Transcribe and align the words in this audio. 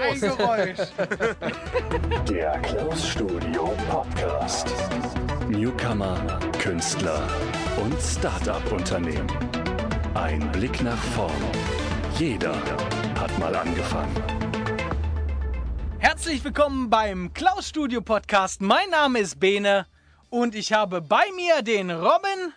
ein 0.00 0.20
Geräusch. 0.20 0.78
Der 2.28 2.58
Klaus 2.60 3.08
Studio 3.08 3.74
Podcast. 3.90 4.68
Newcomer, 5.48 6.38
Künstler 6.58 7.28
und 7.82 8.00
Start-up-Unternehmen. 8.00 9.26
Ein 10.14 10.50
Blick 10.52 10.82
nach 10.82 10.96
vorn. 10.96 11.32
Jeder 12.18 12.54
hat 13.18 13.36
mal 13.38 13.54
angefangen. 13.54 14.14
Herzlich 15.98 16.42
willkommen 16.44 16.88
beim 16.88 17.32
Klaus 17.32 17.68
Studio 17.68 18.00
Podcast. 18.00 18.60
Mein 18.60 18.88
Name 18.90 19.18
ist 19.18 19.40
Bene 19.40 19.86
und 20.30 20.54
ich 20.54 20.72
habe 20.72 21.02
bei 21.02 21.24
mir 21.36 21.62
den 21.62 21.90
Robin. 21.90 22.52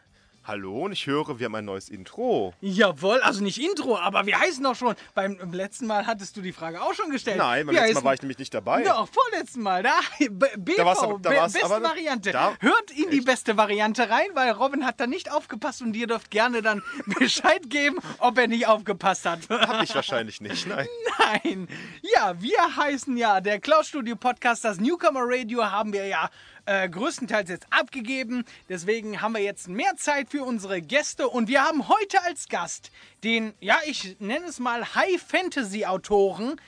Hallo 0.48 0.86
und 0.86 0.92
ich 0.92 1.08
höre, 1.08 1.40
wir 1.40 1.46
haben 1.46 1.56
ein 1.56 1.66
neues 1.66 1.90
Intro. 1.90 2.54
Jawohl, 2.62 3.20
also 3.22 3.42
nicht 3.44 3.60
Intro, 3.60 3.98
aber 3.98 4.28
wir 4.28 4.40
heißen 4.40 4.64
doch 4.64 4.76
schon. 4.76 4.94
Beim 5.16 5.40
letzten 5.52 5.88
Mal 5.88 6.06
hattest 6.06 6.38
du 6.38 6.42
die 6.42 6.54
Frage 6.54 6.84
auch 6.84 6.94
schon 6.94 7.10
gestellt. 7.10 7.38
Nein, 7.40 7.66
beim 7.66 7.74
Wir 7.74 7.82
letzten 7.82 7.96
Mal 7.96 8.00
heißen- 8.02 8.04
war 8.06 8.14
ich 8.14 8.22
nämlich 8.22 8.38
nicht 8.38 8.54
dabei. 8.54 8.84
Doch, 8.84 9.10
vorletzten 9.10 9.62
Mal. 9.64 9.82
Da, 9.82 9.94
BV, 10.20 10.78
Da 10.78 10.86
war's 10.86 11.00
aber- 11.00 11.18
da 11.20 11.32
war's 11.36 11.54
beste 11.54 11.66
aber- 11.66 11.82
Variante. 11.82 12.32
da- 12.32 12.54
Hört 12.60 12.92
in 12.92 13.10
die 13.10 13.22
beste 13.22 13.58
Variante 13.58 14.08
rein, 14.08 14.28
weil 14.36 14.52
Robin 14.52 14.86
hat 14.86 15.00
da 15.00 15.08
nicht 15.08 15.32
aufgepasst 15.32 15.82
und 15.82 15.96
ihr 15.96 16.06
dürft 16.06 16.30
gerne 16.30 16.62
dann 16.62 16.84
Bescheid 17.20 17.68
geben, 17.72 17.98
ob 18.20 18.38
er 18.38 18.48
nicht 18.48 18.68
aufgepasst 18.68 19.26
hat. 19.26 19.40
Hab 19.50 19.82
ich 19.84 19.96
wahrscheinlich 19.96 20.42
nicht, 20.42 20.68
nein. 20.68 20.88
Nein. 21.18 21.68
Ja, 22.16 22.40
wir 22.40 22.76
heißen 22.78 23.18
ja 23.18 23.42
der 23.42 23.60
Cloud 23.60 23.88
Studio 23.88 24.16
Podcast. 24.16 24.64
Das 24.64 24.80
Newcomer 24.80 25.22
Radio 25.24 25.64
haben 25.66 25.92
wir 25.92 26.06
ja 26.06 26.30
äh, 26.66 26.90
größtenteils 26.90 27.50
jetzt 27.50 27.68
abgegeben. 27.70 28.46
Deswegen 28.70 29.22
haben 29.22 29.34
wir 29.34 29.42
jetzt 29.42 29.68
mehr 29.68 29.96
Zeit 29.96 30.30
für 30.30 30.44
unsere 30.44 30.82
Gäste. 30.82 31.28
Und 31.28 31.48
wir 31.48 31.64
haben 31.64 31.88
heute 31.88 32.22
als 32.24 32.48
Gast 32.48 32.92
den, 33.24 33.54
ja, 33.60 33.78
ich 33.86 34.18
nenne 34.20 34.46
es 34.48 34.60
mal 34.60 34.96
High 34.96 35.22
Fantasy 35.22 35.86
Autoren 35.86 36.60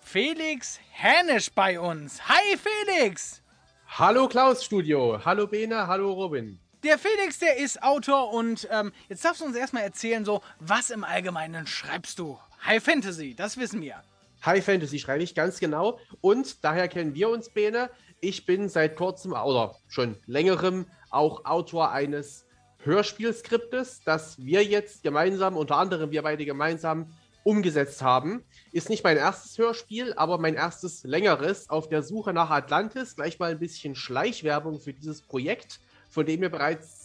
Felix 0.00 0.80
Hänisch 0.90 1.50
bei 1.52 1.78
uns. 1.78 2.28
Hi 2.28 2.56
Felix! 2.56 3.42
Hallo 3.86 4.28
Klaus 4.28 4.64
Studio, 4.64 5.20
hallo 5.24 5.46
Bene, 5.46 5.86
hallo 5.86 6.12
Robin. 6.12 6.58
Der 6.82 6.98
Felix, 6.98 7.38
der 7.38 7.56
ist 7.56 7.82
Autor 7.82 8.32
und 8.32 8.66
ähm, 8.70 8.92
jetzt 9.08 9.24
darfst 9.24 9.40
du 9.40 9.44
uns 9.44 9.56
erstmal 9.56 9.82
erzählen, 9.82 10.24
so, 10.24 10.42
was 10.60 10.90
im 10.90 11.04
Allgemeinen 11.04 11.66
schreibst 11.66 12.18
du? 12.18 12.38
High 12.64 12.82
Fantasy, 12.82 13.34
das 13.34 13.56
wissen 13.56 13.82
wir. 13.82 14.02
High 14.44 14.64
Fantasy 14.64 14.98
schreibe 14.98 15.22
ich 15.22 15.34
ganz 15.34 15.60
genau 15.60 15.98
und 16.20 16.64
daher 16.64 16.88
kennen 16.88 17.14
wir 17.14 17.28
uns 17.28 17.50
Bene. 17.50 17.90
Ich 18.20 18.46
bin 18.46 18.68
seit 18.68 18.96
kurzem 18.96 19.32
oder 19.32 19.76
schon 19.88 20.16
längerem 20.26 20.86
auch 21.10 21.44
Autor 21.44 21.90
eines 21.90 22.46
Hörspielskriptes, 22.84 24.02
das 24.04 24.38
wir 24.38 24.64
jetzt 24.64 25.02
gemeinsam, 25.02 25.56
unter 25.56 25.76
anderem 25.76 26.10
wir 26.10 26.22
beide 26.22 26.44
gemeinsam 26.44 27.12
umgesetzt 27.42 28.02
haben. 28.02 28.42
Ist 28.72 28.88
nicht 28.88 29.04
mein 29.04 29.16
erstes 29.16 29.58
Hörspiel, 29.58 30.14
aber 30.14 30.38
mein 30.38 30.54
erstes 30.54 31.04
längeres 31.04 31.68
auf 31.68 31.88
der 31.88 32.02
Suche 32.02 32.32
nach 32.32 32.50
Atlantis. 32.50 33.16
Gleich 33.16 33.38
mal 33.38 33.50
ein 33.50 33.58
bisschen 33.58 33.94
Schleichwerbung 33.94 34.80
für 34.80 34.92
dieses 34.92 35.22
Projekt, 35.22 35.80
von 36.08 36.26
dem 36.26 36.42
ihr 36.42 36.50
bereits 36.50 36.99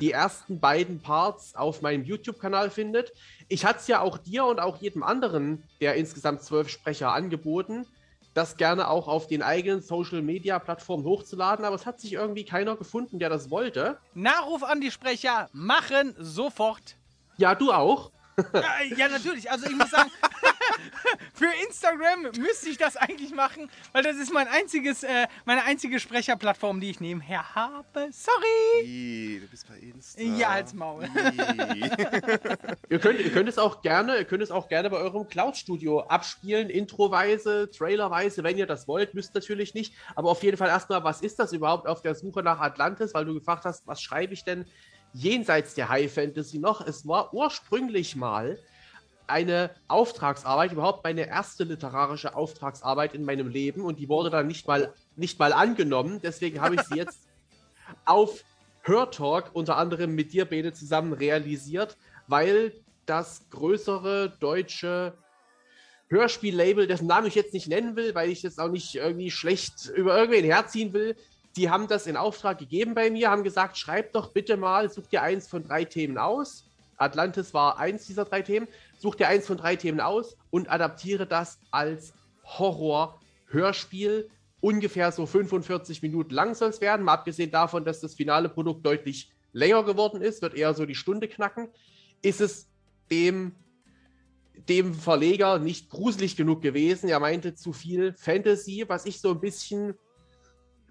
die 0.00 0.12
ersten 0.12 0.60
beiden 0.60 1.00
Parts 1.00 1.54
auf 1.54 1.82
meinem 1.82 2.04
YouTube-Kanal 2.04 2.70
findet. 2.70 3.12
Ich 3.48 3.64
hatte 3.64 3.80
es 3.80 3.86
ja 3.86 4.00
auch 4.00 4.18
dir 4.18 4.44
und 4.44 4.60
auch 4.60 4.76
jedem 4.80 5.02
anderen 5.02 5.62
der 5.80 5.94
insgesamt 5.94 6.42
zwölf 6.42 6.68
Sprecher 6.68 7.12
angeboten, 7.12 7.86
das 8.34 8.56
gerne 8.56 8.88
auch 8.88 9.08
auf 9.08 9.26
den 9.26 9.42
eigenen 9.42 9.82
Social-Media-Plattformen 9.82 11.04
hochzuladen, 11.04 11.64
aber 11.64 11.74
es 11.74 11.86
hat 11.86 12.00
sich 12.00 12.12
irgendwie 12.12 12.44
keiner 12.44 12.76
gefunden, 12.76 13.18
der 13.18 13.28
das 13.28 13.50
wollte. 13.50 13.98
Nachruf 14.14 14.62
an 14.62 14.80
die 14.80 14.90
Sprecher, 14.90 15.48
machen 15.52 16.14
sofort. 16.18 16.96
Ja, 17.36 17.54
du 17.54 17.72
auch. 17.72 18.12
Ja, 18.54 18.96
ja, 18.96 19.08
natürlich. 19.08 19.50
Also 19.50 19.66
ich 19.66 19.76
muss 19.76 19.90
sagen, 19.90 20.10
für 21.32 21.48
Instagram 21.66 22.22
müsste 22.38 22.68
ich 22.68 22.78
das 22.78 22.96
eigentlich 22.96 23.34
machen, 23.34 23.70
weil 23.92 24.02
das 24.02 24.16
ist 24.16 24.32
mein 24.32 24.48
einziges, 24.48 25.02
äh, 25.02 25.26
meine 25.44 25.64
einzige 25.64 26.00
Sprecherplattform, 26.00 26.80
die 26.80 26.90
ich 26.90 27.00
nebenher 27.00 27.54
habe. 27.54 28.08
Sorry. 28.12 29.40
Du 29.40 29.48
bist 29.48 29.68
bei 29.68 29.76
Insta. 29.78 30.20
Ja, 30.20 30.52
halt's 30.52 30.74
Maul. 30.74 31.04
Ih. 31.04 31.90
Ihr 32.88 32.98
könnt, 32.98 33.20
ihr 33.20 33.30
könnt 33.30 33.48
es 33.48 33.58
auch 33.58 33.82
gerne, 33.82 34.18
ihr 34.18 34.24
könnt 34.24 34.42
es 34.42 34.50
auch 34.50 34.68
gerne 34.68 34.90
bei 34.90 34.96
eurem 34.96 35.28
Cloud-Studio 35.28 36.00
abspielen, 36.00 36.70
introweise, 36.70 37.70
trailerweise, 37.70 38.42
wenn 38.42 38.58
ihr 38.58 38.66
das 38.66 38.88
wollt, 38.88 39.14
müsst 39.14 39.34
natürlich 39.34 39.74
nicht. 39.74 39.94
Aber 40.14 40.30
auf 40.30 40.42
jeden 40.42 40.56
Fall 40.56 40.68
erstmal, 40.68 41.04
was 41.04 41.20
ist 41.20 41.38
das 41.38 41.52
überhaupt 41.52 41.86
auf 41.86 42.02
der 42.02 42.14
Suche 42.14 42.42
nach 42.42 42.60
Atlantis? 42.60 43.14
Weil 43.14 43.24
du 43.24 43.34
gefragt 43.34 43.64
hast, 43.64 43.86
was 43.86 44.02
schreibe 44.02 44.34
ich 44.34 44.44
denn 44.44 44.66
jenseits 45.12 45.74
der 45.74 45.88
High 45.88 46.12
Fantasy 46.12 46.58
noch? 46.58 46.86
Es 46.86 47.06
war 47.06 47.32
ursprünglich 47.34 48.16
mal 48.16 48.58
eine 49.30 49.70
Auftragsarbeit, 49.88 50.72
überhaupt 50.72 51.04
meine 51.04 51.26
erste 51.26 51.64
literarische 51.64 52.34
Auftragsarbeit 52.34 53.14
in 53.14 53.24
meinem 53.24 53.48
Leben 53.48 53.82
und 53.82 53.98
die 53.98 54.08
wurde 54.08 54.30
dann 54.30 54.46
nicht 54.46 54.66
mal, 54.66 54.92
nicht 55.16 55.38
mal 55.38 55.52
angenommen. 55.52 56.20
Deswegen 56.22 56.60
habe 56.60 56.74
ich 56.76 56.82
sie 56.82 56.96
jetzt 56.96 57.20
auf 58.04 58.44
Hörtalk 58.82 59.50
unter 59.54 59.76
anderem 59.76 60.14
mit 60.14 60.32
dir, 60.32 60.44
Bene, 60.44 60.72
zusammen 60.72 61.12
realisiert, 61.12 61.96
weil 62.26 62.72
das 63.06 63.42
größere 63.50 64.32
deutsche 64.40 65.14
Hörspiellabel, 66.08 66.86
dessen 66.86 67.06
Namen 67.06 67.28
ich 67.28 67.34
jetzt 67.34 67.54
nicht 67.54 67.68
nennen 67.68 67.96
will, 67.96 68.14
weil 68.14 68.30
ich 68.30 68.42
jetzt 68.42 68.58
auch 68.58 68.70
nicht 68.70 68.94
irgendwie 68.96 69.30
schlecht 69.30 69.90
über 69.94 70.16
irgendwen 70.16 70.44
herziehen 70.44 70.92
will, 70.92 71.16
die 71.56 71.70
haben 71.70 71.88
das 71.88 72.06
in 72.06 72.16
Auftrag 72.16 72.58
gegeben 72.58 72.94
bei 72.94 73.10
mir, 73.10 73.30
haben 73.30 73.44
gesagt, 73.44 73.76
schreib 73.76 74.12
doch 74.12 74.32
bitte 74.32 74.56
mal, 74.56 74.90
such 74.90 75.06
dir 75.06 75.22
eins 75.22 75.48
von 75.48 75.62
drei 75.62 75.84
Themen 75.84 76.18
aus. 76.18 76.64
Atlantis 76.96 77.54
war 77.54 77.78
eins 77.78 78.06
dieser 78.06 78.24
drei 78.24 78.42
Themen. 78.42 78.68
Such 79.00 79.14
dir 79.14 79.28
eins 79.28 79.46
von 79.46 79.56
drei 79.56 79.76
Themen 79.76 79.98
aus 79.98 80.36
und 80.50 80.70
adaptiere 80.70 81.26
das 81.26 81.58
als 81.70 82.12
Horror-Hörspiel. 82.44 84.28
Ungefähr 84.60 85.10
so 85.10 85.24
45 85.24 86.02
Minuten 86.02 86.34
lang 86.34 86.54
soll 86.54 86.68
es 86.68 86.82
werden. 86.82 87.06
Mal 87.06 87.14
abgesehen 87.14 87.50
davon, 87.50 87.86
dass 87.86 88.00
das 88.00 88.14
finale 88.14 88.50
Produkt 88.50 88.84
deutlich 88.84 89.32
länger 89.52 89.84
geworden 89.84 90.20
ist, 90.20 90.42
wird 90.42 90.52
eher 90.54 90.74
so 90.74 90.84
die 90.84 90.94
Stunde 90.94 91.28
knacken. 91.28 91.68
Ist 92.20 92.42
es 92.42 92.68
dem, 93.10 93.52
dem 94.68 94.92
Verleger 94.92 95.58
nicht 95.58 95.88
gruselig 95.88 96.36
genug 96.36 96.60
gewesen? 96.60 97.08
Er 97.08 97.20
meinte 97.20 97.54
zu 97.54 97.72
viel 97.72 98.12
Fantasy, 98.18 98.84
was 98.86 99.06
ich 99.06 99.22
so 99.22 99.30
ein 99.30 99.40
bisschen 99.40 99.94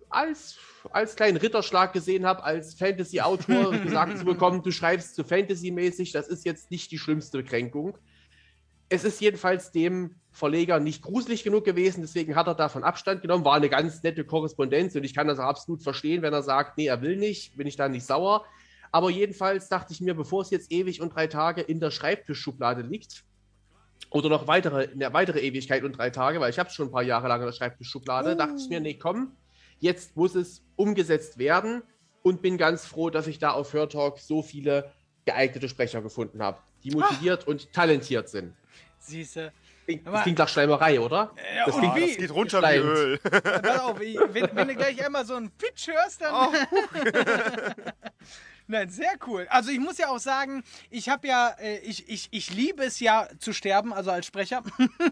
als, 0.09 0.57
als 0.91 1.15
kleinen 1.15 1.37
Ritterschlag 1.37 1.93
gesehen 1.93 2.25
habe, 2.25 2.43
als 2.43 2.73
Fantasy-Autor 2.75 3.71
gesagt 3.71 4.17
zu 4.17 4.25
bekommen, 4.25 4.61
du 4.61 4.71
schreibst 4.71 5.15
zu 5.15 5.23
Fantasy-mäßig, 5.23 6.11
das 6.11 6.27
ist 6.27 6.45
jetzt 6.45 6.71
nicht 6.71 6.91
die 6.91 6.97
schlimmste 6.97 7.43
Kränkung. 7.43 7.97
Es 8.89 9.03
ist 9.03 9.21
jedenfalls 9.21 9.71
dem 9.71 10.15
Verleger 10.31 10.79
nicht 10.79 11.03
gruselig 11.03 11.43
genug 11.43 11.63
gewesen, 11.63 12.01
deswegen 12.01 12.35
hat 12.35 12.47
er 12.47 12.55
davon 12.55 12.83
Abstand 12.83 13.21
genommen. 13.21 13.45
War 13.45 13.55
eine 13.55 13.69
ganz 13.69 14.01
nette 14.01 14.23
Korrespondenz 14.23 14.95
und 14.95 15.03
ich 15.03 15.13
kann 15.13 15.27
das 15.27 15.39
auch 15.39 15.43
absolut 15.43 15.83
verstehen, 15.83 16.21
wenn 16.21 16.33
er 16.33 16.43
sagt, 16.43 16.77
nee, 16.77 16.87
er 16.87 17.01
will 17.01 17.15
nicht, 17.15 17.55
bin 17.55 17.67
ich 17.67 17.75
da 17.75 17.87
nicht 17.87 18.05
sauer. 18.05 18.45
Aber 18.91 19.11
jedenfalls 19.11 19.69
dachte 19.69 19.93
ich 19.93 20.01
mir, 20.01 20.15
bevor 20.15 20.41
es 20.41 20.49
jetzt 20.49 20.71
ewig 20.71 21.01
und 21.01 21.13
drei 21.13 21.27
Tage 21.27 21.61
in 21.61 21.79
der 21.79 21.91
Schreibtischschublade 21.91 22.81
liegt, 22.81 23.23
oder 24.11 24.29
noch 24.29 24.47
weitere, 24.47 24.89
eine 24.89 25.13
weitere 25.13 25.39
Ewigkeit 25.39 25.83
und 25.83 25.97
drei 25.97 26.09
Tage, 26.09 26.39
weil 26.39 26.49
ich 26.49 26.57
habe 26.57 26.69
es 26.69 26.75
schon 26.75 26.87
ein 26.87 26.91
paar 26.91 27.03
Jahre 27.03 27.27
lang 27.27 27.41
in 27.41 27.45
der 27.45 27.53
Schreibtischschublade, 27.53 28.35
dachte 28.35 28.55
ich 28.57 28.69
mir, 28.69 28.79
nee, 28.79 28.95
komm, 28.95 29.33
jetzt 29.79 30.15
muss 30.15 30.35
es 30.35 30.61
umgesetzt 30.75 31.37
werden 31.37 31.83
und 32.21 32.41
bin 32.41 32.57
ganz 32.57 32.85
froh, 32.85 33.09
dass 33.09 33.27
ich 33.27 33.39
da 33.39 33.51
auf 33.51 33.73
Hörtalk 33.73 34.19
so 34.19 34.41
viele 34.41 34.91
geeignete 35.25 35.69
Sprecher 35.69 36.01
gefunden 36.01 36.41
habe, 36.41 36.59
die 36.83 36.91
motiviert 36.91 37.47
und 37.47 37.71
talentiert 37.73 38.29
sind. 38.29 38.53
Siehste. 38.99 39.53
Das 40.05 40.21
klingt 40.21 40.37
nach 40.37 40.47
Schleimerei, 40.47 40.99
oder? 40.99 41.33
Ja, 41.55 41.65
das 41.65 41.75
und 41.75 41.81
klingt, 41.81 41.95
wie? 41.95 42.07
Das 42.07 42.17
geht 42.17 42.31
runter 42.31 42.61
wie. 42.61 42.77
Öl. 42.77 43.17
Pass 43.17 43.79
auf, 43.79 43.99
wenn, 43.99 44.49
wenn 44.53 44.67
du 44.67 44.75
gleich 44.75 45.03
einmal 45.03 45.25
so 45.25 45.33
einen 45.33 45.49
Pitch 45.51 45.87
hörst, 45.87 46.21
dann. 46.21 46.53
Nein, 48.71 48.87
sehr 48.89 49.13
cool. 49.25 49.47
Also 49.49 49.71
ich 49.71 49.79
muss 49.79 49.97
ja 49.97 50.09
auch 50.09 50.19
sagen, 50.19 50.63
ich 50.91 51.09
habe 51.09 51.27
ja, 51.27 51.49
äh, 51.59 51.79
ich, 51.79 52.07
ich, 52.07 52.27
ich 52.29 52.51
liebe 52.51 52.83
es 52.83 52.99
ja 52.99 53.27
zu 53.39 53.51
sterben, 53.51 53.91
also 53.93 54.11
als 54.11 54.27
Sprecher. 54.27 54.61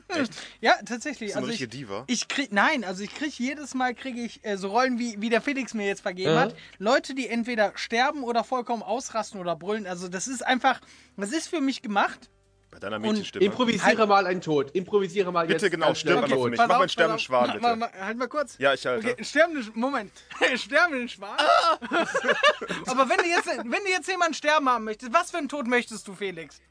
Echt? 0.09 0.31
ja, 0.61 0.73
tatsächlich. 0.85 1.33
Bist 1.33 1.37
Also 1.37 1.49
ich, 1.49 1.67
Diva? 1.67 2.03
ich 2.05 2.27
krieg, 2.27 2.51
nein, 2.53 2.83
also 2.83 3.03
ich 3.03 3.11
kriege 3.13 3.33
jedes 3.35 3.73
Mal 3.73 3.95
kriege 3.95 4.21
ich 4.21 4.45
äh, 4.45 4.57
so 4.57 4.67
Rollen, 4.69 4.99
wie, 4.99 5.19
wie 5.21 5.29
der 5.29 5.41
Felix 5.41 5.73
mir 5.73 5.87
jetzt 5.87 6.01
vergeben 6.01 6.33
Ja. 6.35 6.41
hat. 6.41 6.55
Leute, 6.77 7.15
die 7.15 7.27
entweder 7.27 7.71
sterben 7.75 8.23
oder 8.23 8.43
vollkommen 8.43 8.83
ausrasten 8.83 9.39
oder 9.39 9.55
brüllen. 9.55 9.87
Also 9.87 10.07
das 10.07 10.27
ist 10.27 10.45
einfach, 10.45 10.79
das 11.15 11.31
ist 11.31 11.47
für 11.47 11.59
mich 11.59 11.81
gemacht. 11.81 12.29
Bei 12.69 12.79
deiner 12.79 12.99
Mädchenstimme. 12.99 13.45
improvisiere 13.45 14.05
mal 14.07 14.25
einen 14.27 14.41
Tod. 14.41 14.71
Improvisiere 14.71 15.31
mal 15.31 15.47
Bitte, 15.47 15.65
jetzt. 15.65 15.71
genau, 15.71 15.93
stirb 15.95 16.23
einen 16.23 16.23
einmal 16.25 16.43
für 16.43 16.49
mich. 16.49 16.57
mach 16.57 16.63
auf, 16.65 16.69
mal 16.69 16.75
einen 16.75 16.81
pass 16.83 16.91
sterbenden. 16.91 17.19
Schwan, 17.19 17.47
bitte. 17.47 17.59
ma- 17.61 17.75
ma- 17.75 17.91
Halt 17.91 18.17
mal 18.17 18.27
kurz. 18.27 18.57
Ja, 18.57 18.73
ich 18.73 18.85
halte. 18.85 19.11
Okay, 19.11 19.23
sterbenden, 19.23 19.71
Moment. 19.73 20.11
sterbenden 20.55 21.09
Schwan. 21.09 21.37
Aber 22.85 23.09
wenn 23.09 23.17
du, 23.17 23.25
jetzt, 23.27 23.47
wenn 23.47 23.83
du 23.83 23.89
jetzt 23.89 24.07
jemanden 24.07 24.33
sterben 24.33 24.69
haben 24.69 24.83
möchtest, 24.83 25.13
was 25.13 25.31
für 25.31 25.37
einen 25.37 25.49
Tod 25.49 25.67
möchtest 25.67 26.07
du, 26.07 26.13
Felix? 26.13 26.61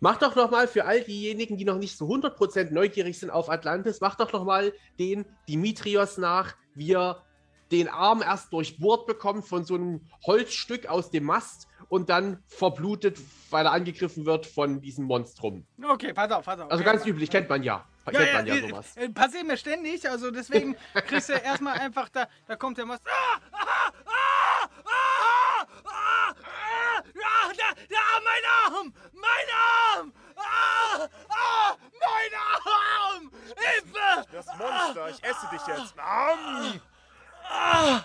Mach 0.00 0.18
doch 0.18 0.34
noch 0.34 0.50
mal 0.50 0.66
für 0.66 0.84
all 0.86 1.02
diejenigen, 1.02 1.56
die 1.58 1.64
noch 1.64 1.76
nicht 1.78 1.96
so 1.96 2.06
100% 2.06 2.72
neugierig 2.72 3.18
sind 3.18 3.30
auf 3.30 3.50
Atlantis, 3.50 4.00
mach 4.00 4.14
doch 4.16 4.32
noch 4.32 4.44
mal 4.44 4.72
den 4.98 5.26
Dimitrios 5.48 6.16
nach, 6.16 6.54
wie 6.74 6.92
er 6.94 7.22
den 7.70 7.86
Arm 7.88 8.22
erst 8.22 8.52
durchbohrt 8.52 9.06
bekommt 9.06 9.46
von 9.46 9.64
so 9.64 9.74
einem 9.74 10.00
Holzstück 10.26 10.86
aus 10.86 11.10
dem 11.10 11.24
Mast 11.24 11.68
und 11.90 12.08
dann 12.08 12.42
verblutet, 12.46 13.18
weil 13.50 13.66
er 13.66 13.72
angegriffen 13.72 14.24
wird 14.24 14.46
von 14.46 14.80
diesem 14.80 15.04
Monstrum. 15.04 15.66
Okay, 15.82 16.14
pass 16.14 16.30
auf, 16.30 16.44
pass 16.44 16.60
auf. 16.60 16.70
Also 16.70 16.82
okay, 16.82 16.92
ganz 16.92 17.04
üblich, 17.04 17.28
kennt 17.28 17.48
man 17.48 17.62
ja. 17.62 17.84
Kennt 18.06 18.32
man 18.32 18.46
ja 18.46 18.56
sowas. 18.68 18.96
äh, 18.96 19.08
passiert 19.10 19.46
mir 19.46 19.56
ständig, 19.56 20.08
also 20.08 20.30
deswegen 20.30 20.76
kriegst 20.94 21.28
du 21.28 21.34
erstmal 21.34 21.78
einfach 21.78 22.08
da, 22.08 22.28
da 22.46 22.56
kommt 22.56 22.78
der 22.78 22.86
Most. 22.86 23.02
Ah, 23.06 23.40
ah, 23.52 23.92
ah, 24.06 24.68
ah, 24.84 25.66
ah, 25.84 26.34
ah, 26.34 27.02
ah, 27.02 27.52
da, 27.56 27.74
da, 27.88 28.20
mein 28.24 28.74
Arm! 28.76 28.94
Mein 29.12 30.00
Arm! 30.00 30.12
Ah, 30.36 31.08
ah, 31.28 31.76
mein 31.92 32.32
Arm! 32.64 33.30
Hilfe! 33.56 34.26
Das 34.32 34.46
Monster, 34.46 35.10
ich 35.10 35.24
esse 35.24 35.48
dich 35.52 35.66
jetzt. 35.66 35.94
Am! 35.98 36.80
Ah, 37.52 38.04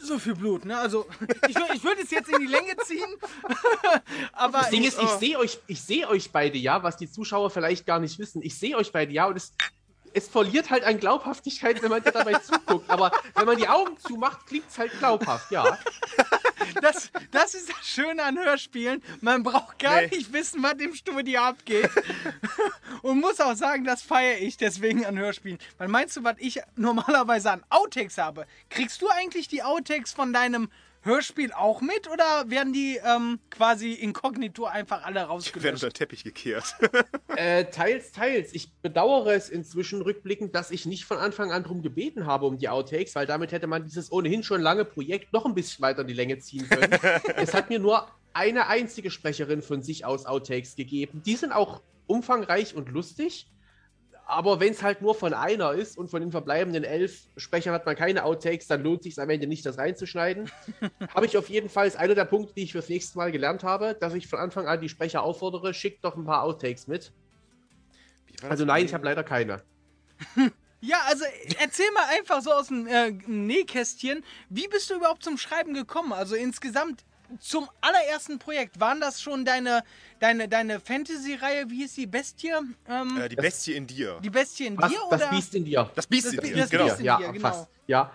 so 0.00 0.18
viel 0.18 0.34
Blut, 0.34 0.64
ne? 0.64 0.78
Also, 0.78 1.06
ich, 1.48 1.56
ich 1.74 1.84
würde 1.84 2.00
es 2.02 2.10
jetzt 2.10 2.30
in 2.30 2.38
die 2.40 2.46
Länge 2.46 2.74
ziehen, 2.78 3.08
aber 4.32 4.60
Das 4.60 4.70
Ding 4.70 4.84
ist, 4.84 4.98
ich 4.98 5.08
oh. 5.08 5.18
sehe 5.18 5.38
euch, 5.38 5.58
ich 5.66 5.82
sehe 5.82 6.08
euch 6.08 6.32
beide 6.32 6.56
ja, 6.56 6.82
was 6.82 6.96
die 6.96 7.10
Zuschauer 7.10 7.50
vielleicht 7.50 7.84
gar 7.84 7.98
nicht 7.98 8.18
wissen. 8.18 8.40
Ich 8.42 8.58
sehe 8.58 8.74
euch 8.76 8.92
beide 8.92 9.12
ja 9.12 9.26
und 9.26 9.36
es, 9.36 9.52
es 10.16 10.28
verliert 10.28 10.70
halt 10.70 10.82
an 10.84 10.98
Glaubhaftigkeit, 10.98 11.82
wenn 11.82 11.90
man 11.90 12.02
dir 12.02 12.10
dabei 12.10 12.32
zuguckt. 12.38 12.88
Aber 12.88 13.12
wenn 13.34 13.44
man 13.44 13.58
die 13.58 13.68
Augen 13.68 13.98
zumacht, 13.98 14.46
klingt 14.46 14.64
es 14.68 14.78
halt 14.78 14.90
glaubhaft, 14.98 15.50
ja. 15.50 15.76
Das, 16.80 17.10
das 17.30 17.54
ist 17.54 17.68
das 17.68 17.86
Schöne 17.86 18.22
an 18.24 18.38
Hörspielen. 18.38 19.02
Man 19.20 19.42
braucht 19.42 19.78
gar 19.78 20.00
Nee. 20.00 20.08
nicht 20.08 20.32
wissen, 20.32 20.62
was 20.62 20.74
im 20.74 20.94
Studio 20.94 21.42
abgeht. 21.42 21.90
Und 23.02 23.20
muss 23.20 23.40
auch 23.40 23.54
sagen, 23.54 23.84
das 23.84 24.02
feiere 24.02 24.38
ich 24.38 24.56
deswegen 24.56 25.04
an 25.04 25.18
Hörspielen. 25.18 25.58
Weil 25.78 25.88
meinst 25.88 26.16
du, 26.16 26.24
was 26.24 26.36
ich 26.38 26.60
normalerweise 26.76 27.50
an 27.50 27.62
Outtakes 27.68 28.16
habe? 28.18 28.46
Kriegst 28.70 29.00
du 29.02 29.08
eigentlich 29.08 29.48
die 29.48 29.62
Outtakes 29.62 30.12
von 30.12 30.32
deinem 30.32 30.70
Hörspiel 31.06 31.52
auch 31.52 31.80
mit 31.80 32.10
oder 32.10 32.50
werden 32.50 32.72
die 32.72 33.00
ähm, 33.02 33.38
quasi 33.50 33.92
inkognito 33.92 34.64
einfach 34.64 35.04
alle 35.04 35.14
Wir 35.14 35.20
werden 35.20 35.30
rausgelöscht? 35.30 35.72
unter 35.74 35.88
den 35.88 35.94
Teppich 35.94 36.24
gekehrt. 36.24 36.64
Äh, 37.36 37.66
teils, 37.66 38.12
teils. 38.12 38.54
Ich 38.54 38.72
bedauere 38.82 39.28
es 39.34 39.48
inzwischen 39.48 40.02
rückblickend, 40.02 40.54
dass 40.54 40.70
ich 40.70 40.86
nicht 40.86 41.04
von 41.04 41.18
Anfang 41.18 41.52
an 41.52 41.62
drum 41.64 41.82
gebeten 41.82 42.26
habe 42.26 42.46
um 42.46 42.58
die 42.58 42.68
Outtakes, 42.68 43.14
weil 43.14 43.26
damit 43.26 43.52
hätte 43.52 43.66
man 43.66 43.84
dieses 43.84 44.10
ohnehin 44.10 44.42
schon 44.42 44.60
lange 44.60 44.84
Projekt 44.84 45.32
noch 45.32 45.44
ein 45.46 45.54
bisschen 45.54 45.82
weiter 45.82 46.00
in 46.02 46.08
die 46.08 46.14
Länge 46.14 46.38
ziehen 46.38 46.68
können. 46.68 46.92
es 47.36 47.54
hat 47.54 47.68
mir 47.68 47.78
nur 47.78 48.08
eine 48.32 48.66
einzige 48.68 49.10
Sprecherin 49.10 49.62
von 49.62 49.82
sich 49.82 50.04
aus 50.04 50.26
Outtakes 50.26 50.76
gegeben. 50.76 51.22
Die 51.24 51.36
sind 51.36 51.52
auch 51.52 51.80
umfangreich 52.06 52.74
und 52.74 52.88
lustig. 52.88 53.46
Aber 54.28 54.58
wenn 54.58 54.72
es 54.72 54.82
halt 54.82 55.02
nur 55.02 55.14
von 55.14 55.34
einer 55.34 55.72
ist 55.72 55.96
und 55.96 56.10
von 56.10 56.20
den 56.20 56.32
verbleibenden 56.32 56.82
elf 56.82 57.28
Sprechern 57.36 57.72
hat 57.72 57.86
man 57.86 57.94
keine 57.94 58.24
Outtakes, 58.24 58.66
dann 58.66 58.82
lohnt 58.82 59.04
sich 59.04 59.20
am 59.20 59.30
Ende 59.30 59.46
nicht, 59.46 59.64
das 59.64 59.78
reinzuschneiden. 59.78 60.50
habe 61.14 61.26
ich 61.26 61.38
auf 61.38 61.48
jeden 61.48 61.68
Fall, 61.68 61.86
ist 61.86 61.96
einer 61.96 62.16
der 62.16 62.24
Punkte, 62.24 62.52
die 62.54 62.64
ich 62.64 62.72
fürs 62.72 62.88
nächste 62.88 63.16
Mal 63.18 63.30
gelernt 63.30 63.62
habe, 63.62 63.96
dass 63.98 64.14
ich 64.14 64.26
von 64.26 64.40
Anfang 64.40 64.66
an 64.66 64.80
die 64.80 64.88
Sprecher 64.88 65.22
auffordere, 65.22 65.72
schickt 65.72 66.04
doch 66.04 66.16
ein 66.16 66.24
paar 66.24 66.42
Outtakes 66.42 66.88
mit. 66.88 67.12
Also 68.48 68.64
nein, 68.64 68.84
ich 68.84 68.94
habe 68.94 69.04
leider 69.04 69.22
keine. 69.22 69.62
Ja, 70.82 70.98
also 71.06 71.24
erzähl 71.58 71.90
mal 71.92 72.04
einfach 72.16 72.42
so 72.42 72.52
aus 72.52 72.68
dem 72.68 72.86
äh, 72.86 73.10
Nähkästchen, 73.10 74.22
wie 74.50 74.68
bist 74.68 74.90
du 74.90 74.94
überhaupt 74.94 75.24
zum 75.24 75.38
Schreiben 75.38 75.72
gekommen? 75.72 76.12
Also 76.12 76.36
insgesamt 76.36 77.05
zum 77.40 77.68
allerersten 77.80 78.38
Projekt, 78.38 78.78
waren 78.80 79.00
das 79.00 79.20
schon 79.20 79.44
deine, 79.44 79.82
deine, 80.20 80.48
deine 80.48 80.78
Fantasy-Reihe, 80.80 81.68
wie 81.68 81.78
hieß 81.82 81.94
die, 81.94 82.06
Bestie? 82.06 82.52
Ähm, 82.88 83.20
Äh, 83.20 83.28
die 83.28 83.36
Bestie 83.36 83.74
in 83.74 83.86
dir. 83.86 84.18
die 84.22 84.30
Bestie 84.30 84.66
in 84.66 84.78
Was, 84.78 84.90
dir 84.90 84.98
das 85.10 85.22
oder? 85.22 85.30
Biest 85.30 85.54
in 85.54 85.64
dir. 85.64 85.90
Das 85.94 86.06
Biest 86.06 86.26
Das 86.26 86.34
in 86.34 86.40
dir, 86.40 86.56
das 86.56 86.70
genau. 86.70 86.84
Biest 86.84 86.98
in 87.00 87.04
ja, 87.06 87.16
dir, 87.18 87.32
genau. 87.32 87.48
fast. 87.48 87.68
Ja. 87.86 88.12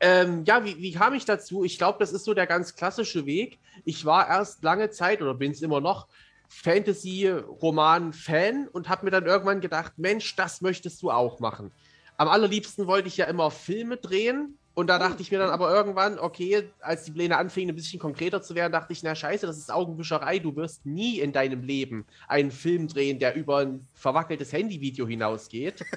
Ähm, 0.00 0.44
ja, 0.44 0.64
wie, 0.64 0.76
wie 0.76 0.92
kam 0.92 1.14
ich 1.14 1.24
dazu? 1.24 1.64
Ich 1.64 1.78
glaube, 1.78 1.98
das 1.98 2.12
ist 2.12 2.24
so 2.24 2.34
der 2.34 2.46
ganz 2.46 2.74
klassische 2.74 3.26
Weg. 3.26 3.58
Ich 3.84 4.04
war 4.04 4.28
erst 4.28 4.62
lange 4.62 4.90
Zeit 4.90 5.22
oder 5.22 5.34
bin 5.34 5.52
es 5.52 5.62
immer 5.62 5.80
noch 5.80 6.06
Fantasy-Roman-Fan 6.48 8.68
und 8.68 8.88
habe 8.88 9.04
mir 9.04 9.10
dann 9.10 9.26
irgendwann 9.26 9.60
gedacht, 9.60 9.94
Mensch, 9.96 10.36
das 10.36 10.60
möchtest 10.60 11.02
du 11.02 11.10
auch 11.10 11.40
machen. 11.40 11.72
Am 12.16 12.28
allerliebsten 12.28 12.86
wollte 12.86 13.08
ich 13.08 13.16
ja 13.16 13.24
immer 13.26 13.50
Filme 13.50 13.96
drehen 13.96 14.56
und 14.74 14.88
da 14.88 14.98
dachte 14.98 15.22
ich 15.22 15.30
mir 15.30 15.38
dann 15.38 15.50
aber 15.50 15.72
irgendwann, 15.72 16.18
okay, 16.18 16.68
als 16.80 17.04
die 17.04 17.12
Pläne 17.12 17.36
anfingen, 17.38 17.72
ein 17.72 17.76
bisschen 17.76 18.00
konkreter 18.00 18.42
zu 18.42 18.56
werden, 18.56 18.72
dachte 18.72 18.92
ich, 18.92 19.04
na 19.04 19.14
scheiße, 19.14 19.46
das 19.46 19.56
ist 19.56 19.72
Augenwischerei. 19.72 20.40
Du 20.40 20.56
wirst 20.56 20.84
nie 20.84 21.20
in 21.20 21.32
deinem 21.32 21.62
Leben 21.62 22.06
einen 22.26 22.50
Film 22.50 22.88
drehen, 22.88 23.20
der 23.20 23.36
über 23.36 23.58
ein 23.58 23.86
verwackeltes 23.94 24.52
Handyvideo 24.52 25.06
hinausgeht. 25.06 25.84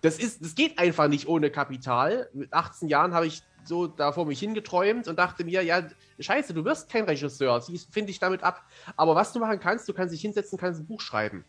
Das, 0.00 0.18
ist, 0.18 0.42
das 0.44 0.54
geht 0.54 0.78
einfach 0.78 1.08
nicht 1.08 1.28
ohne 1.28 1.50
Kapital. 1.50 2.28
Mit 2.34 2.52
18 2.52 2.88
Jahren 2.88 3.14
habe 3.14 3.26
ich 3.26 3.42
so 3.64 3.86
da 3.86 4.12
vor 4.12 4.26
mich 4.26 4.38
hingeträumt 4.38 5.08
und 5.08 5.18
dachte 5.18 5.44
mir, 5.44 5.62
ja, 5.62 5.82
scheiße, 6.18 6.52
du 6.52 6.64
wirst 6.64 6.90
kein 6.90 7.04
Regisseur. 7.04 7.60
Siehst- 7.62 7.92
Finde 7.92 8.10
ich 8.10 8.18
damit 8.18 8.42
ab. 8.42 8.62
Aber 8.96 9.14
was 9.14 9.32
du 9.32 9.40
machen 9.40 9.60
kannst, 9.60 9.88
du 9.88 9.94
kannst 9.94 10.12
dich 10.14 10.20
hinsetzen, 10.20 10.58
kannst 10.58 10.80
ein 10.80 10.86
Buch 10.86 11.00
schreiben. 11.00 11.44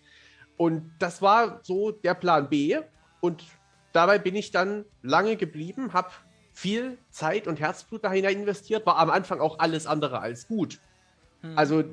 Und 0.57 0.89
das 1.00 1.22
war 1.22 1.60
so 1.63 1.92
der 1.92 2.13
Plan 2.13 2.48
B. 2.50 2.77
Und 3.19 3.44
dabei 3.92 4.19
bin 4.19 4.36
ich 4.36 4.51
dann 4.51 4.86
lange 5.01 5.36
geblieben, 5.36 5.92
habe 5.94 6.10
viel 6.56 6.98
Zeit 7.12 7.48
und 7.48 7.60
Herzblut 7.60 8.04
da 8.04 8.12
hinein 8.12 8.40
investiert, 8.40 8.86
war 8.86 8.98
am 8.98 9.10
Anfang 9.10 9.40
auch 9.42 9.60
alles 9.60 9.86
andere 9.86 10.19
als 10.19 10.48
gut. 10.48 10.80
Also, 11.56 11.84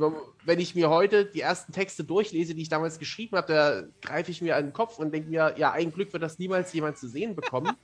wenn 0.44 0.60
ich 0.60 0.74
mir 0.74 0.88
heute 0.88 1.26
die 1.26 1.40
ersten 1.40 1.72
Texte 1.72 2.04
durchlese, 2.04 2.54
die 2.54 2.62
ich 2.62 2.68
damals 2.68 2.98
geschrieben 2.98 3.36
habe, 3.36 3.52
da 3.52 3.82
greife 4.00 4.30
ich 4.30 4.40
mir 4.40 4.56
an 4.56 4.66
den 4.66 4.72
Kopf 4.72 4.98
und 4.98 5.12
denke 5.12 5.28
mir, 5.28 5.54
ja, 5.58 5.72
ein 5.72 5.92
Glück 5.92 6.12
wird 6.12 6.22
das 6.22 6.38
niemals 6.38 6.72
jemand 6.72 6.96
zu 6.96 7.08
sehen 7.08 7.36
bekommen. 7.36 7.76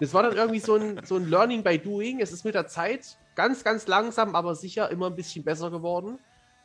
Das 0.00 0.14
war 0.14 0.22
dann 0.22 0.36
irgendwie 0.36 0.60
so 0.60 0.76
ein, 0.76 1.00
so 1.04 1.16
ein 1.16 1.28
Learning 1.28 1.64
by 1.64 1.76
Doing. 1.76 2.20
Es 2.20 2.30
ist 2.30 2.44
mit 2.44 2.54
der 2.54 2.68
Zeit 2.68 3.18
ganz, 3.34 3.64
ganz 3.64 3.88
langsam, 3.88 4.36
aber 4.36 4.54
sicher 4.54 4.88
immer 4.92 5.08
ein 5.08 5.16
bisschen 5.16 5.42
besser 5.42 5.72
geworden. 5.72 6.20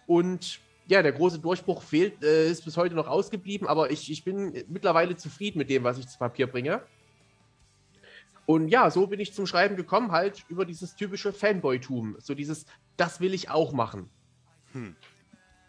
Und 0.06 0.59
ja, 0.86 1.01
der 1.01 1.13
große 1.13 1.39
Durchbruch 1.39 1.81
fehlt, 1.81 2.24
äh, 2.24 2.51
ist 2.51 2.63
bis 2.63 2.77
heute 2.77 2.94
noch 2.94 3.07
ausgeblieben, 3.07 3.68
aber 3.68 3.89
ich, 3.89 4.12
ich 4.12 4.24
bin 4.24 4.63
mittlerweile 4.68 5.16
zufrieden 5.16 5.57
mit 5.57 5.71
dem, 5.71 5.83
was 5.83 5.98
ich 5.98 6.07
zu 6.07 6.19
Papier 6.19 6.45
bringe. 6.45 6.83
Und 8.45 8.68
ja, 8.68 8.90
so 8.92 9.07
bin 9.07 9.19
ich 9.19 9.34
zum 9.34 9.45
Schreiben 9.48 9.75
gekommen, 9.75 10.12
halt 10.12 10.44
über 10.50 10.66
dieses 10.66 10.95
typische 10.95 11.31
Fanboy-Tum. 11.31 12.18
So 12.19 12.34
dieses, 12.36 12.66
das 12.98 13.19
will 13.22 13.34
ich 13.34 13.50
auch 13.50 13.72
machen. 13.72 14.10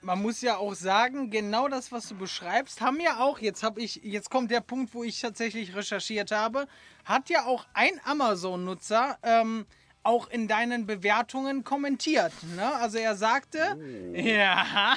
Man 0.01 0.21
muss 0.21 0.41
ja 0.43 0.57
auch 0.57 0.75
sagen, 0.75 1.31
genau 1.31 1.69
das, 1.69 1.93
was 1.93 2.09
du 2.09 2.15
beschreibst, 2.17 2.81
haben 2.81 3.01
ja 3.01 3.21
auch, 3.21 3.39
jetzt 3.39 3.63
habe 3.63 3.81
ich, 3.81 3.97
jetzt 4.03 4.29
kommt 4.29 4.51
der 4.51 4.61
Punkt, 4.61 4.93
wo 4.95 5.05
ich 5.05 5.21
tatsächlich 5.21 5.75
recherchiert 5.77 6.31
habe, 6.31 6.67
hat 7.05 7.31
ja 7.31 7.45
auch 7.47 7.65
ein 7.75 8.01
Amazon-Nutzer 8.05 9.19
ähm, 9.23 9.67
auch 10.03 10.29
in 10.29 10.49
deinen 10.49 10.85
Bewertungen 10.85 11.65
kommentiert. 11.65 12.33
Ne? 12.57 12.75
Also 12.75 12.99
er 12.99 13.15
sagte, 13.17 13.79
ja, 14.15 14.97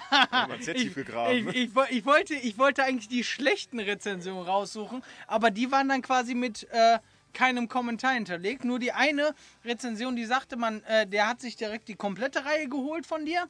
tief 0.74 0.96
gegraben. 0.96 1.48
ich, 1.50 1.56
ich, 1.56 1.76
wo- 1.76 1.86
ich, 1.90 2.06
wollte, 2.06 2.34
ich 2.34 2.58
wollte 2.58 2.84
eigentlich 2.84 3.08
die 3.08 3.24
schlechten 3.24 3.80
Rezensionen 3.80 4.44
raussuchen, 4.46 5.04
aber 5.28 5.52
die 5.52 5.72
waren 5.72 5.88
dann 5.88 6.02
quasi 6.02 6.34
mit 6.34 6.68
äh, 6.72 7.00
keinem 7.34 7.68
Kommentar 7.70 8.14
hinterlegt. 8.14 8.66
Nur 8.66 8.80
die 8.80 8.92
eine 8.92 9.34
Rezension, 9.64 10.16
die 10.16 10.26
sagte 10.26 10.58
man, 10.58 10.84
äh, 10.84 11.08
der 11.08 11.28
hat 11.28 11.42
sich 11.42 11.56
direkt 11.56 11.88
die 11.88 11.96
komplette 11.96 12.46
Reihe 12.46 12.68
geholt 12.68 13.06
von 13.06 13.26
dir 13.26 13.48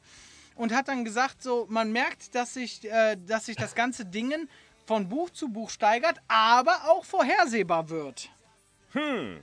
und 0.56 0.74
hat 0.74 0.88
dann 0.88 1.04
gesagt, 1.04 1.42
so 1.42 1.66
man 1.70 1.92
merkt, 1.92 2.34
dass 2.34 2.54
sich, 2.54 2.84
äh, 2.84 3.16
dass 3.16 3.46
sich 3.46 3.56
das 3.56 3.74
ganze 3.74 4.04
Dingen 4.04 4.48
von 4.86 5.08
Buch 5.08 5.30
zu 5.30 5.48
Buch 5.48 5.70
steigert, 5.70 6.18
aber 6.28 6.88
auch 6.88 7.04
vorhersehbar 7.04 7.88
wird. 7.90 8.30
Hm. 8.92 9.42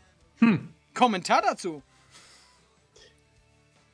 Kommentar 0.93 1.41
dazu. 1.41 1.81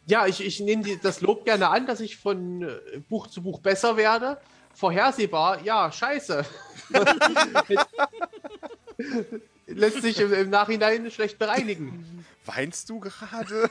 Ja, 0.06 0.26
ich, 0.26 0.44
ich 0.44 0.60
nehme 0.60 0.98
das 0.98 1.22
Lob 1.22 1.46
gerne 1.46 1.70
an, 1.70 1.86
dass 1.86 2.00
ich 2.00 2.18
von 2.18 2.64
äh, 2.64 3.00
Buch 3.10 3.28
zu 3.28 3.44
Buch 3.44 3.60
besser 3.60 3.98
werde. 3.98 4.42
Vorhersehbar, 4.74 5.62
ja, 5.64 5.92
scheiße. 5.92 6.46
Lässt 9.74 10.02
sich 10.02 10.20
im, 10.20 10.34
im 10.34 10.50
Nachhinein 10.50 11.10
schlecht 11.12 11.38
bereinigen. 11.40 12.26
Weinst 12.46 12.90
du 12.90 13.00
gerade? 13.00 13.70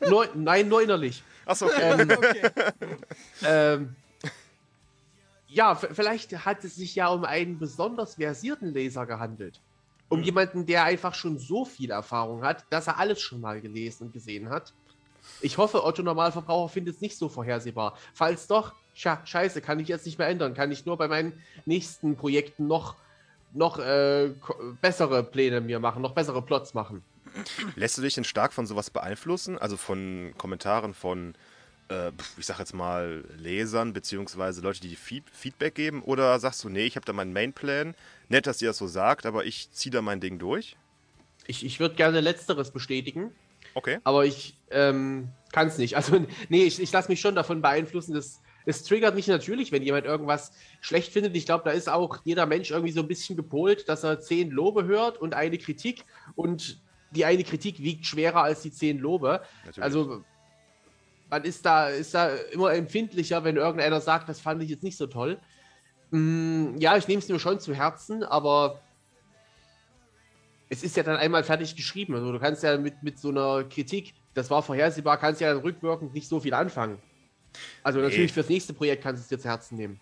Nur, 0.00 0.28
nein, 0.34 0.68
nur 0.68 0.82
innerlich. 0.82 1.22
Achso, 1.44 1.66
okay. 1.66 2.06
Okay. 2.18 2.50
Ähm, 3.44 3.96
ja, 5.48 5.74
vielleicht 5.74 6.44
hat 6.44 6.64
es 6.64 6.76
sich 6.76 6.94
ja 6.94 7.08
um 7.08 7.24
einen 7.24 7.58
besonders 7.58 8.16
versierten 8.16 8.72
Leser 8.72 9.06
gehandelt. 9.06 9.60
Um 10.08 10.22
jemanden, 10.22 10.66
der 10.66 10.84
einfach 10.84 11.14
schon 11.14 11.38
so 11.38 11.64
viel 11.64 11.90
Erfahrung 11.90 12.42
hat, 12.42 12.64
dass 12.70 12.86
er 12.86 12.98
alles 12.98 13.20
schon 13.20 13.40
mal 13.40 13.60
gelesen 13.60 14.04
und 14.04 14.12
gesehen 14.12 14.50
hat. 14.50 14.72
Ich 15.40 15.58
hoffe, 15.58 15.84
Otto 15.84 16.02
Normalverbraucher 16.02 16.72
findet 16.72 16.96
es 16.96 17.00
nicht 17.00 17.18
so 17.18 17.28
vorhersehbar. 17.28 17.96
Falls 18.14 18.46
doch, 18.46 18.74
tja, 18.94 19.20
scheiße, 19.24 19.60
kann 19.60 19.80
ich 19.80 19.88
jetzt 19.88 20.06
nicht 20.06 20.18
mehr 20.18 20.28
ändern. 20.28 20.54
Kann 20.54 20.72
ich 20.72 20.86
nur 20.86 20.96
bei 20.96 21.08
meinen 21.08 21.42
nächsten 21.66 22.16
Projekten 22.16 22.66
noch, 22.66 22.96
noch 23.52 23.78
äh, 23.78 24.32
bessere 24.80 25.22
Pläne 25.22 25.60
mir 25.60 25.80
machen, 25.80 26.02
noch 26.02 26.12
bessere 26.12 26.42
Plots 26.42 26.74
machen. 26.74 27.02
Lässt 27.76 27.98
du 27.98 28.02
dich 28.02 28.14
denn 28.14 28.24
stark 28.24 28.52
von 28.52 28.66
sowas 28.66 28.90
beeinflussen? 28.90 29.58
Also 29.58 29.76
von 29.76 30.34
Kommentaren 30.38 30.94
von, 30.94 31.34
äh, 31.88 32.10
ich 32.36 32.46
sag 32.46 32.58
jetzt 32.58 32.74
mal, 32.74 33.24
Lesern, 33.36 33.92
beziehungsweise 33.92 34.60
Leute, 34.60 34.80
die 34.80 34.96
Feed 34.96 35.24
Feedback 35.30 35.74
geben? 35.74 36.02
Oder 36.02 36.38
sagst 36.40 36.64
du, 36.64 36.68
nee, 36.68 36.86
ich 36.86 36.96
habe 36.96 37.06
da 37.06 37.12
meinen 37.12 37.32
Mainplan, 37.32 37.94
nett, 38.28 38.46
dass 38.46 38.62
ihr 38.62 38.68
das 38.68 38.78
so 38.78 38.86
sagt, 38.86 39.26
aber 39.26 39.44
ich 39.44 39.70
ziehe 39.70 39.92
da 39.92 40.02
mein 40.02 40.20
Ding 40.20 40.38
durch? 40.38 40.76
Ich, 41.46 41.64
ich 41.64 41.80
würde 41.80 41.94
gerne 41.94 42.20
Letzteres 42.20 42.70
bestätigen. 42.70 43.32
Okay. 43.74 43.98
aber 44.02 44.24
ich 44.24 44.56
ähm, 44.70 45.28
kann 45.52 45.68
es 45.68 45.78
nicht. 45.78 45.96
Also, 45.96 46.24
nee, 46.48 46.64
ich, 46.64 46.80
ich 46.80 46.90
lasse 46.90 47.08
mich 47.08 47.20
schon 47.20 47.34
davon 47.34 47.62
beeinflussen. 47.62 48.14
Das, 48.14 48.40
es 48.68 48.84
triggert 48.84 49.14
mich 49.14 49.26
natürlich, 49.26 49.72
wenn 49.72 49.82
jemand 49.82 50.04
irgendwas 50.04 50.52
schlecht 50.82 51.14
findet. 51.14 51.34
Ich 51.34 51.46
glaube, 51.46 51.64
da 51.64 51.70
ist 51.70 51.88
auch 51.88 52.18
jeder 52.24 52.44
Mensch 52.44 52.70
irgendwie 52.70 52.92
so 52.92 53.00
ein 53.00 53.08
bisschen 53.08 53.34
gepolt, 53.34 53.88
dass 53.88 54.04
er 54.04 54.20
zehn 54.20 54.50
Lobe 54.50 54.84
hört 54.84 55.16
und 55.16 55.32
eine 55.32 55.56
Kritik 55.56 56.04
und 56.34 56.78
die 57.10 57.24
eine 57.24 57.44
Kritik 57.44 57.82
wiegt 57.82 58.04
schwerer 58.04 58.42
als 58.42 58.60
die 58.60 58.70
zehn 58.70 58.98
Lobe. 58.98 59.40
Natürlich. 59.64 59.82
Also 59.82 60.22
man 61.30 61.44
ist 61.44 61.64
da, 61.64 61.88
ist 61.88 62.12
da 62.12 62.28
immer 62.52 62.74
empfindlicher, 62.74 63.42
wenn 63.42 63.56
irgendeiner 63.56 64.02
sagt, 64.02 64.28
das 64.28 64.38
fand 64.38 64.62
ich 64.62 64.68
jetzt 64.68 64.82
nicht 64.82 64.98
so 64.98 65.06
toll. 65.06 65.40
Mm, 66.10 66.76
ja, 66.78 66.94
ich 66.98 67.08
nehme 67.08 67.20
es 67.20 67.28
mir 67.28 67.38
schon 67.38 67.60
zu 67.60 67.72
Herzen, 67.72 68.22
aber 68.22 68.82
es 70.68 70.82
ist 70.82 70.94
ja 70.94 71.02
dann 71.02 71.16
einmal 71.16 71.42
fertig 71.42 71.74
geschrieben. 71.74 72.14
Also 72.14 72.32
du 72.32 72.38
kannst 72.38 72.62
ja 72.62 72.76
mit, 72.76 73.02
mit 73.02 73.18
so 73.18 73.30
einer 73.30 73.64
Kritik, 73.64 74.12
das 74.34 74.50
war 74.50 74.62
vorhersehbar, 74.62 75.16
kannst 75.16 75.40
ja 75.40 75.54
dann 75.54 75.62
rückwirkend 75.62 76.12
nicht 76.12 76.28
so 76.28 76.38
viel 76.40 76.52
anfangen. 76.52 76.98
Also 77.82 78.00
natürlich 78.00 78.30
nee. 78.30 78.34
fürs 78.34 78.48
nächste 78.48 78.72
Projekt 78.72 79.02
kannst 79.02 79.20
du 79.20 79.22
es 79.24 79.28
dir 79.28 79.42
zu 79.42 79.48
Herzen 79.48 79.76
nehmen. 79.76 80.00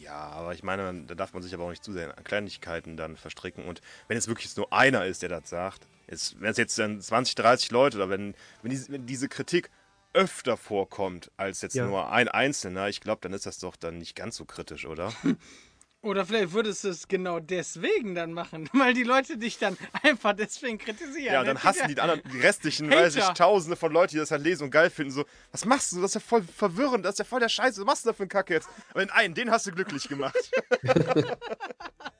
Ja, 0.00 0.30
aber 0.30 0.54
ich 0.54 0.62
meine, 0.62 1.04
da 1.06 1.14
darf 1.14 1.34
man 1.34 1.42
sich 1.42 1.54
aber 1.54 1.64
auch 1.64 1.70
nicht 1.70 1.84
zu 1.84 1.92
sehr 1.92 2.16
an 2.16 2.24
Kleinigkeiten 2.24 2.96
dann 2.96 3.16
verstricken. 3.16 3.64
Und 3.64 3.80
wenn 4.08 4.16
es 4.16 4.26
wirklich 4.26 4.56
nur 4.56 4.72
einer 4.72 5.04
ist, 5.06 5.22
der 5.22 5.28
das 5.28 5.50
sagt, 5.50 5.86
wenn 6.06 6.50
es 6.50 6.56
jetzt 6.56 6.78
dann 6.78 7.00
20, 7.00 7.34
30 7.34 7.70
Leute 7.70 7.98
oder 7.98 8.08
wenn, 8.08 8.34
wenn, 8.62 8.70
diese, 8.70 8.90
wenn 8.90 9.06
diese 9.06 9.28
Kritik 9.28 9.70
öfter 10.14 10.56
vorkommt 10.56 11.30
als 11.36 11.60
jetzt 11.60 11.74
ja. 11.74 11.86
nur 11.86 12.10
ein 12.10 12.28
Einzelner, 12.28 12.88
ich 12.88 13.00
glaube, 13.00 13.20
dann 13.20 13.32
ist 13.32 13.46
das 13.46 13.58
doch 13.58 13.76
dann 13.76 13.98
nicht 13.98 14.16
ganz 14.16 14.36
so 14.36 14.44
kritisch, 14.44 14.86
oder? 14.86 15.12
Oder 16.08 16.24
vielleicht 16.24 16.52
würdest 16.52 16.84
du 16.84 16.88
es 16.88 17.06
genau 17.06 17.38
deswegen 17.38 18.14
dann 18.14 18.32
machen, 18.32 18.68
weil 18.72 18.94
die 18.94 19.02
Leute 19.02 19.36
dich 19.36 19.58
dann 19.58 19.76
einfach 20.02 20.32
deswegen 20.32 20.78
kritisieren. 20.78 21.34
Ja, 21.34 21.40
und 21.40 21.46
dann 21.46 21.62
hassen 21.62 21.86
die 21.86 22.00
anderen, 22.00 22.22
die 22.32 22.40
restlichen, 22.40 22.90
weiß 22.90 23.16
ich, 23.16 23.24
tausende 23.28 23.76
von 23.76 23.92
Leuten, 23.92 24.12
die 24.12 24.16
das 24.16 24.30
halt 24.30 24.42
lesen 24.42 24.64
und 24.64 24.70
geil 24.70 24.88
finden, 24.88 25.12
so, 25.12 25.24
was 25.52 25.66
machst 25.66 25.92
du? 25.92 26.00
Das 26.00 26.12
ist 26.12 26.14
ja 26.14 26.20
voll 26.20 26.42
verwirrend, 26.42 27.04
das 27.04 27.16
ist 27.16 27.18
ja 27.18 27.24
voll 27.26 27.40
der 27.40 27.50
Scheiße, 27.50 27.80
was 27.80 27.86
machst 27.86 28.04
du 28.06 28.08
da 28.08 28.12
für 28.14 28.22
einen 28.22 28.30
Kacke 28.30 28.54
jetzt? 28.54 28.70
Aber 28.90 29.00
den 29.00 29.10
einen, 29.10 29.34
den 29.34 29.50
hast 29.50 29.66
du 29.66 29.72
glücklich 29.72 30.08
gemacht. 30.08 30.34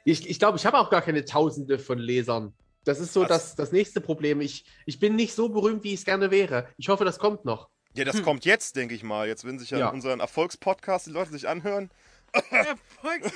ich 0.04 0.20
glaube, 0.20 0.30
ich, 0.30 0.38
glaub, 0.38 0.56
ich 0.56 0.66
habe 0.66 0.78
auch 0.78 0.90
gar 0.90 1.00
keine 1.00 1.24
tausende 1.24 1.78
von 1.78 1.98
Lesern. 1.98 2.52
Das 2.84 3.00
ist 3.00 3.14
so 3.14 3.24
das, 3.24 3.54
das 3.54 3.72
nächste 3.72 4.02
Problem. 4.02 4.42
Ich, 4.42 4.66
ich 4.84 4.98
bin 4.98 5.16
nicht 5.16 5.34
so 5.34 5.48
berühmt, 5.48 5.82
wie 5.84 5.94
ich 5.94 6.00
es 6.00 6.04
gerne 6.04 6.30
wäre. 6.30 6.68
Ich 6.76 6.90
hoffe, 6.90 7.06
das 7.06 7.18
kommt 7.18 7.46
noch. 7.46 7.70
Ja, 7.94 8.04
das 8.04 8.16
hm. 8.16 8.22
kommt 8.22 8.44
jetzt, 8.44 8.76
denke 8.76 8.94
ich 8.94 9.02
mal. 9.02 9.26
Jetzt, 9.26 9.44
wenn 9.44 9.58
sich 9.58 9.70
ja, 9.70 9.78
ja. 9.78 9.88
unseren 9.88 10.20
Erfolgspodcast 10.20 11.06
die 11.06 11.10
Leute 11.10 11.32
sich 11.32 11.48
anhören. 11.48 11.90
Erfolg. 12.32 13.32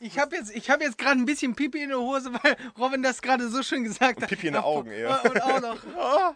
ich 0.00 0.18
habe 0.18 0.36
jetzt, 0.36 0.54
hab 0.68 0.80
jetzt 0.80 0.98
gerade 0.98 1.20
ein 1.20 1.24
bisschen 1.24 1.54
Pipi 1.54 1.82
in 1.82 1.90
der 1.90 1.98
Hose, 1.98 2.32
weil 2.32 2.56
Robin 2.78 3.02
das 3.02 3.22
gerade 3.22 3.48
so 3.48 3.62
schön 3.62 3.84
gesagt 3.84 4.22
hat. 4.22 4.28
Pipi 4.28 4.48
in 4.48 4.54
den 4.54 4.62
Augen, 4.62 4.90
ja. 4.92 5.20
Und 5.20 5.42
auch 5.42 5.60
noch 5.60 5.78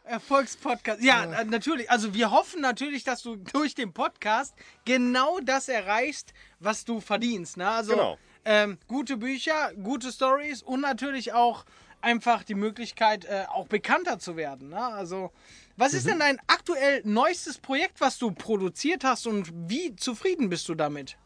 Erfolgspodcast. 0.04 1.02
Ja, 1.02 1.44
natürlich. 1.44 1.90
Also 1.90 2.14
wir 2.14 2.30
hoffen 2.30 2.60
natürlich, 2.60 3.04
dass 3.04 3.22
du 3.22 3.36
durch 3.36 3.74
den 3.74 3.92
Podcast 3.92 4.54
genau 4.84 5.40
das 5.40 5.68
erreichst, 5.68 6.32
was 6.58 6.84
du 6.84 7.00
verdienst. 7.00 7.56
Ne? 7.56 7.68
Also 7.68 7.92
genau. 7.92 8.18
ähm, 8.44 8.78
gute 8.86 9.16
Bücher, 9.16 9.72
gute 9.82 10.12
Stories 10.12 10.62
und 10.62 10.80
natürlich 10.80 11.32
auch 11.32 11.64
einfach 12.02 12.44
die 12.44 12.54
Möglichkeit, 12.54 13.24
äh, 13.24 13.44
auch 13.48 13.66
bekannter 13.66 14.18
zu 14.18 14.36
werden. 14.36 14.70
Ne? 14.70 14.80
Also 14.80 15.32
was 15.80 15.94
ist 15.94 16.04
mhm. 16.04 16.10
denn 16.10 16.18
dein 16.20 16.38
aktuell 16.46 17.00
neuestes 17.04 17.58
Projekt, 17.58 18.00
was 18.00 18.18
du 18.18 18.32
produziert 18.32 19.02
hast 19.02 19.26
und 19.26 19.50
wie 19.68 19.96
zufrieden 19.96 20.50
bist 20.50 20.68
du 20.68 20.74
damit? 20.74 21.16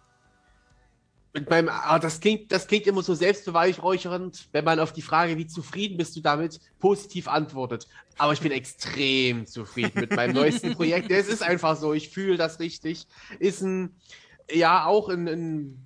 Mit 1.32 1.50
meinem, 1.50 1.68
ah, 1.68 1.98
das, 1.98 2.20
klingt, 2.20 2.52
das 2.52 2.68
klingt 2.68 2.86
immer 2.86 3.02
so 3.02 3.12
selbstbeweihräuchernd, 3.14 4.48
wenn 4.52 4.64
man 4.64 4.78
auf 4.78 4.92
die 4.92 5.02
Frage, 5.02 5.36
wie 5.36 5.48
zufrieden 5.48 5.96
bist 5.96 6.14
du 6.14 6.20
damit, 6.20 6.60
positiv 6.78 7.26
antwortet. 7.26 7.88
Aber 8.16 8.32
ich 8.32 8.40
bin 8.40 8.52
extrem 8.52 9.44
zufrieden 9.44 9.98
mit 9.98 10.14
meinem 10.14 10.34
neuesten 10.34 10.72
Projekt. 10.76 11.10
Es 11.10 11.26
ist 11.26 11.42
einfach 11.42 11.76
so, 11.76 11.92
ich 11.92 12.10
fühle 12.10 12.36
das 12.36 12.60
richtig. 12.60 13.08
Ist 13.40 13.62
ein, 13.62 13.96
ja, 14.48 14.86
auch 14.86 15.08
ein, 15.08 15.26
ein 15.26 15.84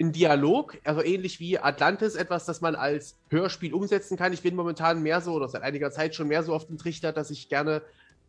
ein 0.00 0.12
Dialog, 0.12 0.78
also 0.84 1.02
ähnlich 1.02 1.40
wie 1.40 1.58
Atlantis, 1.58 2.14
etwas, 2.14 2.44
das 2.44 2.60
man 2.60 2.74
als 2.74 3.16
Hörspiel 3.30 3.72
umsetzen 3.72 4.16
kann. 4.16 4.32
Ich 4.32 4.42
bin 4.42 4.56
momentan 4.56 5.02
mehr 5.02 5.20
so, 5.20 5.32
oder 5.32 5.48
seit 5.48 5.62
einiger 5.62 5.90
Zeit 5.90 6.14
schon 6.14 6.28
mehr 6.28 6.42
so 6.42 6.54
auf 6.54 6.66
dem 6.66 6.78
Trichter, 6.78 7.12
dass 7.12 7.30
ich 7.30 7.48
gerne 7.48 7.82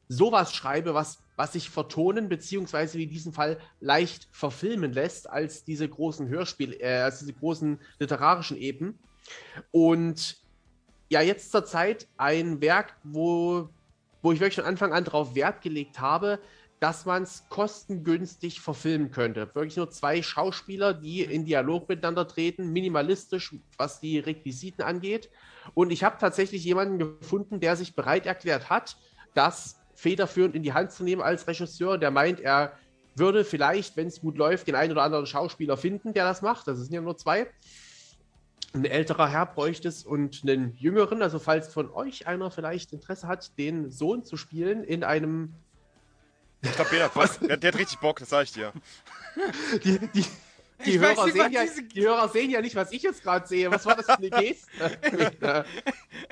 sowas 0.07 0.53
schreibe, 0.53 0.93
was, 0.93 1.19
was 1.35 1.53
sich 1.53 1.69
vertonen, 1.69 2.29
beziehungsweise 2.29 2.97
wie 2.97 3.03
in 3.03 3.09
diesem 3.09 3.33
Fall 3.33 3.57
leicht 3.79 4.27
verfilmen 4.31 4.93
lässt, 4.93 5.29
als 5.29 5.63
diese 5.63 5.89
großen 5.89 6.27
Hörspiel, 6.27 6.73
äh, 6.79 6.97
als 6.97 7.19
diese 7.19 7.33
großen 7.33 7.79
literarischen 7.99 8.57
Eben. 8.57 8.99
Und 9.71 10.37
ja, 11.09 11.21
jetzt 11.21 11.51
zur 11.51 11.65
Zeit 11.65 12.07
ein 12.17 12.61
Werk, 12.61 12.95
wo, 13.03 13.69
wo 14.21 14.31
ich 14.31 14.39
wirklich 14.39 14.55
von 14.55 14.65
Anfang 14.65 14.93
an 14.93 15.03
darauf 15.03 15.35
Wert 15.35 15.61
gelegt 15.61 15.99
habe, 15.99 16.39
dass 16.85 17.03
man 17.07 17.23
es 17.23 17.45
kostengünstig 17.49 18.61
verfilmen 18.61 19.09
könnte. 19.09 19.49
Wirklich 19.55 19.75
nur 19.75 19.89
zwei 19.89 20.21
Schauspieler, 20.21 20.93
die 20.93 21.21
in 21.21 21.43
Dialog 21.43 21.89
miteinander 21.89 22.27
treten, 22.27 22.71
minimalistisch, 22.71 23.55
was 23.75 23.99
die 24.01 24.19
Requisiten 24.19 24.83
angeht. 24.83 25.31
Und 25.73 25.91
ich 25.91 26.03
habe 26.03 26.17
tatsächlich 26.19 26.63
jemanden 26.63 26.99
gefunden, 26.99 27.59
der 27.59 27.75
sich 27.75 27.95
bereit 27.95 28.27
erklärt 28.27 28.69
hat, 28.69 28.97
das 29.33 29.79
federführend 29.95 30.53
in 30.53 30.61
die 30.61 30.73
Hand 30.73 30.91
zu 30.91 31.03
nehmen 31.03 31.23
als 31.23 31.47
Regisseur. 31.47 31.97
Der 31.97 32.11
meint, 32.11 32.39
er 32.39 32.73
würde 33.15 33.45
vielleicht, 33.45 33.97
wenn 33.97 34.05
es 34.05 34.21
gut 34.21 34.37
läuft, 34.37 34.67
den 34.67 34.75
einen 34.75 34.91
oder 34.91 35.01
anderen 35.01 35.25
Schauspieler 35.25 35.77
finden, 35.77 36.13
der 36.13 36.25
das 36.25 36.43
macht. 36.43 36.67
Das 36.67 36.77
sind 36.77 36.93
ja 36.93 37.01
nur 37.01 37.17
zwei. 37.17 37.47
Ein 38.73 38.85
älterer 38.85 39.27
Herr 39.27 39.47
bräuchte 39.47 39.87
es 39.87 40.05
und 40.05 40.43
einen 40.43 40.75
jüngeren. 40.75 41.23
Also 41.23 41.39
falls 41.39 41.73
von 41.73 41.89
euch 41.89 42.27
einer 42.27 42.51
vielleicht 42.51 42.93
Interesse 42.93 43.27
hat, 43.27 43.57
den 43.57 43.89
Sohn 43.89 44.23
zu 44.23 44.37
spielen 44.37 44.83
in 44.83 45.03
einem 45.03 45.55
ich 46.65 46.75
glaube, 46.75 46.89
der, 46.91 47.09
der, 47.47 47.57
der, 47.57 47.71
hat 47.71 47.79
richtig 47.79 47.99
Bock, 47.99 48.19
das 48.19 48.29
sag 48.29 48.43
ich 48.43 48.53
dir. 48.53 48.73
Die, 49.83 49.99
die, 50.13 50.25
die, 50.85 50.99
Hörer, 50.99 51.25
nicht, 51.25 51.35
sehen 51.35 51.51
ja, 51.51 51.63
die 51.65 52.01
Hörer 52.01 52.29
sehen 52.29 52.49
ja 52.49 52.61
nicht, 52.61 52.75
was 52.75 52.91
ich 52.91 53.01
jetzt 53.01 53.23
gerade 53.23 53.47
sehe. 53.47 53.71
Was 53.71 53.85
war 53.85 53.95
das 53.95 54.05
für 54.05 54.17
eine 54.17 54.29
Geste? 54.29 54.67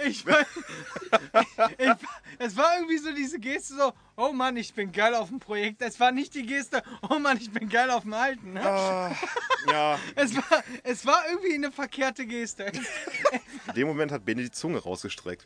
ich, 0.05 0.25
weiß, 0.25 0.45
ich, 1.77 1.89
es 2.39 2.57
war 2.57 2.75
irgendwie 2.75 2.97
so 2.97 3.13
diese 3.13 3.39
Geste 3.39 3.75
so, 3.75 3.93
oh 4.17 4.31
Mann, 4.31 4.57
ich 4.57 4.73
bin 4.73 4.91
geil 4.91 5.15
auf 5.15 5.29
dem 5.29 5.39
Projekt. 5.39 5.81
Es 5.81 5.99
war 5.99 6.11
nicht 6.11 6.35
die 6.35 6.45
Geste, 6.45 6.83
oh 7.09 7.19
Mann, 7.19 7.37
ich 7.37 7.51
bin 7.51 7.69
geil 7.69 7.89
auf 7.89 8.03
dem 8.03 8.13
Alten. 8.13 8.53
Ne? 8.53 8.61
Uh, 8.61 9.71
ja. 9.71 9.99
Es 10.15 10.35
war, 10.35 10.63
es 10.83 11.05
war 11.05 11.23
irgendwie 11.29 11.55
eine 11.55 11.71
verkehrte 11.71 12.25
Geste. 12.25 12.71
In 13.67 13.73
dem 13.75 13.87
Moment 13.87 14.11
hat 14.11 14.25
Benny 14.25 14.43
die 14.43 14.51
Zunge 14.51 14.79
rausgestreckt. 14.79 15.45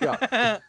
Ja. 0.00 0.18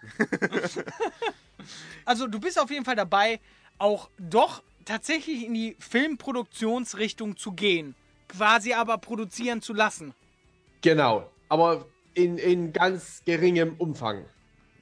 Also 2.05 2.27
du 2.27 2.39
bist 2.39 2.59
auf 2.59 2.69
jeden 2.71 2.85
Fall 2.85 2.95
dabei, 2.95 3.39
auch 3.77 4.09
doch 4.17 4.63
tatsächlich 4.85 5.45
in 5.45 5.53
die 5.53 5.75
Filmproduktionsrichtung 5.79 7.37
zu 7.37 7.53
gehen. 7.53 7.95
Quasi 8.27 8.73
aber 8.73 8.97
produzieren 8.97 9.61
zu 9.61 9.73
lassen. 9.73 10.13
Genau, 10.81 11.29
aber 11.49 11.85
in, 12.13 12.37
in 12.37 12.73
ganz 12.73 13.21
geringem 13.25 13.75
Umfang. 13.77 14.25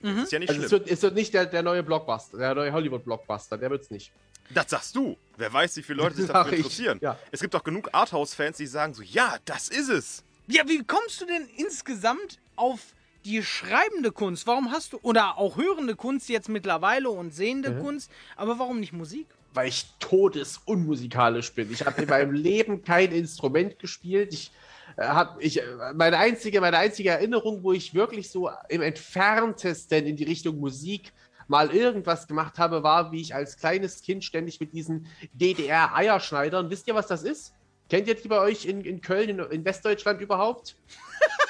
Mhm. 0.02 0.20
Ist 0.20 0.32
ja 0.32 0.40
nicht 0.40 0.50
also 0.50 0.62
schlimm. 0.62 0.66
Es 0.66 0.72
wird, 0.72 0.90
es 0.90 1.02
wird 1.02 1.16
nicht 1.16 1.34
der, 1.34 1.46
der 1.46 1.64
neue 1.64 1.84
Blockbuster, 1.84 2.38
der 2.38 2.56
neue 2.56 2.72
Hollywood-Blockbuster, 2.72 3.58
der 3.58 3.70
wird 3.70 3.84
es 3.84 3.92
nicht. 3.92 4.12
Das 4.52 4.70
sagst 4.70 4.96
du. 4.96 5.18
Wer 5.38 5.52
weiß, 5.52 5.76
wie 5.78 5.84
viele 5.84 6.02
Leute 6.02 6.16
sich 6.16 6.28
dafür 6.32 6.58
interessieren. 6.58 7.00
Ja. 7.02 7.18
Es 7.32 7.42
gibt 7.42 7.56
auch 7.56 7.64
genug 7.64 7.90
Arthouse-Fans, 7.92 8.58
die 8.58 8.66
sagen 8.66 8.94
so, 8.94 9.04
ja, 9.04 9.38
das 9.46 9.70
ist 9.70 9.90
es. 9.90 10.24
Ja, 10.48 10.68
wie 10.68 10.84
kommst 10.84 11.22
du 11.22 11.26
denn 11.26 11.48
insgesamt 11.58 12.40
auf 12.56 12.80
die 13.26 13.44
schreibende 13.44 14.12
Kunst, 14.12 14.48
warum 14.48 14.72
hast 14.72 14.94
du, 14.94 15.00
oder 15.02 15.38
auch 15.38 15.58
hörende 15.58 15.96
Kunst 15.96 16.30
jetzt 16.30 16.50
mittlerweile 16.50 17.10
und 17.10 17.34
sehende 17.34 17.72
mhm. 17.72 17.80
Kunst, 17.82 18.12
aber 18.36 18.60
warum 18.60 18.80
nicht 18.80 18.94
Musik? 18.94 19.28
Weil 19.54 19.70
ich 19.70 19.86
todesunmusikalisch 20.00 21.54
bin. 21.54 21.72
Ich 21.72 21.86
habe 21.86 22.02
in 22.02 22.10
meinem 22.10 22.34
Leben 22.34 22.84
kein 22.84 23.12
Instrument 23.12 23.80
gespielt. 23.80 24.34
Ich 24.34 24.52
äh, 24.98 25.04
habe 25.04 25.42
ich 25.42 25.62
meine 25.96 26.18
einzige 26.18 26.62
meine 26.62 26.78
einzige 26.78 27.10
Erinnerung, 27.10 27.64
wo 27.64 27.74
ich 27.74 27.94
wirklich 27.94 28.30
so 28.30 28.50
im 28.70 28.82
entferntesten 28.82 30.06
in 30.06 30.16
die 30.16 30.24
Richtung 30.24 30.60
Musik 30.60 31.12
mal 31.48 31.72
irgendwas 31.72 32.28
gemacht 32.28 32.60
habe, 32.60 32.84
war, 32.84 33.12
wie 33.12 33.22
ich 33.22 33.34
als 33.34 33.58
kleines 33.58 34.04
Kind 34.04 34.24
ständig 34.24 34.60
mit 34.60 34.72
diesen 34.72 35.08
DDR-Eierschneidern. 35.34 36.70
Wisst 36.70 36.88
ihr, 36.88 36.94
was 36.94 37.08
das 37.08 37.24
ist? 37.24 37.54
Kennt 37.90 38.08
ihr 38.08 38.14
die 38.14 38.28
bei 38.28 38.40
euch 38.40 38.66
in, 38.66 38.82
in 38.82 39.02
Köln, 39.02 39.30
in, 39.30 39.40
in 39.40 39.66
Westdeutschland 39.66 40.22
überhaupt? 40.22 40.76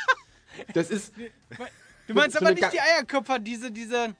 Das 0.74 0.90
ist. 0.90 1.14
Du 2.08 2.14
meinst 2.14 2.38
so 2.38 2.46
aber 2.46 2.56
nicht 2.56 2.74
die 2.74 2.82
Eierköpfer, 2.82 3.40
diese, 3.40 3.72
diese, 3.72 4.16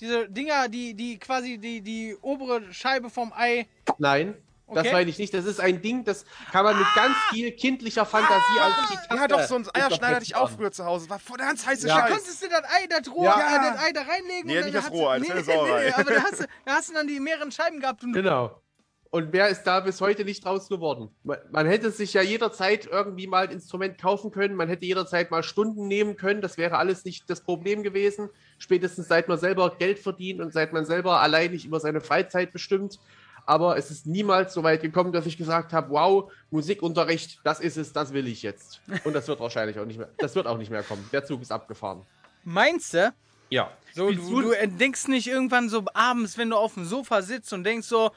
diese 0.00 0.28
Dinger, 0.28 0.68
die, 0.68 0.94
die 0.94 1.18
quasi 1.18 1.58
die, 1.58 1.80
die 1.80 2.16
obere 2.20 2.72
Scheibe 2.72 3.08
vom 3.08 3.32
Ei. 3.32 3.68
Nein. 3.98 4.34
Okay. 4.70 4.84
Das 4.84 4.92
meine 4.92 5.10
ich 5.10 5.18
nicht. 5.18 5.34
Das 5.34 5.46
ist 5.46 5.58
ein 5.58 5.82
Ding, 5.82 6.04
das 6.04 6.24
kann 6.52 6.64
man 6.64 6.78
mit 6.78 6.86
ah! 6.86 6.94
ganz 6.94 7.16
viel 7.30 7.50
kindlicher 7.52 8.06
Fantasie 8.06 8.34
ah! 8.60 8.86
die 8.88 8.94
Taste. 8.94 9.14
Ja, 9.16 9.26
doch, 9.26 9.42
so 9.42 9.56
ein 9.56 9.66
Eierschneider 9.74 10.16
hatte 10.16 10.24
ich 10.24 10.36
auch 10.36 10.48
früher 10.48 10.70
zu 10.70 10.84
Hause. 10.84 11.10
War 11.10 11.18
voll 11.18 11.38
der 11.38 11.48
ganz 11.48 11.66
heiße 11.66 11.88
ja. 11.88 11.94
Scheiß. 11.94 12.08
Da 12.08 12.14
konntest 12.16 12.42
du 12.42 12.48
das 12.48 12.62
Ei, 12.64 12.86
das 12.88 13.12
rohe, 13.12 13.24
ja. 13.24 13.56
äh, 13.56 13.72
das 13.72 13.82
Ei 13.82 13.92
da 13.92 14.02
reinlegen. 14.02 14.46
Nee, 14.46 14.62
nicht 14.62 14.74
das 14.74 14.90
rohe 14.92 15.10
Ei, 15.10 15.18
das 15.18 15.28
nee, 15.28 15.34
nee, 15.34 15.80
nee, 15.86 15.92
aber 15.92 16.04
da 16.12 16.22
hast, 16.22 16.40
du, 16.40 16.44
da 16.64 16.72
hast 16.72 16.88
du 16.88 16.94
dann 16.94 17.08
die 17.08 17.18
mehreren 17.18 17.50
Scheiben 17.50 17.80
gehabt. 17.80 18.00
genau. 18.00 18.62
Und 19.10 19.32
wer 19.32 19.48
ist 19.48 19.64
da 19.64 19.80
bis 19.80 20.00
heute 20.00 20.24
nicht 20.24 20.44
draus 20.44 20.68
geworden? 20.68 21.10
Man, 21.24 21.38
man, 21.50 21.66
hätte 21.66 21.90
sich 21.90 22.14
ja 22.14 22.22
jederzeit 22.22 22.86
irgendwie 22.86 23.26
mal 23.26 23.48
ein 23.48 23.52
Instrument 23.52 23.98
kaufen 23.98 24.30
können, 24.30 24.54
man 24.54 24.68
hätte 24.68 24.86
jederzeit 24.86 25.32
mal 25.32 25.42
Stunden 25.42 25.88
nehmen 25.88 26.16
können, 26.16 26.40
das 26.40 26.56
wäre 26.56 26.78
alles 26.78 27.04
nicht 27.04 27.28
das 27.28 27.40
Problem 27.40 27.82
gewesen. 27.82 28.30
Spätestens 28.58 29.08
seit 29.08 29.26
man 29.26 29.38
selber 29.38 29.74
Geld 29.76 29.98
verdient 29.98 30.40
und 30.40 30.52
seit 30.52 30.72
man 30.72 30.84
selber 30.84 31.20
allein 31.20 31.50
nicht 31.50 31.64
über 31.64 31.80
seine 31.80 32.00
Freizeit 32.00 32.52
bestimmt. 32.52 33.00
aber 33.46 33.76
es 33.76 33.90
ist 33.90 34.06
niemals 34.06 34.54
so 34.54 34.62
weit 34.62 34.82
gekommen, 34.82 35.12
dass 35.12 35.26
ich 35.26 35.36
gesagt 35.36 35.72
habe, 35.72 35.90
wow, 35.90 36.30
Musikunterricht, 36.50 37.40
das 37.42 37.58
ist 37.58 37.76
es, 37.78 37.92
das 37.92 38.12
will 38.12 38.28
ich 38.28 38.42
jetzt. 38.42 38.80
Und 39.02 39.14
das 39.14 39.26
wird 39.26 39.40
wahrscheinlich 39.40 39.76
auch 39.80 39.86
nicht 39.86 39.98
mehr, 39.98 40.08
das 40.18 40.36
wird 40.36 40.46
auch 40.46 40.58
nicht 40.58 40.70
mehr 40.70 40.84
kommen. 40.84 41.08
Der 41.12 41.24
Zug 41.24 41.42
ist 41.42 41.50
abgefahren. 41.50 42.02
Meinst 42.44 42.94
du? 42.94 43.12
Ja. 43.48 43.72
So, 43.92 44.12
du, 44.12 44.42
du 44.42 44.52
denkst 44.68 45.08
nicht 45.08 45.26
irgendwann 45.26 45.68
so 45.68 45.84
abends, 45.94 46.38
wenn 46.38 46.50
du 46.50 46.56
auf 46.56 46.74
dem 46.74 46.84
Sofa 46.84 47.22
sitzt 47.22 47.52
und 47.52 47.64
denkst 47.64 47.88
so, 47.88 48.12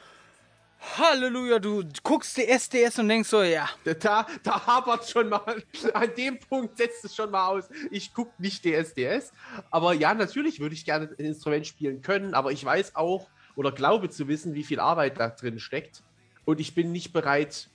Halleluja, 0.97 1.59
du 1.59 1.83
guckst 2.03 2.37
die 2.37 2.47
SDS 2.47 2.99
und 2.99 3.07
denkst 3.07 3.29
so, 3.29 3.41
ja. 3.41 3.69
Da, 3.83 4.27
da 4.43 4.67
hapert 4.67 5.09
schon 5.09 5.29
mal, 5.29 5.63
an 5.93 6.09
dem 6.15 6.39
Punkt 6.39 6.77
setzt 6.77 7.05
es 7.05 7.15
schon 7.15 7.31
mal 7.31 7.47
aus. 7.47 7.65
Ich 7.89 8.13
gucke 8.13 8.31
nicht 8.37 8.63
DSDS, 8.63 9.31
aber 9.71 9.93
ja, 9.93 10.13
natürlich 10.13 10.59
würde 10.59 10.75
ich 10.75 10.85
gerne 10.85 11.09
ein 11.17 11.25
Instrument 11.25 11.65
spielen 11.65 12.01
können, 12.01 12.33
aber 12.33 12.51
ich 12.51 12.63
weiß 12.63 12.95
auch 12.95 13.27
oder 13.55 13.71
glaube 13.71 14.09
zu 14.09 14.27
wissen, 14.27 14.55
wie 14.55 14.63
viel 14.63 14.79
Arbeit 14.79 15.19
da 15.19 15.29
drin 15.29 15.59
steckt 15.59 16.03
und 16.45 16.59
ich 16.59 16.75
bin 16.75 16.91
nicht 16.91 17.13
bereit, 17.13 17.69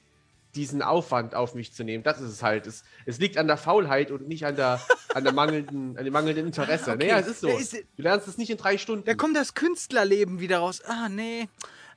diesen 0.54 0.82
Aufwand 0.82 1.34
auf 1.34 1.54
mich 1.54 1.72
zu 1.72 1.84
nehmen. 1.84 2.02
Das 2.02 2.20
ist 2.20 2.30
es 2.30 2.42
halt. 2.42 2.66
Es, 2.66 2.82
es 3.06 3.18
liegt 3.18 3.36
an 3.38 3.46
der 3.46 3.56
Faulheit 3.56 4.10
und 4.10 4.28
nicht 4.28 4.46
an 4.46 4.56
der, 4.56 4.80
an 5.14 5.24
der 5.24 5.32
mangelnden, 5.32 5.96
an 5.96 6.04
dem 6.04 6.12
mangelnden 6.12 6.46
Interesse. 6.46 6.92
Okay. 6.98 7.06
Naja, 7.06 7.18
es 7.18 7.26
ist 7.26 7.40
so. 7.40 7.48
Du 7.96 8.02
lernst 8.02 8.28
es 8.28 8.38
nicht 8.38 8.50
in 8.50 8.56
drei 8.56 8.78
Stunden. 8.78 9.04
Da 9.04 9.14
kommt 9.14 9.36
das 9.36 9.54
Künstlerleben 9.54 10.40
wieder 10.40 10.58
raus. 10.58 10.82
Ah, 10.86 11.08
nee. 11.08 11.48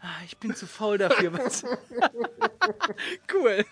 Ah, 0.03 0.23
ich 0.25 0.35
bin 0.37 0.55
zu 0.55 0.65
faul 0.65 0.97
dafür. 0.97 1.31
cool. 3.33 3.63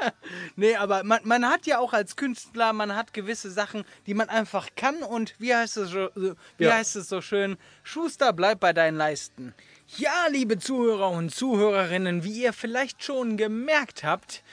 nee, 0.56 0.76
aber 0.76 1.02
man, 1.02 1.20
man 1.24 1.48
hat 1.48 1.66
ja 1.66 1.80
auch 1.80 1.92
als 1.92 2.14
Künstler, 2.14 2.72
man 2.72 2.94
hat 2.94 3.12
gewisse 3.12 3.50
Sachen, 3.50 3.84
die 4.06 4.14
man 4.14 4.28
einfach 4.28 4.68
kann 4.76 5.02
und 5.02 5.34
wie 5.38 5.52
heißt 5.52 5.78
es 5.78 5.90
so, 5.90 6.08
wie 6.14 6.64
ja. 6.64 6.74
heißt 6.74 6.94
es 6.94 7.08
so 7.08 7.20
schön? 7.20 7.56
Schuster, 7.82 8.32
bleib 8.32 8.60
bei 8.60 8.72
deinen 8.72 8.96
Leisten. 8.96 9.54
Ja, 9.96 10.28
liebe 10.30 10.56
Zuhörer 10.56 11.10
und 11.10 11.34
Zuhörerinnen, 11.34 12.22
wie 12.22 12.42
ihr 12.42 12.52
vielleicht 12.52 13.02
schon 13.02 13.36
gemerkt 13.36 14.04
habt, 14.04 14.44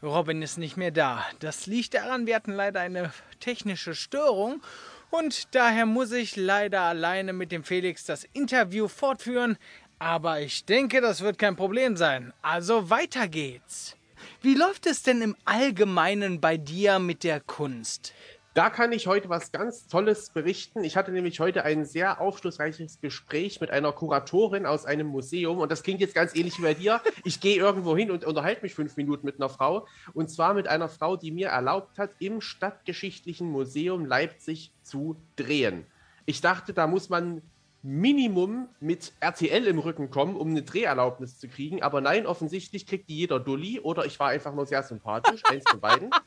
Robin 0.00 0.42
ist 0.42 0.58
nicht 0.58 0.76
mehr 0.76 0.92
da. 0.92 1.26
Das 1.40 1.66
liegt 1.66 1.94
daran, 1.94 2.26
wir 2.26 2.36
hatten 2.36 2.52
leider 2.52 2.80
eine 2.80 3.12
technische 3.40 3.96
Störung 3.96 4.62
und 5.10 5.54
daher 5.54 5.86
muss 5.86 6.12
ich 6.12 6.36
leider 6.36 6.82
alleine 6.82 7.32
mit 7.32 7.50
dem 7.50 7.64
Felix 7.64 8.04
das 8.04 8.24
Interview 8.32 8.88
fortführen. 8.88 9.56
Aber 9.98 10.40
ich 10.40 10.64
denke, 10.64 11.00
das 11.00 11.22
wird 11.22 11.38
kein 11.38 11.56
Problem 11.56 11.96
sein. 11.96 12.32
Also 12.40 12.88
weiter 12.90 13.28
geht's. 13.28 13.96
Wie 14.42 14.54
läuft 14.54 14.86
es 14.86 15.02
denn 15.02 15.22
im 15.22 15.36
Allgemeinen 15.44 16.40
bei 16.40 16.56
dir 16.56 16.98
mit 16.98 17.24
der 17.24 17.40
Kunst? 17.40 18.12
Da 18.54 18.70
kann 18.70 18.92
ich 18.92 19.06
heute 19.06 19.28
was 19.28 19.52
ganz 19.52 19.86
Tolles 19.86 20.30
berichten. 20.30 20.82
Ich 20.82 20.96
hatte 20.96 21.12
nämlich 21.12 21.38
heute 21.38 21.64
ein 21.64 21.84
sehr 21.84 22.20
aufschlussreiches 22.20 23.00
Gespräch 23.00 23.60
mit 23.60 23.70
einer 23.70 23.92
Kuratorin 23.92 24.66
aus 24.66 24.84
einem 24.84 25.06
Museum. 25.06 25.58
Und 25.58 25.70
das 25.70 25.82
klingt 25.82 26.00
jetzt 26.00 26.14
ganz 26.14 26.34
ähnlich 26.34 26.58
wie 26.58 26.62
bei 26.62 26.74
dir. 26.74 27.00
Ich 27.24 27.40
gehe 27.40 27.56
irgendwo 27.56 27.96
hin 27.96 28.10
und 28.10 28.24
unterhalte 28.24 28.62
mich 28.62 28.74
fünf 28.74 28.96
Minuten 28.96 29.26
mit 29.26 29.36
einer 29.36 29.48
Frau. 29.48 29.86
Und 30.12 30.30
zwar 30.30 30.54
mit 30.54 30.66
einer 30.66 30.88
Frau, 30.88 31.16
die 31.16 31.30
mir 31.30 31.48
erlaubt 31.48 31.98
hat, 31.98 32.10
im 32.18 32.40
Stadtgeschichtlichen 32.40 33.48
Museum 33.48 34.04
Leipzig 34.06 34.72
zu 34.82 35.16
drehen. 35.36 35.86
Ich 36.26 36.40
dachte, 36.40 36.72
da 36.72 36.86
muss 36.86 37.08
man 37.08 37.42
Minimum 37.82 38.68
mit 38.80 39.12
RTL 39.20 39.66
im 39.66 39.78
Rücken 39.78 40.10
kommen, 40.10 40.36
um 40.36 40.48
eine 40.50 40.62
Dreherlaubnis 40.62 41.38
zu 41.38 41.48
kriegen. 41.48 41.82
Aber 41.82 42.00
nein, 42.00 42.26
offensichtlich 42.26 42.86
kriegt 42.86 43.08
die 43.08 43.16
jeder 43.16 43.38
Dulli 43.38 43.80
oder 43.80 44.04
ich 44.04 44.18
war 44.18 44.28
einfach 44.28 44.54
nur 44.54 44.66
sehr 44.66 44.82
sympathisch, 44.82 45.42
eins 45.48 45.64
von 45.68 45.80
beiden. 45.80 46.10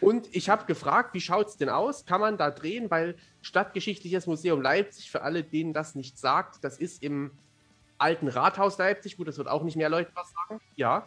Und 0.00 0.34
ich 0.34 0.50
habe 0.50 0.64
gefragt, 0.66 1.14
wie 1.14 1.20
schaut 1.20 1.46
es 1.46 1.56
denn 1.56 1.68
aus? 1.68 2.04
Kann 2.04 2.20
man 2.20 2.36
da 2.36 2.50
drehen? 2.50 2.90
Weil 2.90 3.16
Stadtgeschichtliches 3.40 4.26
Museum 4.26 4.60
Leipzig, 4.60 5.10
für 5.10 5.22
alle, 5.22 5.44
denen 5.44 5.72
das 5.72 5.94
nicht 5.94 6.18
sagt, 6.18 6.64
das 6.64 6.78
ist 6.78 7.04
im 7.04 7.30
alten 7.98 8.26
Rathaus 8.26 8.78
Leipzig. 8.78 9.16
Gut, 9.16 9.28
das 9.28 9.38
wird 9.38 9.46
auch 9.46 9.62
nicht 9.62 9.76
mehr 9.76 9.88
Leute 9.88 10.10
was 10.14 10.32
sagen. 10.32 10.60
Ja. 10.74 11.06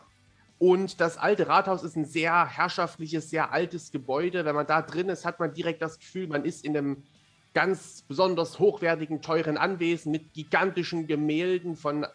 Und 0.58 1.02
das 1.02 1.18
alte 1.18 1.48
Rathaus 1.50 1.84
ist 1.84 1.98
ein 1.98 2.06
sehr 2.06 2.46
herrschaftliches, 2.46 3.30
sehr 3.30 3.52
altes 3.52 3.92
Gebäude. 3.92 4.46
Wenn 4.46 4.56
man 4.56 4.66
da 4.66 4.82
drin 4.82 5.10
ist, 5.10 5.26
hat 5.26 5.42
man 5.42 5.54
direkt 5.54 5.82
das 5.82 6.00
Gefühl, 6.00 6.28
man 6.28 6.46
ist 6.46 6.64
in 6.64 6.78
einem 6.78 7.04
ganz 7.56 8.04
besonders 8.08 8.60
hochwertigen, 8.60 9.22
teuren 9.22 9.58
Anwesen 9.58 10.12
mit 10.12 10.34
gigantischen 10.34 11.08
Gemälden 11.08 11.76
von 11.76 12.06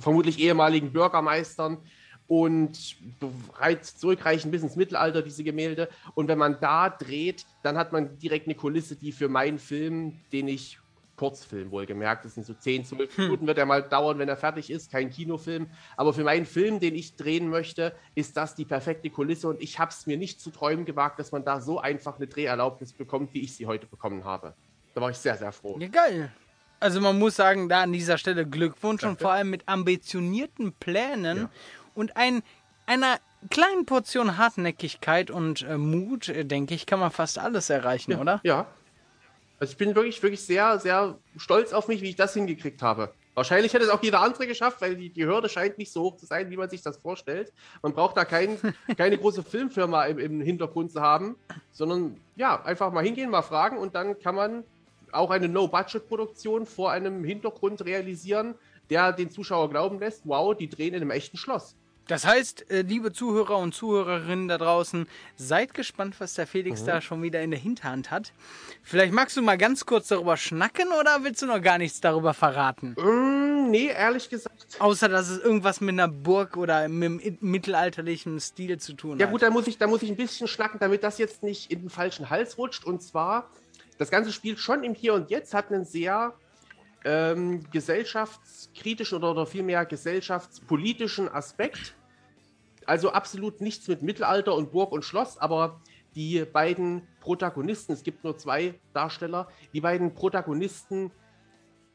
vermutlich 0.00 0.38
ehemaligen 0.40 0.92
Bürgermeistern 0.92 1.78
und 2.26 2.96
bereits 3.20 3.96
zurückreichen 3.96 4.50
bis 4.50 4.62
ins 4.62 4.76
Mittelalter, 4.76 5.22
diese 5.22 5.44
Gemälde. 5.44 5.88
Und 6.14 6.26
wenn 6.28 6.38
man 6.38 6.58
da 6.60 6.90
dreht, 6.90 7.46
dann 7.62 7.78
hat 7.78 7.92
man 7.92 8.18
direkt 8.18 8.46
eine 8.46 8.56
Kulisse, 8.56 8.96
die 8.96 9.12
für 9.12 9.28
meinen 9.28 9.58
Film, 9.58 10.20
den 10.32 10.48
ich 10.48 10.78
Kurzfilm 11.16 11.70
wohlgemerkt. 11.70 12.24
Das 12.24 12.34
sind 12.34 12.46
so 12.46 12.54
10, 12.54 12.84
12 12.84 13.16
hm. 13.16 13.24
Minuten, 13.24 13.46
wird 13.46 13.58
er 13.58 13.66
mal 13.66 13.82
dauern, 13.82 14.18
wenn 14.18 14.28
er 14.28 14.36
fertig 14.36 14.70
ist. 14.70 14.90
Kein 14.90 15.10
Kinofilm. 15.10 15.68
Aber 15.96 16.12
für 16.12 16.24
meinen 16.24 16.46
Film, 16.46 16.80
den 16.80 16.94
ich 16.94 17.16
drehen 17.16 17.48
möchte, 17.48 17.94
ist 18.14 18.36
das 18.36 18.54
die 18.54 18.64
perfekte 18.64 19.10
Kulisse. 19.10 19.48
Und 19.48 19.62
ich 19.62 19.78
habe 19.78 19.90
es 19.90 20.06
mir 20.06 20.16
nicht 20.16 20.40
zu 20.40 20.50
träumen 20.50 20.84
gewagt, 20.84 21.18
dass 21.18 21.32
man 21.32 21.44
da 21.44 21.60
so 21.60 21.78
einfach 21.78 22.16
eine 22.16 22.26
Dreherlaubnis 22.26 22.92
bekommt, 22.92 23.34
wie 23.34 23.40
ich 23.40 23.54
sie 23.54 23.66
heute 23.66 23.86
bekommen 23.86 24.24
habe. 24.24 24.54
Da 24.94 25.00
war 25.00 25.10
ich 25.10 25.18
sehr, 25.18 25.36
sehr 25.36 25.52
froh. 25.52 25.76
Ja, 25.78 25.88
geil. 25.88 26.32
Also 26.80 27.00
man 27.00 27.18
muss 27.18 27.36
sagen, 27.36 27.68
da 27.68 27.82
an 27.82 27.92
dieser 27.92 28.18
Stelle 28.18 28.46
Glückwunsch 28.46 29.02
Danke. 29.02 29.12
und 29.12 29.20
vor 29.20 29.32
allem 29.32 29.50
mit 29.50 29.68
ambitionierten 29.68 30.72
Plänen 30.72 31.38
ja. 31.38 31.50
und 31.94 32.16
ein, 32.16 32.42
einer 32.86 33.18
kleinen 33.50 33.86
Portion 33.86 34.36
Hartnäckigkeit 34.36 35.30
und 35.30 35.62
äh, 35.62 35.78
Mut, 35.78 36.28
äh, 36.28 36.44
denke 36.44 36.74
ich, 36.74 36.86
kann 36.86 37.00
man 37.00 37.10
fast 37.10 37.38
alles 37.38 37.70
erreichen, 37.70 38.12
ja. 38.12 38.20
oder? 38.20 38.40
Ja, 38.42 38.66
also 39.58 39.70
ich 39.70 39.76
bin 39.76 39.94
wirklich, 39.94 40.22
wirklich 40.22 40.44
sehr, 40.44 40.78
sehr 40.78 41.18
stolz 41.36 41.72
auf 41.72 41.88
mich, 41.88 42.02
wie 42.02 42.10
ich 42.10 42.16
das 42.16 42.34
hingekriegt 42.34 42.82
habe. 42.82 43.12
Wahrscheinlich 43.34 43.74
hätte 43.74 43.84
es 43.84 43.90
auch 43.90 44.02
jeder 44.02 44.20
andere 44.20 44.46
geschafft, 44.46 44.80
weil 44.80 44.96
die, 44.96 45.10
die 45.10 45.26
Hürde 45.26 45.48
scheint 45.48 45.76
nicht 45.78 45.92
so 45.92 46.02
hoch 46.02 46.16
zu 46.16 46.26
sein, 46.26 46.50
wie 46.50 46.56
man 46.56 46.70
sich 46.70 46.82
das 46.82 46.98
vorstellt. 46.98 47.52
Man 47.82 47.92
braucht 47.92 48.16
da 48.16 48.24
kein, 48.24 48.58
keine 48.96 49.18
große 49.18 49.42
Filmfirma 49.42 50.04
im, 50.06 50.18
im 50.18 50.40
Hintergrund 50.40 50.92
zu 50.92 51.00
haben, 51.00 51.36
sondern 51.72 52.20
ja, 52.36 52.62
einfach 52.64 52.92
mal 52.92 53.04
hingehen, 53.04 53.30
mal 53.30 53.42
fragen 53.42 53.78
und 53.78 53.94
dann 53.94 54.18
kann 54.20 54.36
man 54.36 54.64
auch 55.10 55.30
eine 55.30 55.48
No-Budget-Produktion 55.48 56.66
vor 56.66 56.92
einem 56.92 57.24
Hintergrund 57.24 57.84
realisieren, 57.84 58.54
der 58.90 59.12
den 59.12 59.30
Zuschauer 59.30 59.70
glauben 59.70 59.98
lässt, 59.98 60.22
wow, 60.24 60.56
die 60.56 60.68
drehen 60.68 60.94
in 60.94 61.02
einem 61.02 61.10
echten 61.10 61.36
Schloss. 61.36 61.76
Das 62.06 62.26
heißt, 62.26 62.70
äh, 62.70 62.82
liebe 62.82 63.12
Zuhörer 63.12 63.56
und 63.58 63.74
Zuhörerinnen 63.74 64.48
da 64.48 64.58
draußen, 64.58 65.06
seid 65.36 65.72
gespannt, 65.72 66.16
was 66.18 66.34
der 66.34 66.46
Felix 66.46 66.82
mhm. 66.82 66.86
da 66.86 67.00
schon 67.00 67.22
wieder 67.22 67.40
in 67.42 67.50
der 67.50 67.60
Hinterhand 67.60 68.10
hat. 68.10 68.32
Vielleicht 68.82 69.12
magst 69.14 69.36
du 69.36 69.42
mal 69.42 69.56
ganz 69.56 69.86
kurz 69.86 70.08
darüber 70.08 70.36
schnacken 70.36 70.88
oder 71.00 71.24
willst 71.24 71.40
du 71.40 71.46
noch 71.46 71.62
gar 71.62 71.78
nichts 71.78 72.00
darüber 72.00 72.34
verraten? 72.34 72.94
Mm, 72.98 73.70
nee, 73.70 73.86
ehrlich 73.86 74.28
gesagt. 74.28 74.76
Außer, 74.78 75.08
dass 75.08 75.30
es 75.30 75.42
irgendwas 75.42 75.80
mit 75.80 75.94
einer 75.94 76.08
Burg 76.08 76.58
oder 76.58 76.88
mit 76.88 77.06
einem 77.06 77.38
mittelalterlichen 77.40 78.38
Stil 78.38 78.78
zu 78.78 78.92
tun 78.92 79.12
ja, 79.12 79.14
hat. 79.14 79.20
Ja 79.20 79.32
gut, 79.32 79.42
da 79.42 79.50
muss, 79.50 79.66
ich, 79.66 79.78
da 79.78 79.86
muss 79.86 80.02
ich 80.02 80.10
ein 80.10 80.16
bisschen 80.16 80.46
schnacken, 80.46 80.78
damit 80.80 81.02
das 81.02 81.16
jetzt 81.16 81.42
nicht 81.42 81.70
in 81.70 81.80
den 81.80 81.90
falschen 81.90 82.28
Hals 82.28 82.58
rutscht. 82.58 82.84
Und 82.84 83.02
zwar, 83.02 83.48
das 83.96 84.10
Ganze 84.10 84.30
spielt 84.30 84.58
schon 84.58 84.84
im 84.84 84.94
Hier 84.94 85.14
und 85.14 85.30
Jetzt, 85.30 85.54
hat 85.54 85.72
einen 85.72 85.86
sehr 85.86 86.34
ähm, 87.04 87.62
gesellschaftskritischen 87.70 89.18
oder, 89.18 89.30
oder 89.30 89.46
vielmehr 89.46 89.84
gesellschaftspolitischen 89.84 91.28
Aspekt. 91.28 91.94
Also 92.86 93.10
absolut 93.12 93.60
nichts 93.60 93.88
mit 93.88 94.02
Mittelalter 94.02 94.54
und 94.54 94.72
Burg 94.72 94.92
und 94.92 95.04
Schloss, 95.04 95.38
aber 95.38 95.80
die 96.14 96.44
beiden 96.44 97.06
Protagonisten, 97.20 97.92
es 97.92 98.02
gibt 98.02 98.24
nur 98.24 98.36
zwei 98.36 98.74
Darsteller, 98.92 99.48
die 99.72 99.80
beiden 99.80 100.14
Protagonisten 100.14 101.10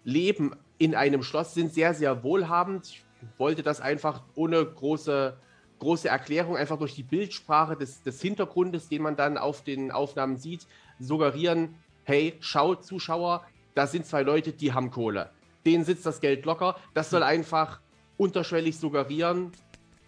leben 0.04 0.56
in 0.78 0.96
einem 0.96 1.24
Schloss, 1.24 1.54
sind 1.54 1.74
sehr, 1.74 1.94
sehr 1.94 2.24
wohlhabend. 2.24 2.88
Ich 2.88 3.04
wollte 3.38 3.64
das 3.64 3.82
einfach 3.82 4.24
ohne 4.36 4.66
große, 4.66 5.38
große 5.80 6.10
Erklärung, 6.10 6.58
einfach 6.58 6.78
durch 6.78 6.96
die 6.96 7.04
Bildsprache 7.04 7.76
des, 7.76 8.02
des 8.04 8.22
Hintergrundes, 8.22 8.90
den 8.90 9.02
man 9.02 9.16
dann 9.16 9.38
auf 9.38 9.64
den 9.64 9.92
Aufnahmen 9.92 10.38
sieht, 10.38 10.68
suggerieren, 11.00 11.76
hey, 12.04 12.36
schau, 12.40 12.76
Zuschauer, 12.76 13.46
da 13.76 13.88
sind 13.88 14.06
zwei 14.06 14.24
Leute, 14.24 14.52
die 14.54 14.74
haben 14.74 14.92
Kohle. 14.92 15.30
Denen 15.66 15.84
sitzt 15.84 16.06
das 16.06 16.22
Geld 16.22 16.46
locker. 16.46 16.76
Das 16.94 17.10
soll 17.10 17.24
einfach 17.24 17.80
unterschwellig 18.18 18.78
suggerieren, 18.78 19.52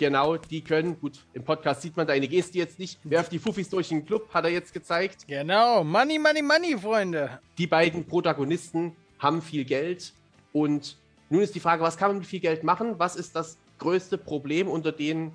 genau, 0.02 0.36
die 0.36 0.64
können, 0.64 1.00
gut, 1.00 1.20
im 1.34 1.44
Podcast 1.44 1.84
sieht 1.84 1.96
man 1.96 2.08
deine 2.08 2.28
Geste 2.28 2.58
jetzt 2.58 2.80
nicht, 2.80 3.00
werft 3.04 3.32
die 3.32 3.40
Fuffis 3.40 3.70
durch 3.70 3.90
den 3.90 4.04
Club, 4.04 4.34
hat 4.34 4.46
er 4.46 4.52
jetzt 4.52 4.74
gezeigt. 4.74 5.28
Genau, 5.28 5.84
Money, 5.84 6.18
Money, 6.18 6.42
Money, 6.42 6.78
Freunde. 6.78 7.40
Die 7.58 7.68
beiden 7.68 8.06
Protagonisten 8.06 8.96
haben 9.20 9.42
viel 9.42 9.64
Geld 9.64 10.14
und 10.54 10.98
nun 11.30 11.42
ist 11.42 11.54
die 11.54 11.60
Frage, 11.60 11.84
was 11.84 11.98
kann 11.98 12.10
man 12.10 12.18
mit 12.18 12.26
viel 12.26 12.40
Geld 12.40 12.64
machen? 12.64 12.96
Was 12.98 13.16
ist 13.16 13.36
das 13.36 13.58
größte 13.78 14.18
Problem, 14.18 14.68
unter 14.68 14.92
dem, 14.92 15.32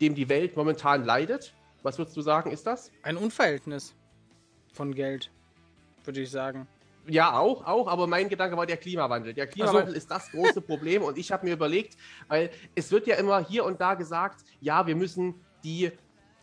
dem 0.00 0.14
die 0.14 0.28
Welt 0.28 0.56
momentan 0.56 1.04
leidet? 1.04 1.52
Was 1.82 1.98
würdest 1.98 2.16
du 2.16 2.22
sagen, 2.22 2.52
ist 2.52 2.66
das? 2.66 2.92
Ein 3.02 3.16
Unverhältnis 3.16 3.94
von 4.72 4.94
Geld, 4.94 5.30
würde 6.04 6.20
ich 6.22 6.30
sagen. 6.30 6.68
Ja, 7.08 7.38
auch, 7.38 7.64
auch, 7.64 7.88
aber 7.88 8.06
mein 8.06 8.28
Gedanke 8.28 8.56
war 8.56 8.66
der 8.66 8.76
Klimawandel. 8.76 9.34
Der 9.34 9.46
Klimawandel 9.46 9.90
so. 9.90 9.96
ist 9.96 10.10
das 10.10 10.30
große 10.30 10.60
Problem 10.60 11.02
und 11.02 11.16
ich 11.16 11.32
habe 11.32 11.46
mir 11.46 11.54
überlegt, 11.54 11.96
weil 12.28 12.50
es 12.74 12.90
wird 12.92 13.06
ja 13.06 13.16
immer 13.16 13.44
hier 13.44 13.64
und 13.64 13.80
da 13.80 13.94
gesagt, 13.94 14.44
ja, 14.60 14.86
wir 14.86 14.94
müssen 14.94 15.34
die 15.64 15.90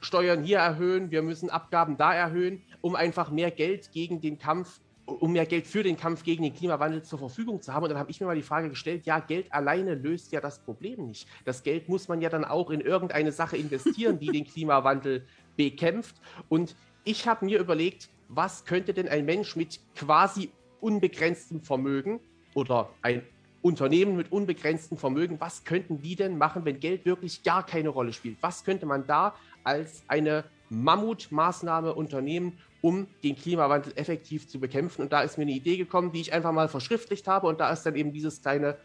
Steuern 0.02 0.44
hier 0.44 0.60
erhöhen, 0.60 1.12
wir 1.12 1.22
müssen 1.22 1.50
Abgaben 1.50 1.98
da 1.98 2.14
erhöhen, 2.14 2.64
um 2.82 2.96
einfach 2.96 3.32
mehr 3.32 3.52
Geld 3.52 3.92
gegen 3.92 4.22
den 4.22 4.38
Kampf 4.38 4.80
um 5.06 5.32
mehr 5.32 5.46
Geld 5.46 5.68
für 5.68 5.84
den 5.84 5.98
Kampf 5.98 6.24
gegen 6.24 6.44
den 6.44 6.54
Klimawandel 6.54 7.04
zur 7.04 7.20
Verfügung 7.20 7.62
zu 7.62 7.74
haben. 7.74 7.84
Und 7.84 7.90
dann 7.90 8.00
habe 8.00 8.10
ich 8.10 8.20
mir 8.20 8.26
mal 8.26 8.36
die 8.36 8.42
Frage 8.42 8.70
gestellt, 8.70 9.06
ja, 9.06 9.20
Geld 9.20 9.52
alleine 9.54 9.94
löst 9.94 10.32
ja 10.32 10.42
das 10.42 10.60
Problem 10.60 11.06
nicht. 11.06 11.28
Das 11.46 11.64
Geld 11.64 11.88
muss 11.90 12.08
man 12.08 12.22
ja 12.22 12.30
dann 12.30 12.44
auch 12.44 12.72
in 12.72 12.82
irgendeine 12.82 13.32
Sache 13.32 13.58
investieren, 13.58 14.20
die 14.20 14.32
den 14.32 14.46
Klimawandel 14.46 15.26
bekämpft. 15.56 16.16
Und 16.50 16.76
ich 17.04 17.28
habe 17.28 17.46
mir 17.46 17.60
überlegt, 17.60 18.10
was 18.28 18.66
könnte 18.66 18.94
denn 18.94 19.08
ein 19.08 19.26
Mensch 19.26 19.56
mit 19.56 19.80
quasi 19.96 20.50
unbegrenztem 20.80 21.62
Vermögen 21.62 22.20
oder 22.54 22.90
ein 23.02 23.24
Unternehmen 23.62 24.16
mit 24.16 24.32
unbegrenztem 24.32 24.96
Vermögen, 24.96 25.40
was 25.40 25.64
könnten 25.64 26.00
die 26.00 26.16
denn 26.16 26.38
machen, 26.38 26.66
wenn 26.66 26.80
Geld 26.80 27.04
wirklich 27.06 27.42
gar 27.42 27.66
keine 27.66 27.90
Rolle 27.90 28.14
spielt? 28.14 28.38
Was 28.42 28.64
könnte 28.64 28.86
man 28.86 29.08
da 29.08 29.36
als 29.64 30.04
eine 30.08 30.44
Mammutmaßnahme 30.70 31.96
unternehmen, 31.96 32.60
um 32.82 33.08
den 33.24 33.36
Klimawandel 33.36 33.94
effektiv 33.96 34.48
zu 34.48 34.60
bekämpfen? 34.60 35.02
Und 35.02 35.12
da 35.12 35.22
ist 35.22 35.40
mir 35.40 35.44
eine 35.44 35.54
Idee 35.54 35.78
gekommen, 35.78 36.12
die 36.12 36.22
ich 36.22 36.32
einfach 36.32 36.52
mal 36.52 36.68
verschriftlicht 36.68 37.28
habe 37.28 37.48
und 37.48 37.60
da 37.60 37.72
ist 37.72 37.84
dann 37.84 37.96
eben 37.96 38.14
dieses 38.14 38.40
kleine 38.40 38.78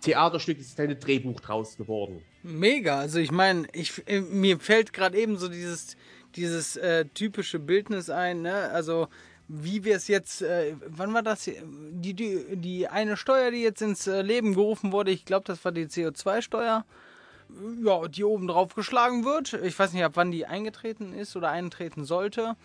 Theaterstück, 0.00 0.58
dieses 0.58 0.74
kleine 0.74 0.96
Drehbuch 0.96 1.40
draus 1.40 1.76
geworden. 1.76 2.20
Mega, 2.42 2.98
also 2.98 3.20
ich 3.20 3.30
meine, 3.30 3.68
ich, 3.72 4.02
äh, 4.06 4.20
mir 4.20 4.58
fällt 4.58 4.92
gerade 4.92 5.16
eben 5.16 5.38
so 5.38 5.48
dieses, 5.48 5.96
dieses 6.36 6.76
äh, 6.76 7.04
typische 7.06 7.58
Bildnis 7.58 8.10
ein, 8.10 8.42
ne? 8.42 8.70
Also 8.70 9.08
wie 9.46 9.84
wir 9.84 9.96
es 9.96 10.08
jetzt, 10.08 10.42
äh, 10.42 10.74
wann 10.86 11.12
war 11.12 11.22
das? 11.22 11.44
Die, 11.44 12.14
die, 12.14 12.56
die 12.56 12.88
eine 12.88 13.16
Steuer, 13.16 13.50
die 13.50 13.62
jetzt 13.62 13.82
ins 13.82 14.06
äh, 14.06 14.22
Leben 14.22 14.54
gerufen 14.54 14.92
wurde, 14.92 15.10
ich 15.10 15.24
glaube, 15.24 15.44
das 15.46 15.64
war 15.64 15.72
die 15.72 15.86
CO2-Steuer, 15.86 16.84
ja, 17.84 18.08
die 18.08 18.24
oben 18.24 18.48
drauf 18.48 18.74
geschlagen 18.74 19.24
wird. 19.24 19.52
Ich 19.52 19.78
weiß 19.78 19.92
nicht, 19.92 20.04
ab 20.04 20.12
wann 20.14 20.30
die 20.30 20.46
eingetreten 20.46 21.12
ist 21.12 21.36
oder 21.36 21.50
eintreten 21.50 22.04
sollte. 22.04 22.56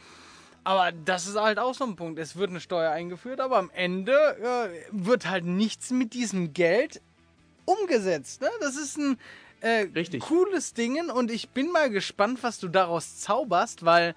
Aber 0.63 0.91
das 0.91 1.27
ist 1.27 1.39
halt 1.39 1.60
auch 1.60 1.73
so 1.73 1.84
ein 1.84 1.95
Punkt. 1.95 2.19
Es 2.19 2.36
wird 2.36 2.49
eine 2.49 2.60
Steuer 2.60 2.91
eingeführt, 2.91 3.39
aber 3.39 3.58
am 3.58 3.69
Ende 3.73 4.13
äh, 4.13 4.69
wird 4.91 5.29
halt 5.29 5.45
nichts 5.45 5.91
mit 5.91 6.13
diesem 6.13 6.53
Geld 6.53 7.01
umgesetzt. 7.65 8.41
Ne? 8.41 8.49
Das 8.62 8.75
ist 8.75 8.97
ein 8.97 9.17
äh, 9.62 9.88
cooles 10.19 10.74
Ding 10.74 11.10
und 11.10 11.32
ich 11.32 11.50
bin 11.50 11.72
mal 11.72 11.89
gespannt, 11.89 12.39
was 12.41 12.60
du 12.60 12.67
daraus 12.67 13.17
zauberst, 13.17 13.86
weil 13.86 14.15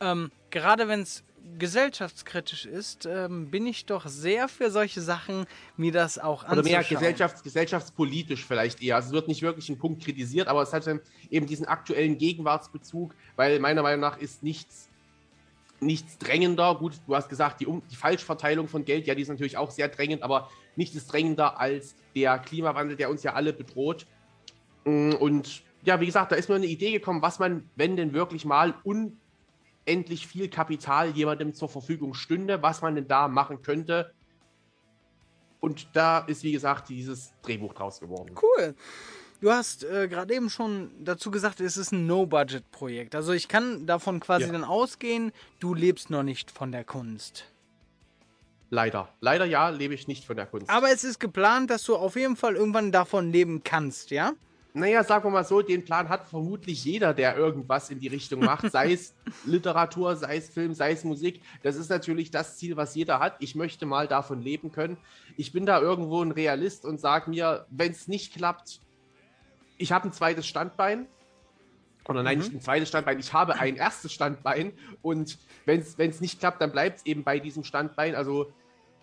ähm, 0.00 0.30
gerade 0.50 0.88
wenn 0.88 1.02
es 1.02 1.24
gesellschaftskritisch 1.58 2.66
ist, 2.66 3.06
ähm, 3.06 3.50
bin 3.50 3.66
ich 3.66 3.86
doch 3.86 4.06
sehr 4.06 4.48
für 4.48 4.70
solche 4.70 5.00
Sachen, 5.00 5.46
mir 5.76 5.92
das 5.92 6.18
auch 6.18 6.44
anzuschauen. 6.44 6.58
Oder 6.58 6.68
mehr 6.68 6.84
gesellschafts 6.84 7.42
gesellschaftspolitisch 7.42 8.44
vielleicht 8.44 8.82
eher. 8.82 8.96
Also 8.96 9.08
es 9.08 9.12
wird 9.12 9.28
nicht 9.28 9.42
wirklich 9.42 9.68
ein 9.68 9.78
Punkt 9.78 10.02
kritisiert, 10.04 10.48
aber 10.48 10.62
es 10.62 10.72
hat 10.72 10.86
dann 10.86 11.00
eben 11.30 11.46
diesen 11.46 11.66
aktuellen 11.66 12.18
Gegenwartsbezug, 12.18 13.14
weil 13.36 13.58
meiner 13.58 13.82
Meinung 13.82 14.00
nach 14.00 14.18
ist 14.18 14.42
nichts, 14.42 14.88
nichts 15.80 16.18
drängender. 16.18 16.74
Gut, 16.76 16.94
du 17.06 17.14
hast 17.14 17.28
gesagt, 17.28 17.60
die, 17.60 17.66
um 17.66 17.82
die 17.90 17.96
Falschverteilung 17.96 18.68
von 18.68 18.84
Geld, 18.84 19.06
ja, 19.06 19.14
die 19.14 19.22
ist 19.22 19.28
natürlich 19.28 19.56
auch 19.56 19.70
sehr 19.70 19.88
drängend, 19.88 20.22
aber 20.22 20.50
nichts 20.76 20.96
ist 20.96 21.12
drängender 21.12 21.58
als 21.58 21.94
der 22.14 22.38
Klimawandel, 22.38 22.96
der 22.96 23.10
uns 23.10 23.22
ja 23.22 23.34
alle 23.34 23.52
bedroht. 23.52 24.06
Mm, 24.84 25.12
und 25.14 25.62
ja, 25.84 26.00
wie 26.00 26.06
gesagt, 26.06 26.32
da 26.32 26.36
ist 26.36 26.48
mir 26.48 26.56
eine 26.56 26.66
Idee 26.66 26.92
gekommen, 26.92 27.22
was 27.22 27.38
man, 27.38 27.68
wenn 27.76 27.96
denn 27.96 28.12
wirklich 28.12 28.44
mal 28.44 28.74
un 28.84 29.18
endlich 29.84 30.26
viel 30.26 30.48
Kapital 30.48 31.10
jemandem 31.10 31.54
zur 31.54 31.68
Verfügung 31.68 32.14
stünde, 32.14 32.62
was 32.62 32.82
man 32.82 32.94
denn 32.94 33.08
da 33.08 33.26
machen 33.28 33.62
könnte. 33.62 34.12
Und 35.60 35.88
da 35.94 36.18
ist, 36.18 36.44
wie 36.44 36.52
gesagt, 36.52 36.88
dieses 36.88 37.32
Drehbuch 37.42 37.74
draus 37.74 38.00
geworden. 38.00 38.34
Cool. 38.40 38.74
Du 39.40 39.50
hast 39.50 39.82
äh, 39.82 40.06
gerade 40.06 40.34
eben 40.34 40.50
schon 40.50 40.92
dazu 41.00 41.32
gesagt, 41.32 41.60
es 41.60 41.76
ist 41.76 41.92
ein 41.92 42.06
No-Budget-Projekt. 42.06 43.16
Also 43.16 43.32
ich 43.32 43.48
kann 43.48 43.86
davon 43.86 44.20
quasi 44.20 44.46
ja. 44.46 44.52
dann 44.52 44.62
ausgehen, 44.62 45.32
du 45.58 45.74
lebst 45.74 46.10
noch 46.10 46.22
nicht 46.22 46.52
von 46.52 46.70
der 46.70 46.84
Kunst. 46.84 47.46
Leider. 48.70 49.08
Leider 49.20 49.44
ja, 49.44 49.68
lebe 49.68 49.94
ich 49.94 50.06
nicht 50.06 50.24
von 50.24 50.36
der 50.36 50.46
Kunst. 50.46 50.70
Aber 50.70 50.90
es 50.90 51.02
ist 51.02 51.18
geplant, 51.18 51.70
dass 51.70 51.82
du 51.84 51.96
auf 51.96 52.14
jeden 52.14 52.36
Fall 52.36 52.54
irgendwann 52.54 52.92
davon 52.92 53.32
leben 53.32 53.62
kannst, 53.64 54.12
ja? 54.12 54.32
Naja, 54.74 55.04
sagen 55.04 55.24
wir 55.24 55.30
mal 55.30 55.44
so, 55.44 55.60
den 55.60 55.84
Plan 55.84 56.08
hat 56.08 56.26
vermutlich 56.26 56.84
jeder, 56.84 57.12
der 57.12 57.36
irgendwas 57.36 57.90
in 57.90 58.00
die 58.00 58.08
Richtung 58.08 58.40
macht, 58.40 58.70
sei 58.70 58.92
es 58.92 59.14
Literatur, 59.44 60.16
sei 60.16 60.38
es 60.38 60.48
Film, 60.48 60.72
sei 60.72 60.92
es 60.92 61.04
Musik. 61.04 61.42
Das 61.62 61.76
ist 61.76 61.90
natürlich 61.90 62.30
das 62.30 62.56
Ziel, 62.56 62.76
was 62.76 62.94
jeder 62.94 63.18
hat. 63.18 63.36
Ich 63.40 63.54
möchte 63.54 63.84
mal 63.84 64.08
davon 64.08 64.40
leben 64.40 64.72
können. 64.72 64.96
Ich 65.36 65.52
bin 65.52 65.66
da 65.66 65.80
irgendwo 65.80 66.22
ein 66.22 66.32
Realist 66.32 66.86
und 66.86 67.00
sage 67.00 67.28
mir, 67.28 67.66
wenn 67.70 67.92
es 67.92 68.08
nicht 68.08 68.34
klappt, 68.34 68.80
ich 69.76 69.92
habe 69.92 70.08
ein 70.08 70.12
zweites 70.12 70.46
Standbein. 70.46 71.06
Oder 72.08 72.22
nein, 72.22 72.38
mhm. 72.38 72.44
nicht 72.44 72.54
ein 72.54 72.60
zweites 72.62 72.88
Standbein, 72.88 73.18
ich 73.18 73.32
habe 73.32 73.54
ein 73.56 73.76
erstes 73.76 74.12
Standbein. 74.12 74.72
Und 75.02 75.38
wenn 75.66 75.80
es 75.80 76.20
nicht 76.20 76.40
klappt, 76.40 76.62
dann 76.62 76.72
bleibt 76.72 76.98
es 76.98 77.06
eben 77.06 77.24
bei 77.24 77.38
diesem 77.40 77.62
Standbein. 77.62 78.14
Also 78.14 78.50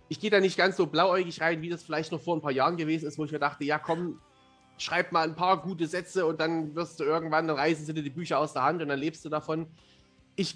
ich 0.08 0.20
gehe 0.20 0.32
da 0.32 0.40
nicht 0.40 0.58
ganz 0.58 0.78
so 0.78 0.88
blauäugig 0.88 1.42
rein, 1.42 1.62
wie 1.62 1.70
das 1.70 1.84
vielleicht 1.84 2.12
noch 2.12 2.22
vor 2.22 2.36
ein 2.36 2.42
paar 2.42 2.52
Jahren 2.52 2.76
gewesen 2.76 3.08
ist, 3.08 3.20
wo 3.20 3.26
ich 3.26 3.32
mir 3.32 3.40
dachte, 3.40 3.64
ja 3.64 3.78
komm, 3.78 4.20
schreib 4.80 5.12
mal 5.12 5.28
ein 5.28 5.36
paar 5.36 5.62
gute 5.62 5.86
Sätze 5.86 6.26
und 6.26 6.40
dann 6.40 6.74
wirst 6.76 7.00
du 7.00 7.04
irgendwann, 7.04 7.48
dann 7.48 7.58
reißen 7.58 7.86
sie 7.86 7.94
dir 7.94 8.02
die 8.02 8.10
Bücher 8.10 8.40
aus 8.40 8.54
der 8.54 8.64
Hand 8.64 8.82
und 8.82 8.88
dann 8.88 9.00
lebst 9.00 9.24
du 9.26 9.30
davon. 9.30 9.68
Ich, 10.36 10.56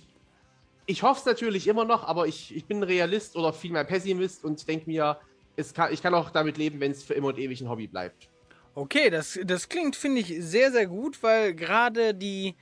ich 0.85 1.03
hoffe 1.03 1.19
es 1.19 1.25
natürlich 1.25 1.67
immer 1.67 1.85
noch, 1.85 2.07
aber 2.07 2.25
ich, 2.25 2.55
ich 2.55 2.65
bin 2.65 2.81
Realist 2.81 3.35
oder 3.35 3.53
vielmehr 3.53 3.83
Pessimist 3.83 4.43
und 4.43 4.67
denke 4.67 4.89
mir, 4.89 5.17
es 5.55 5.73
kann, 5.73 5.93
ich 5.93 6.01
kann 6.01 6.13
auch 6.15 6.31
damit 6.31 6.57
leben, 6.57 6.79
wenn 6.79 6.91
es 6.91 7.03
für 7.03 7.13
immer 7.13 7.27
und 7.27 7.37
ewig 7.37 7.61
ein 7.61 7.69
Hobby 7.69 7.87
bleibt. 7.87 8.29
Okay, 8.75 9.09
das, 9.09 9.39
das 9.43 9.69
klingt, 9.69 9.95
finde 9.95 10.21
ich, 10.21 10.35
sehr, 10.39 10.71
sehr 10.71 10.87
gut, 10.87 11.21
weil 11.21 11.53
gerade 11.53 12.15
die 12.15 12.55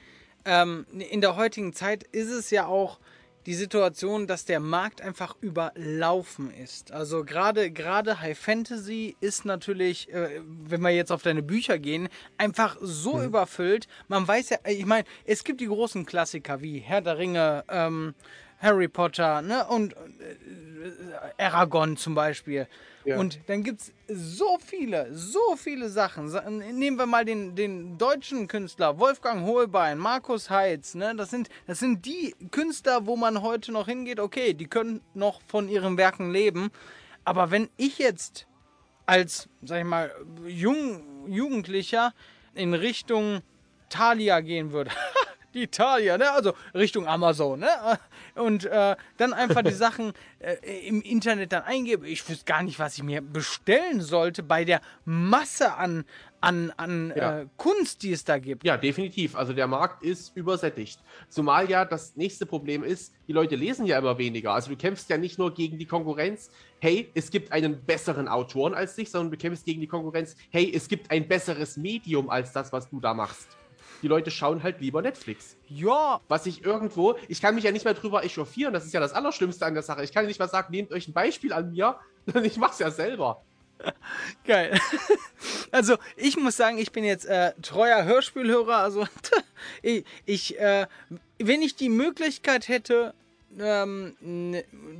ähm, 0.44 0.86
in 1.10 1.22
der 1.22 1.36
heutigen 1.36 1.74
Zeit 1.74 2.04
ist 2.04 2.30
es 2.30 2.50
ja 2.50 2.66
auch 2.66 3.00
die 3.46 3.54
Situation, 3.56 4.28
dass 4.28 4.46
der 4.46 4.60
Markt 4.60 5.02
einfach 5.02 5.36
überlaufen 5.42 6.54
ist. 6.54 6.92
Also 6.92 7.24
gerade 7.24 7.72
gerade 7.72 8.22
High 8.22 8.38
Fantasy 8.38 9.16
ist 9.20 9.46
natürlich, 9.46 10.12
äh, 10.14 10.42
wenn 10.46 10.82
wir 10.82 10.92
jetzt 10.92 11.12
auf 11.12 11.24
deine 11.24 11.42
Bücher 11.42 11.80
gehen, 11.80 12.10
einfach 12.38 12.78
so 12.82 13.18
mhm. 13.18 13.26
überfüllt. 13.26 13.88
Man 14.08 14.28
weiß 14.28 14.52
ja, 14.52 14.58
ich 14.66 14.86
meine, 14.86 15.06
es 15.26 15.44
gibt 15.44 15.62
die 15.62 15.68
großen 15.68 16.06
Klassiker 16.06 16.62
wie 16.62 16.80
Herr 16.80 17.02
der 17.02 17.18
Ringe, 17.18 17.64
ähm, 17.70 18.14
Harry 18.60 18.88
Potter, 18.88 19.42
ne 19.42 19.66
und 19.68 19.94
äh, 19.94 21.44
Aragon 21.44 21.98
zum 21.98 22.14
Beispiel. 22.14 22.68
Und 23.06 23.40
dann 23.48 23.64
gibt 23.64 23.82
es 23.82 23.94
so 24.08 24.58
viele, 24.64 25.14
so 25.14 25.56
viele 25.56 25.90
Sachen. 25.90 26.32
Nehmen 26.78 26.98
wir 26.98 27.06
mal 27.06 27.26
den, 27.26 27.56
den 27.56 27.98
deutschen 27.98 28.48
Künstler 28.48 29.00
Wolfgang 29.00 29.46
Hohlbein, 29.46 29.98
Markus 29.98 30.50
Heitz. 30.50 30.96
Ne? 30.96 31.16
Das, 31.16 31.30
sind, 31.30 31.50
das 31.68 31.80
sind 31.80 32.06
die 32.06 32.36
Künstler, 32.52 33.06
wo 33.06 33.16
man 33.16 33.42
heute 33.42 33.72
noch 33.72 33.88
hingeht. 33.88 34.20
Okay, 34.20 34.54
die 34.54 34.68
können 34.68 35.02
noch 35.14 35.42
von 35.48 35.70
ihren 35.70 35.98
Werken 35.98 36.32
leben. 36.32 36.72
Aber 37.24 37.52
wenn 37.52 37.70
ich 37.78 37.98
jetzt 37.98 38.48
als, 39.06 39.50
sag 39.62 39.80
ich 39.80 39.86
mal, 39.86 40.12
Jung, 40.46 41.28
Jugendlicher 41.28 42.14
in 42.54 42.74
Richtung 42.74 43.42
Thalia 43.90 44.40
gehen 44.40 44.72
würde. 44.72 44.92
die 45.54 45.64
Italia, 45.64 46.18
ne? 46.18 46.32
Also 46.32 46.54
Richtung 46.74 47.08
Amazon, 47.08 47.60
ne? 47.60 47.70
Und 48.36 48.66
äh, 48.66 48.96
dann 49.18 49.34
einfach 49.34 49.62
die 49.62 49.72
Sachen 49.72 50.14
äh, 50.40 50.56
im 50.88 51.02
Internet 51.02 51.52
dann 51.52 51.64
eingebe. 51.64 52.08
Ich 52.08 52.28
wüsste 52.28 52.46
gar 52.46 52.64
nicht, 52.64 52.80
was 52.80 52.98
ich 52.98 53.04
mir 53.04 53.22
bestellen 53.22 54.02
sollte 54.02 54.44
bei 54.44 54.64
der 54.66 54.82
Masse 55.06 55.74
an, 55.74 56.06
an, 56.40 56.72
an 56.78 57.14
ja. 57.16 57.40
äh, 57.42 57.46
Kunst, 57.58 58.04
die 58.04 58.12
es 58.12 58.24
da 58.24 58.40
gibt. 58.40 58.64
Ja, 58.64 58.78
definitiv. 58.78 59.36
Also 59.36 59.54
der 59.54 59.68
Markt 59.68 60.04
ist 60.04 60.36
übersättigt. 60.36 61.00
Zumal 61.30 61.70
ja 61.70 61.86
das 61.86 62.16
nächste 62.16 62.46
Problem 62.46 62.84
ist, 62.84 63.14
die 63.28 63.34
Leute 63.34 63.56
lesen 63.56 63.86
ja 63.86 63.98
immer 63.98 64.18
weniger. 64.18 64.54
Also 64.54 64.72
du 64.72 64.78
kämpfst 64.78 65.10
ja 65.10 65.18
nicht 65.18 65.38
nur 65.38 65.54
gegen 65.54 65.78
die 65.78 65.86
Konkurrenz, 65.86 66.50
hey, 66.80 67.10
es 67.14 67.30
gibt 67.30 67.52
einen 67.52 67.84
besseren 67.84 68.28
Autoren 68.28 68.74
als 68.74 68.96
dich, 68.96 69.12
sondern 69.12 69.32
du 69.32 69.38
kämpfst 69.38 69.66
gegen 69.66 69.82
die 69.82 69.88
Konkurrenz, 69.88 70.36
hey, 70.50 70.72
es 70.74 70.88
gibt 70.88 71.12
ein 71.12 71.28
besseres 71.28 71.78
Medium 71.78 72.30
als 72.30 72.52
das, 72.52 72.74
was 72.74 72.90
du 72.90 73.00
da 73.00 73.14
machst 73.14 73.61
die 74.02 74.08
Leute 74.08 74.32
schauen 74.32 74.64
halt 74.64 74.82
lieber 74.82 75.02
Netflix. 75.02 75.56
Ja. 75.68 76.22
Was 76.28 76.46
ich 76.46 76.64
irgendwo, 76.64 77.16
ich 77.28 77.42
kann 77.42 77.56
mich 77.56 77.64
ja 77.64 77.72
nicht 77.72 77.86
mehr 77.86 77.94
drüber 77.94 78.24
echauffieren, 78.24 78.74
das 78.74 78.86
ist 78.86 78.94
ja 78.94 79.00
das 79.00 79.14
Allerschlimmste 79.14 79.66
an 79.66 79.74
der 79.74 79.84
Sache. 79.84 80.04
Ich 80.04 80.12
kann 80.12 80.26
nicht 80.26 80.40
mal 80.40 80.50
sagen, 80.50 80.72
nehmt 80.72 80.92
euch 80.92 81.08
ein 81.08 81.14
Beispiel 81.14 81.54
an 81.54 81.72
mir, 81.72 81.98
denn 82.26 82.44
ich 82.44 82.58
mach's 82.58 82.80
ja 82.80 82.92
selber. 82.92 83.44
Geil. 84.46 84.80
Also, 85.74 85.96
ich 86.18 86.36
muss 86.36 86.58
sagen, 86.58 86.78
ich 86.78 86.92
bin 86.92 87.06
jetzt 87.06 87.26
äh, 87.26 87.54
treuer 87.62 88.04
Hörspielhörer. 88.04 88.76
Also, 88.76 89.08
ich, 89.82 90.04
ich 90.26 90.60
äh, 90.60 90.86
wenn 91.40 91.62
ich 91.62 91.76
die 91.76 91.88
Möglichkeit 91.88 92.68
hätte, 92.68 93.14
ähm, 93.60 94.16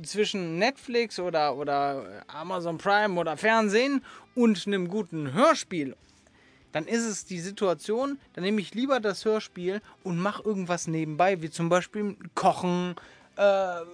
zwischen 0.02 0.58
Netflix 0.58 1.18
oder, 1.18 1.56
oder 1.56 2.24
Amazon 2.26 2.78
Prime 2.78 3.18
oder 3.18 3.36
Fernsehen 3.36 4.04
und 4.34 4.66
einem 4.66 4.88
guten 4.88 5.32
Hörspiel 5.32 5.96
dann 6.72 6.86
ist 6.86 7.04
es 7.04 7.24
die 7.24 7.40
Situation, 7.40 8.18
dann 8.34 8.44
nehme 8.44 8.60
ich 8.60 8.74
lieber 8.74 9.00
das 9.00 9.24
Hörspiel 9.24 9.80
und 10.02 10.18
mache 10.18 10.42
irgendwas 10.42 10.86
nebenbei, 10.86 11.42
wie 11.42 11.50
zum 11.50 11.68
Beispiel 11.68 12.16
Kochen, 12.34 12.96
äh, 13.38 13.42
äh, 13.42 13.84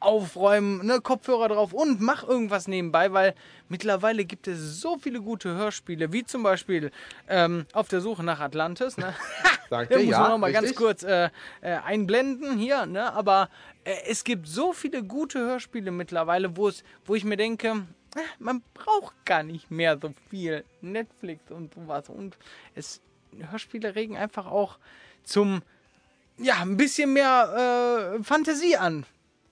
aufräumen, 0.00 0.84
ne, 0.84 1.00
Kopfhörer 1.00 1.48
drauf 1.48 1.72
und 1.72 2.02
mach 2.02 2.28
irgendwas 2.28 2.68
nebenbei, 2.68 3.10
weil 3.10 3.34
mittlerweile 3.70 4.26
gibt 4.26 4.48
es 4.48 4.82
so 4.82 4.98
viele 4.98 5.22
gute 5.22 5.54
Hörspiele, 5.54 6.12
wie 6.12 6.24
zum 6.24 6.42
Beispiel 6.42 6.90
ähm, 7.26 7.64
Auf 7.72 7.88
der 7.88 8.02
Suche 8.02 8.22
nach 8.22 8.38
Atlantis. 8.38 8.98
Ne? 8.98 9.14
Sagt 9.70 9.90
Ja, 9.90 9.96
er, 9.96 10.02
muss 10.02 10.12
ja, 10.12 10.20
man 10.20 10.30
noch 10.32 10.38
mal 10.38 10.52
ganz 10.52 10.74
kurz 10.74 11.02
äh, 11.04 11.30
äh, 11.62 11.76
einblenden 11.86 12.58
hier, 12.58 12.84
ne? 12.84 13.14
Aber 13.14 13.48
äh, 13.84 13.94
es 14.08 14.24
gibt 14.24 14.46
so 14.46 14.74
viele 14.74 15.02
gute 15.02 15.38
Hörspiele 15.38 15.90
mittlerweile, 15.90 16.54
wo 16.58 16.68
es, 16.68 16.84
wo 17.06 17.14
ich 17.14 17.24
mir 17.24 17.38
denke, 17.38 17.86
man 18.38 18.62
braucht 18.74 19.14
gar 19.24 19.42
nicht 19.42 19.70
mehr 19.70 19.98
so 20.00 20.12
viel 20.30 20.64
Netflix 20.80 21.50
und 21.50 21.74
sowas. 21.74 22.08
Und 22.08 22.36
es 22.74 23.00
Hörspiele 23.50 23.94
regen 23.94 24.16
einfach 24.16 24.46
auch 24.46 24.78
zum 25.22 25.62
ja 26.38 26.60
ein 26.60 26.76
bisschen 26.76 27.12
mehr 27.12 28.16
äh, 28.18 28.22
Fantasie 28.22 28.76
an. 28.76 29.06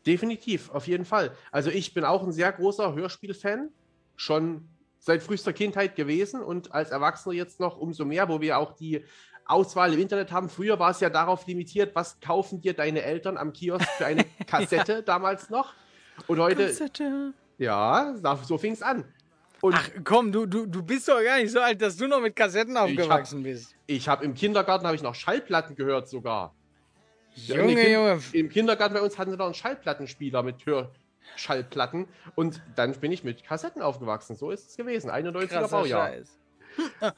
Definitiv, 0.06 0.70
auf 0.70 0.86
jeden 0.86 1.04
Fall. 1.04 1.34
Also 1.50 1.70
ich 1.70 1.94
bin 1.94 2.04
auch 2.04 2.22
ein 2.22 2.32
sehr 2.32 2.52
großer 2.52 2.94
Hörspielfan, 2.94 3.70
schon 4.16 4.68
seit 4.98 5.22
frühester 5.22 5.52
Kindheit 5.52 5.96
gewesen 5.96 6.42
und 6.42 6.72
als 6.72 6.90
Erwachsener 6.90 7.34
jetzt 7.34 7.60
noch 7.60 7.78
umso 7.78 8.04
mehr, 8.04 8.28
wo 8.28 8.40
wir 8.40 8.58
auch 8.58 8.72
die 8.72 9.04
Auswahl 9.46 9.92
im 9.92 10.00
Internet 10.00 10.32
haben. 10.32 10.48
Früher 10.48 10.78
war 10.78 10.90
es 10.90 11.00
ja 11.00 11.10
darauf 11.10 11.46
limitiert, 11.46 11.94
was 11.94 12.20
kaufen 12.20 12.60
dir 12.60 12.74
deine 12.74 13.02
Eltern 13.02 13.36
am 13.36 13.52
Kiosk 13.52 13.86
für 13.96 14.06
eine 14.06 14.24
Kassette 14.46 15.02
damals 15.02 15.50
noch. 15.50 15.74
Und 16.26 16.38
heute, 16.38 16.66
Kassette. 16.66 17.34
Ja, 17.58 18.14
so 18.44 18.58
fing 18.58 18.72
es 18.72 18.82
an. 18.82 19.04
Und 19.60 19.74
Ach 19.74 19.88
komm, 20.04 20.30
du, 20.30 20.44
du, 20.46 20.66
du 20.66 20.82
bist 20.82 21.08
doch 21.08 21.22
gar 21.22 21.38
nicht 21.38 21.50
so 21.50 21.60
alt, 21.60 21.80
dass 21.80 21.96
du 21.96 22.06
noch 22.06 22.20
mit 22.20 22.36
Kassetten 22.36 22.76
aufgewachsen 22.76 23.42
bist. 23.42 23.74
ich 23.86 24.08
habe 24.08 24.24
im 24.24 24.34
Kindergarten 24.34 24.84
habe 24.86 24.94
ich 24.96 25.02
noch 25.02 25.14
Schallplatten 25.14 25.74
gehört 25.74 26.08
sogar. 26.08 26.54
Junge, 27.34 27.62
im 27.72 27.76
Kind- 27.78 27.88
Junge. 27.90 28.20
Im 28.32 28.48
Kindergarten 28.50 28.94
bei 28.94 29.00
uns 29.00 29.18
hatten 29.18 29.30
sie 29.30 29.36
noch 29.38 29.46
einen 29.46 29.54
Schallplattenspieler 29.54 30.42
mit 30.42 30.56
Hörschallplatten 30.66 32.06
und 32.34 32.60
dann 32.76 32.92
bin 32.94 33.10
ich 33.12 33.24
mit 33.24 33.42
Kassetten 33.44 33.80
aufgewachsen. 33.82 34.36
So 34.36 34.50
ist 34.50 34.70
es 34.70 34.76
gewesen. 34.76 35.10
91er 35.10 35.46
Krasser 35.46 35.68
Baujahr. 35.68 36.08
Scheiß. 36.08 36.28
Hm, 37.00 37.10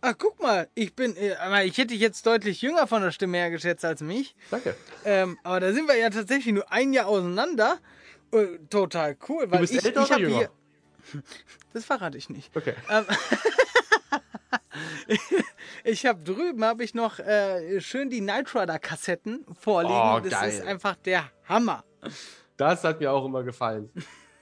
ah, 0.00 0.12
guck 0.16 0.40
mal, 0.40 0.68
ich 0.74 0.94
bin, 0.94 1.14
äh, 1.16 1.34
aber 1.34 1.64
ich 1.64 1.76
hätte 1.76 1.88
dich 1.88 2.00
jetzt 2.00 2.24
deutlich 2.26 2.62
jünger 2.62 2.86
von 2.86 3.02
der 3.02 3.10
Stimme 3.12 3.36
her 3.38 3.50
geschätzt 3.50 3.84
als 3.84 4.00
mich. 4.00 4.34
Danke. 4.50 4.74
Ähm, 5.04 5.38
aber 5.42 5.60
da 5.60 5.72
sind 5.72 5.86
wir 5.88 5.96
ja 5.96 6.08
tatsächlich 6.10 6.54
nur 6.54 6.70
ein 6.72 6.92
Jahr 6.92 7.06
auseinander. 7.06 7.78
Äh, 8.32 8.58
total 8.70 9.16
cool, 9.28 9.50
weil 9.50 9.60
bist 9.60 9.74
ich, 9.74 9.84
älter 9.84 10.02
ich 10.02 10.10
oder 10.10 10.18
jünger? 10.18 10.38
Hier, 10.38 11.22
das 11.72 11.84
verrate 11.84 12.16
ich 12.18 12.28
nicht. 12.30 12.54
Okay. 12.56 12.74
Ich 15.84 16.06
habe 16.06 16.22
drüben 16.22 16.64
habe 16.64 16.84
ich 16.84 16.94
noch 16.94 17.18
äh, 17.18 17.80
schön 17.80 18.08
die 18.08 18.20
Knight 18.20 18.54
Rider 18.54 18.78
Kassetten 18.78 19.44
vorliegen. 19.58 19.94
Oh, 19.94 20.20
das 20.20 20.32
geil. 20.32 20.48
ist 20.48 20.62
einfach 20.64 20.96
der 20.96 21.24
Hammer. 21.48 21.84
Das 22.56 22.84
hat 22.84 23.00
mir 23.00 23.12
auch 23.12 23.24
immer 23.24 23.42
gefallen. 23.42 23.90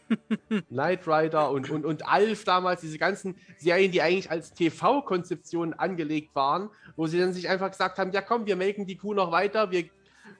Knight 0.69 1.07
Rider 1.07 1.51
und, 1.51 1.71
und, 1.71 1.87
und 1.87 2.07
Alf 2.07 2.45
damals, 2.45 2.81
diese 2.83 2.99
ganzen 2.99 3.37
Serien, 3.57 3.93
die 3.93 4.03
eigentlich 4.03 4.31
als 4.31 4.53
TV-Konzeption 4.53 5.73
angelegt 5.73 6.35
waren, 6.35 6.71
wo 6.97 7.07
sie 7.07 7.19
dann 7.19 7.33
sich 7.33 7.49
einfach 7.49 7.71
gesagt 7.71 7.99
haben, 7.99 8.13
ja 8.13 8.21
komm, 8.21 8.45
wir 8.47 8.57
melken 8.57 8.87
die 8.87 8.97
Kuh 8.97 9.15
noch 9.15 9.31
weiter, 9.31 9.71
wir 9.71 9.89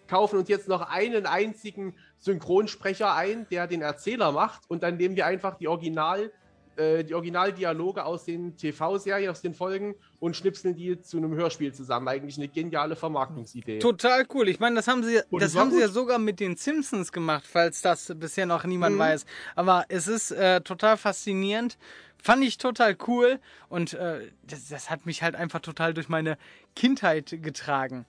kaufen 0.09 0.39
uns 0.39 0.49
jetzt 0.49 0.69
noch 0.69 0.83
einen 0.83 1.25
einzigen 1.25 1.97
Synchronsprecher 2.21 3.15
ein, 3.15 3.47
der 3.51 3.67
den 3.67 3.83
Erzähler 3.83 4.31
macht 4.33 4.63
und 4.69 4.83
dann 4.83 4.97
nehmen 4.97 5.17
wir 5.17 5.27
einfach 5.27 5.57
die 5.57 5.69
Original, 5.69 6.31
äh, 6.77 7.03
die 7.03 7.15
Originaldialoge 7.15 8.05
aus 8.05 8.25
den 8.25 8.57
TV-Serien, 8.57 9.31
aus 9.31 9.41
den 9.41 9.55
Folgen 9.55 9.95
und 10.21 10.37
schnipseln 10.37 10.77
die 10.77 11.01
zu 11.01 11.17
einem 11.17 11.35
Hörspiel 11.35 11.73
zusammen. 11.73 12.07
Eigentlich 12.09 12.37
eine 12.37 12.49
geniale 12.49 12.95
Vermarktungsidee. 12.95 13.79
Total 13.81 14.27
cool. 14.35 14.49
Ich 14.49 14.61
meine, 14.61 14.77
das 14.77 14.87
haben 14.87 15.03
sie, 15.03 15.21
Und 15.31 15.43
das 15.43 15.57
haben 15.57 15.71
sie 15.71 15.81
ja 15.81 15.87
gut. 15.87 15.95
sogar 15.95 16.19
mit 16.19 16.41
den 16.41 16.57
Simpsons 16.57 17.11
gemacht, 17.11 17.45
falls 17.51 17.83
das 17.83 18.13
bisher 18.17 18.47
noch 18.47 18.65
niemand 18.65 18.97
Mhm. 18.97 19.01
weiß. 19.01 19.27
Aber 19.57 19.85
es 19.89 20.07
ist 20.07 20.31
äh, 20.31 20.61
total 20.61 20.97
faszinierend. 20.97 21.77
Fand 22.23 22.45
ich 22.45 22.59
total 22.59 22.99
cool 23.07 23.39
und 23.71 23.95
äh, 23.95 24.29
das, 24.43 24.69
das 24.69 24.91
hat 24.91 25.07
mich 25.07 25.23
halt 25.23 25.35
einfach 25.35 25.61
total 25.61 25.95
durch 25.95 26.11
meine 26.11 26.37
Kindheit 26.77 27.35
getragen. 27.43 28.05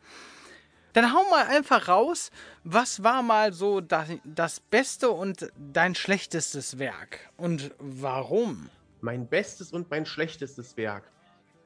Dann 0.94 1.14
hau 1.14 1.24
mal 1.30 1.48
einfach 1.48 1.88
raus, 1.88 2.32
was 2.64 3.04
war 3.04 3.24
mal 3.24 3.54
so 3.54 3.80
das, 3.80 4.10
das 4.26 4.60
beste 4.60 5.10
und 5.12 5.52
dein 5.58 5.96
schlechtestes 5.96 6.80
Werk 6.80 7.32
und 7.38 7.72
warum? 7.80 8.70
Mein 9.00 9.28
bestes 9.28 9.72
und 9.72 9.90
mein 9.90 10.06
schlechtestes 10.06 10.78
Werk. 10.78 11.04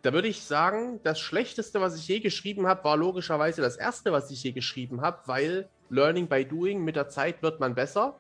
Da 0.04 0.14
würde 0.14 0.28
ich 0.28 0.44
sagen, 0.44 1.00
das 1.04 1.20
schlechteste, 1.20 1.82
was 1.82 1.96
ich 1.98 2.08
je 2.08 2.20
geschrieben 2.20 2.68
habe, 2.68 2.84
war 2.84 2.96
logischerweise 2.96 3.64
das 3.64 3.76
erste, 3.76 4.12
was 4.12 4.30
ich 4.30 4.44
je 4.44 4.52
geschrieben 4.52 5.02
habe, 5.02 5.20
weil 5.26 5.68
Learning 5.90 6.28
by 6.28 6.46
Doing, 6.46 6.84
mit 6.84 6.96
der 6.96 7.10
Zeit 7.10 7.42
wird 7.42 7.60
man 7.60 7.74
besser. 7.74 8.20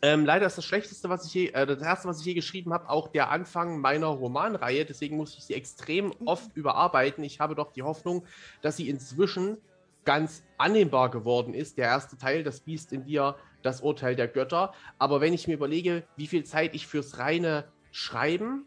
Ähm, 0.00 0.24
leider 0.24 0.46
ist 0.46 0.56
das 0.56 0.64
schlechteste, 0.64 1.08
was 1.10 1.26
ich 1.26 1.34
je, 1.34 1.46
äh, 1.48 1.66
das 1.66 1.82
erste, 1.82 2.08
was 2.08 2.20
ich 2.20 2.26
je 2.26 2.34
geschrieben 2.34 2.72
habe, 2.72 2.88
auch 2.88 3.08
der 3.08 3.30
Anfang 3.30 3.78
meiner 3.78 4.06
Romanreihe. 4.06 4.84
Deswegen 4.86 5.16
muss 5.16 5.36
ich 5.36 5.44
sie 5.44 5.54
extrem 5.54 6.12
oft 6.24 6.54
überarbeiten. 6.56 7.24
Ich 7.24 7.40
habe 7.40 7.54
doch 7.54 7.72
die 7.72 7.82
Hoffnung, 7.82 8.26
dass 8.62 8.76
sie 8.76 8.88
inzwischen 8.88 9.58
ganz 10.04 10.44
annehmbar 10.58 11.10
geworden 11.10 11.54
ist. 11.54 11.78
Der 11.78 11.86
erste 11.86 12.16
Teil, 12.16 12.44
das 12.44 12.60
Biest 12.60 12.92
in 12.92 13.04
dir, 13.04 13.36
das 13.62 13.80
Urteil 13.80 14.16
der 14.16 14.28
Götter. 14.28 14.72
Aber 14.98 15.20
wenn 15.20 15.32
ich 15.32 15.48
mir 15.48 15.54
überlege, 15.54 16.04
wie 16.16 16.26
viel 16.26 16.44
Zeit 16.44 16.74
ich 16.74 16.86
fürs 16.86 17.18
reine 17.18 17.64
Schreiben 17.92 18.66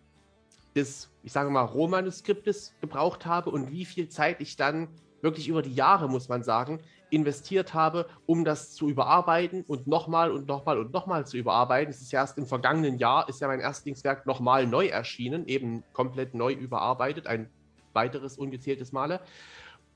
des, 0.75 1.11
ich 1.23 1.31
sage 1.31 1.49
mal, 1.49 1.61
Rohmanuskriptes 1.61 2.75
gebraucht 2.81 3.25
habe 3.25 3.49
und 3.49 3.71
wie 3.71 3.85
viel 3.85 4.09
Zeit 4.09 4.41
ich 4.41 4.55
dann 4.55 4.87
wirklich 5.21 5.47
über 5.47 5.61
die 5.61 5.73
Jahre, 5.73 6.07
muss 6.07 6.29
man 6.29 6.43
sagen, 6.43 6.79
investiert 7.09 7.73
habe, 7.73 8.07
um 8.25 8.43
das 8.43 8.73
zu 8.73 8.89
überarbeiten 8.89 9.63
und 9.63 9.87
nochmal 9.87 10.31
und 10.31 10.47
nochmal 10.47 10.77
und 10.77 10.93
nochmal 10.93 11.25
zu 11.25 11.37
überarbeiten. 11.37 11.89
Es 11.89 12.01
ist 12.01 12.11
ja 12.11 12.21
erst 12.21 12.37
im 12.37 12.45
vergangenen 12.45 12.97
Jahr, 12.97 13.27
ist 13.29 13.41
ja 13.41 13.47
mein 13.47 13.59
Erstlingswerk 13.59 14.25
nochmal 14.25 14.67
neu 14.67 14.87
erschienen, 14.87 15.47
eben 15.47 15.83
komplett 15.93 16.33
neu 16.33 16.53
überarbeitet, 16.53 17.27
ein 17.27 17.49
weiteres 17.93 18.37
ungezähltes 18.37 18.91
Male. 18.91 19.21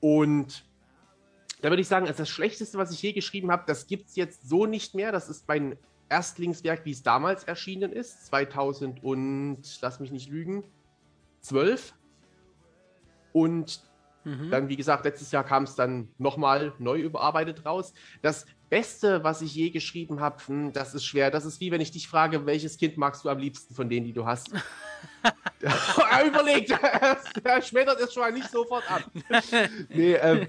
Und 0.00 0.64
da 1.62 1.70
würde 1.70 1.80
ich 1.80 1.88
sagen, 1.88 2.06
ist 2.06 2.18
das 2.18 2.28
Schlechteste, 2.28 2.76
was 2.76 2.90
ich 2.92 3.00
je 3.00 3.12
geschrieben 3.12 3.50
habe, 3.50 3.64
das 3.66 3.86
gibt 3.86 4.08
es 4.08 4.16
jetzt 4.16 4.48
so 4.48 4.66
nicht 4.66 4.94
mehr. 4.94 5.12
Das 5.12 5.28
ist 5.28 5.48
mein 5.48 5.78
Erstlingswerk, 6.08 6.84
wie 6.84 6.90
es 6.90 7.02
damals 7.02 7.44
erschienen 7.44 7.92
ist, 7.92 8.26
2000 8.26 9.02
und, 9.02 9.62
lass 9.80 10.00
mich 10.00 10.10
nicht 10.10 10.28
lügen, 10.28 10.64
12. 11.40 11.94
Und 13.32 13.80
dann, 14.24 14.68
wie 14.68 14.76
gesagt, 14.76 15.04
letztes 15.04 15.32
Jahr 15.32 15.42
kam 15.42 15.64
es 15.64 15.74
dann 15.74 16.08
nochmal 16.16 16.72
neu 16.78 17.00
überarbeitet 17.00 17.66
raus. 17.66 17.92
Das 18.20 18.46
Beste, 18.70 19.24
was 19.24 19.42
ich 19.42 19.54
je 19.54 19.70
geschrieben 19.70 20.20
habe, 20.20 20.36
hm, 20.46 20.72
das 20.72 20.94
ist 20.94 21.04
schwer. 21.04 21.30
Das 21.32 21.44
ist 21.44 21.60
wie 21.60 21.72
wenn 21.72 21.80
ich 21.80 21.90
dich 21.90 22.06
frage, 22.06 22.46
welches 22.46 22.78
Kind 22.78 22.96
magst 22.96 23.24
du 23.24 23.28
am 23.30 23.38
liebsten 23.38 23.74
von 23.74 23.88
denen, 23.88 24.06
die 24.06 24.12
du 24.12 24.24
hast? 24.24 24.52
er 25.60 26.24
überlegt, 26.26 26.70
er 27.44 27.62
schmettert 27.62 28.00
es 28.00 28.14
schon 28.14 28.22
mal 28.22 28.32
nicht 28.32 28.48
sofort 28.48 28.88
ab. 28.88 29.10
nee, 29.88 30.14
ähm, 30.14 30.46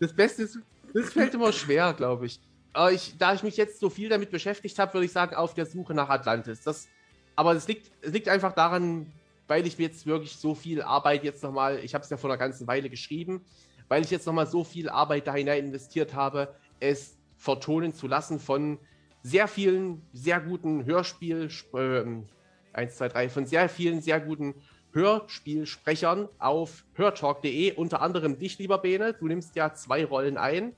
das 0.00 0.12
Beste 0.12 0.42
ist, 0.42 0.58
das 0.92 1.12
fällt 1.12 1.34
immer 1.34 1.52
schwer, 1.52 1.92
glaube 1.92 2.26
ich. 2.26 2.40
Aber 2.72 2.90
ich. 2.92 3.16
Da 3.18 3.34
ich 3.34 3.42
mich 3.42 3.56
jetzt 3.56 3.78
so 3.78 3.90
viel 3.90 4.08
damit 4.08 4.30
beschäftigt 4.30 4.78
habe, 4.78 4.94
würde 4.94 5.04
ich 5.06 5.12
sagen, 5.12 5.36
auf 5.36 5.54
der 5.54 5.66
Suche 5.66 5.94
nach 5.94 6.08
Atlantis. 6.08 6.62
Das, 6.62 6.88
aber 7.36 7.54
es 7.54 7.68
liegt, 7.68 7.90
es 8.00 8.12
liegt 8.12 8.28
einfach 8.28 8.52
daran, 8.52 9.12
weil 9.46 9.66
ich 9.66 9.78
mir 9.78 9.84
jetzt 9.84 10.06
wirklich 10.06 10.36
so 10.36 10.54
viel 10.54 10.82
Arbeit 10.82 11.24
jetzt 11.24 11.42
nochmal, 11.42 11.78
ich 11.78 11.94
habe 11.94 12.04
es 12.04 12.10
ja 12.10 12.16
vor 12.16 12.30
einer 12.30 12.38
ganzen 12.38 12.66
Weile 12.66 12.88
geschrieben, 12.88 13.44
weil 13.88 14.02
ich 14.02 14.10
jetzt 14.10 14.26
nochmal 14.26 14.46
so 14.46 14.64
viel 14.64 14.88
Arbeit 14.88 15.26
da 15.26 15.34
hinein 15.34 15.66
investiert 15.66 16.14
habe, 16.14 16.54
es 16.78 17.16
vertonen 17.36 17.92
zu 17.92 18.06
lassen 18.06 18.38
von 18.38 18.78
sehr 19.22 19.48
vielen, 19.48 20.02
sehr 20.12 20.40
guten 20.40 20.84
Hörspiel, 20.84 21.48
ähm, 21.74 22.26
1, 22.72 22.96
2, 22.96 23.08
3, 23.08 23.28
von 23.28 23.46
sehr 23.46 23.68
vielen, 23.68 24.00
sehr 24.00 24.20
guten 24.20 24.54
Hörspielsprechern 24.92 26.28
auf 26.38 26.84
hörtalk.de, 26.94 27.72
unter 27.74 28.02
anderem 28.02 28.38
dich, 28.38 28.58
lieber 28.58 28.78
Bene. 28.78 29.14
Du 29.14 29.26
nimmst 29.26 29.54
ja 29.56 29.72
zwei 29.74 30.04
Rollen 30.04 30.36
ein, 30.36 30.74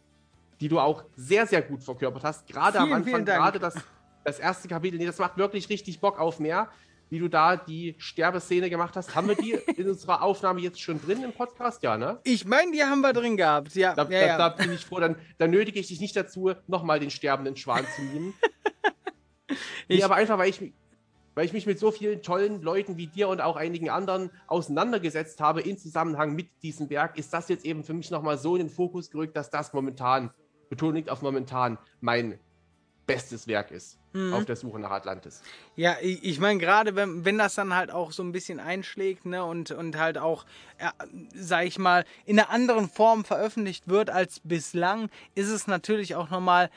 die 0.61 0.69
du 0.69 0.79
auch 0.79 1.05
sehr, 1.17 1.47
sehr 1.47 1.63
gut 1.63 1.83
verkörpert 1.83 2.25
hast. 2.25 2.47
Gerade 2.47 2.79
am 2.79 2.85
Vielen, 2.87 2.97
Anfang, 2.97 3.13
vielen 3.15 3.25
Dank. 3.27 3.39
gerade 3.43 3.59
das, 3.59 3.75
das 4.25 4.39
erste 4.39 4.69
Kapitel, 4.69 4.99
nee, 4.99 5.07
das 5.07 5.19
macht 5.19 5.37
wirklich 5.37 5.69
richtig 5.69 6.01
Bock 6.01 6.19
auf 6.21 6.39
mehr. 6.39 6.69
Wie 7.11 7.19
du 7.19 7.29
da 7.29 7.57
die 7.57 7.95
Sterbeszene 7.99 8.71
gemacht 8.71 8.97
hast. 8.97 9.15
Haben 9.15 9.29
wir 9.29 9.35
die 9.35 9.53
in 9.77 9.87
unserer 9.91 10.23
Aufnahme 10.23 10.61
jetzt 10.63 10.81
schon 10.81 10.99
drin 10.99 11.23
im 11.23 11.33
Podcast? 11.35 11.83
Ja, 11.83 11.99
ne? 11.99 12.19
Ich 12.25 12.47
meine, 12.47 12.73
die 12.73 12.83
haben 12.83 13.03
wir 13.03 13.13
drin 13.13 13.37
gehabt. 13.37 13.75
Ja, 13.75 13.95
Da, 13.95 14.05
ja, 14.05 14.09
da, 14.09 14.27
ja. 14.27 14.39
da 14.39 14.49
bin 14.49 14.73
ich 14.73 14.83
froh, 14.87 14.99
dann, 14.99 15.17
dann 15.37 15.51
nötige 15.51 15.79
ich 15.79 15.89
dich 15.89 16.01
nicht 16.01 16.17
dazu, 16.17 16.53
nochmal 16.69 17.01
den 17.01 17.11
sterbenden 17.11 17.55
Schwan 17.57 17.85
zu 17.95 18.01
nehmen. 18.03 18.33
nee, 19.89 19.97
Ich- 19.97 20.05
aber 20.07 20.15
einfach, 20.15 20.39
weil 20.39 20.49
ich, 20.49 20.73
weil 21.35 21.45
ich 21.45 21.53
mich 21.53 21.67
mit 21.67 21.79
so 21.79 21.91
vielen 21.91 22.23
tollen 22.23 22.63
Leuten 22.63 22.97
wie 22.97 23.07
dir 23.07 23.29
und 23.29 23.41
auch 23.41 23.57
einigen 23.57 23.91
anderen 23.91 24.31
auseinandergesetzt 24.47 25.41
habe 25.41 25.61
in 25.61 25.79
Zusammenhang 25.79 26.35
mit 26.35 26.49
diesem 26.63 26.91
Werk, 26.91 27.19
ist 27.19 27.33
das 27.33 27.49
jetzt 27.49 27.65
eben 27.65 27.85
für 27.85 27.95
mich 27.95 28.11
nochmal 28.11 28.39
so 28.39 28.57
in 28.57 28.67
den 28.67 28.71
Fokus 28.71 29.11
gerückt, 29.11 29.37
dass 29.37 29.51
das 29.51 29.73
momentan, 29.73 30.31
Betonung 30.69 30.97
liegt 30.97 31.11
auf 31.11 31.23
momentan, 31.23 31.79
mein 32.01 32.39
bestes 33.07 33.47
Werk 33.47 33.71
ist. 33.71 33.99
Mhm. 34.13 34.35
Auf 34.35 34.45
der 34.45 34.57
Suche 34.57 34.79
nach 34.79 34.91
Atlantis. 34.91 35.43
Ja, 35.75 35.97
ich, 36.01 36.23
ich 36.23 36.39
meine, 36.39 36.59
gerade 36.59 36.95
wenn, 36.97 37.25
wenn 37.25 37.39
das 37.39 37.55
dann 37.55 37.75
halt 37.75 37.91
auch 37.91 38.13
so 38.13 38.23
ein 38.23 38.33
bisschen 38.33 38.61
einschlägt, 38.61 39.25
ne, 39.25 39.45
und, 39.45 39.71
und 39.71 39.99
halt 39.99 40.19
auch, 40.19 40.45
äh, 40.79 40.89
sag 41.35 41.65
ich 41.67 41.79
mal, 41.79 42.05
in 42.27 42.39
einer 42.39 42.51
anderen 42.51 42.89
Form 42.89 43.25
veröffentlicht 43.25 43.89
wird 43.89 44.11
als 44.11 44.41
bislang, 44.45 45.09
ist 45.35 45.49
es 45.49 45.67
natürlich 45.67 46.15
auch 46.15 46.31
nochmal 46.31 46.71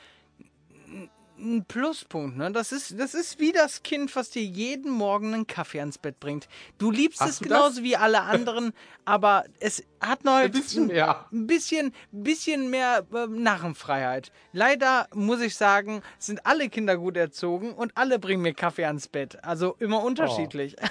ein 1.38 1.64
Pluspunkt, 1.66 2.36
ne? 2.36 2.50
Das 2.50 2.72
ist, 2.72 2.98
das 2.98 3.14
ist 3.14 3.38
wie 3.40 3.52
das 3.52 3.82
Kind, 3.82 4.14
was 4.16 4.30
dir 4.30 4.42
jeden 4.42 4.90
Morgen 4.90 5.34
einen 5.34 5.46
Kaffee 5.46 5.80
ans 5.80 5.98
Bett 5.98 6.18
bringt. 6.20 6.48
Du 6.78 6.90
liebst 6.90 7.20
Hast 7.20 7.28
es 7.30 7.38
du 7.38 7.44
genauso 7.44 7.76
das? 7.76 7.82
wie 7.82 7.96
alle 7.96 8.22
anderen, 8.22 8.72
aber 9.04 9.44
es 9.60 9.82
hat 10.00 10.24
noch 10.24 10.34
Ein 10.36 10.50
bisschen 10.50 10.86
mehr. 10.88 11.26
ein 11.32 11.46
bisschen, 11.46 11.92
bisschen 12.10 12.70
mehr 12.70 13.06
äh, 13.12 13.26
Narrenfreiheit. 13.26 14.32
Leider 14.52 15.08
muss 15.14 15.40
ich 15.40 15.56
sagen, 15.56 16.02
sind 16.18 16.44
alle 16.46 16.68
Kinder 16.68 16.96
gut 16.96 17.16
erzogen 17.16 17.72
und 17.72 17.92
alle 17.96 18.18
bringen 18.18 18.42
mir 18.42 18.54
Kaffee 18.54 18.84
ans 18.86 19.08
Bett. 19.08 19.42
Also 19.44 19.76
immer 19.78 20.02
unterschiedlich. 20.02 20.76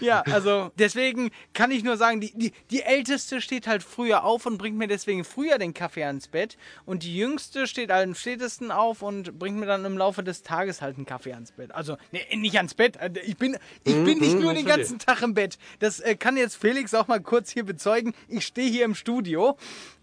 ja, 0.00 0.22
also 0.22 0.70
deswegen 0.78 1.30
kann 1.54 1.70
ich 1.70 1.84
nur 1.84 1.96
sagen, 1.96 2.20
die, 2.20 2.32
die, 2.36 2.52
die 2.70 2.82
Älteste 2.82 3.40
steht 3.40 3.66
halt 3.66 3.82
früher 3.82 4.24
auf 4.24 4.46
und 4.46 4.58
bringt 4.58 4.76
mir 4.76 4.88
deswegen 4.88 5.24
früher 5.24 5.58
den 5.58 5.74
Kaffee 5.74 6.04
ans 6.04 6.28
Bett. 6.28 6.56
Und 6.84 7.02
die 7.02 7.16
Jüngste 7.16 7.66
steht 7.66 7.90
halt 7.90 8.06
am 8.06 8.14
spätesten 8.14 8.70
auf 8.70 9.02
und 9.02 9.38
bringt 9.38 9.58
mir 9.58 9.66
dann 9.66 9.84
im 9.84 9.96
Laufe 9.98 10.22
des 10.22 10.42
Tages 10.42 10.82
halt 10.82 10.96
einen 10.96 11.06
Kaffee 11.06 11.32
ans 11.32 11.52
Bett. 11.52 11.72
Also, 11.72 11.96
nee, 12.12 12.24
nicht 12.36 12.56
ans 12.56 12.74
Bett. 12.74 12.98
Also, 12.98 13.20
Ich 13.24 13.36
bin, 13.36 13.56
ich 13.84 13.94
bin 14.04 14.18
nicht 14.18 14.34
Mhm, 14.36 14.40
nur 14.42 14.54
den 14.54 14.66
ganzen 14.66 14.98
Tag 14.98 15.22
im 15.22 15.34
Bett. 15.34 15.58
Das 15.78 16.00
äh, 16.00 16.14
kann 16.16 16.36
jetzt 16.36 16.56
Felix 16.56 16.92
auch 16.94 17.08
mal 17.08 17.20
kurz 17.20 17.50
hier 17.50 17.64
bezeugen. 17.64 18.12
Ich 18.28 18.46
stehe 18.46 18.70
hier 18.70 18.84
im 18.84 18.94
Studio. 18.94 19.56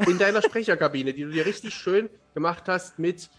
in 0.07 0.17
deiner 0.17 0.41
Sprecherkabine, 0.41 1.13
die 1.13 1.23
du 1.23 1.29
dir 1.31 1.45
richtig 1.45 1.73
schön 1.73 2.09
gemacht 2.33 2.63
hast 2.67 2.99
mit 2.99 3.29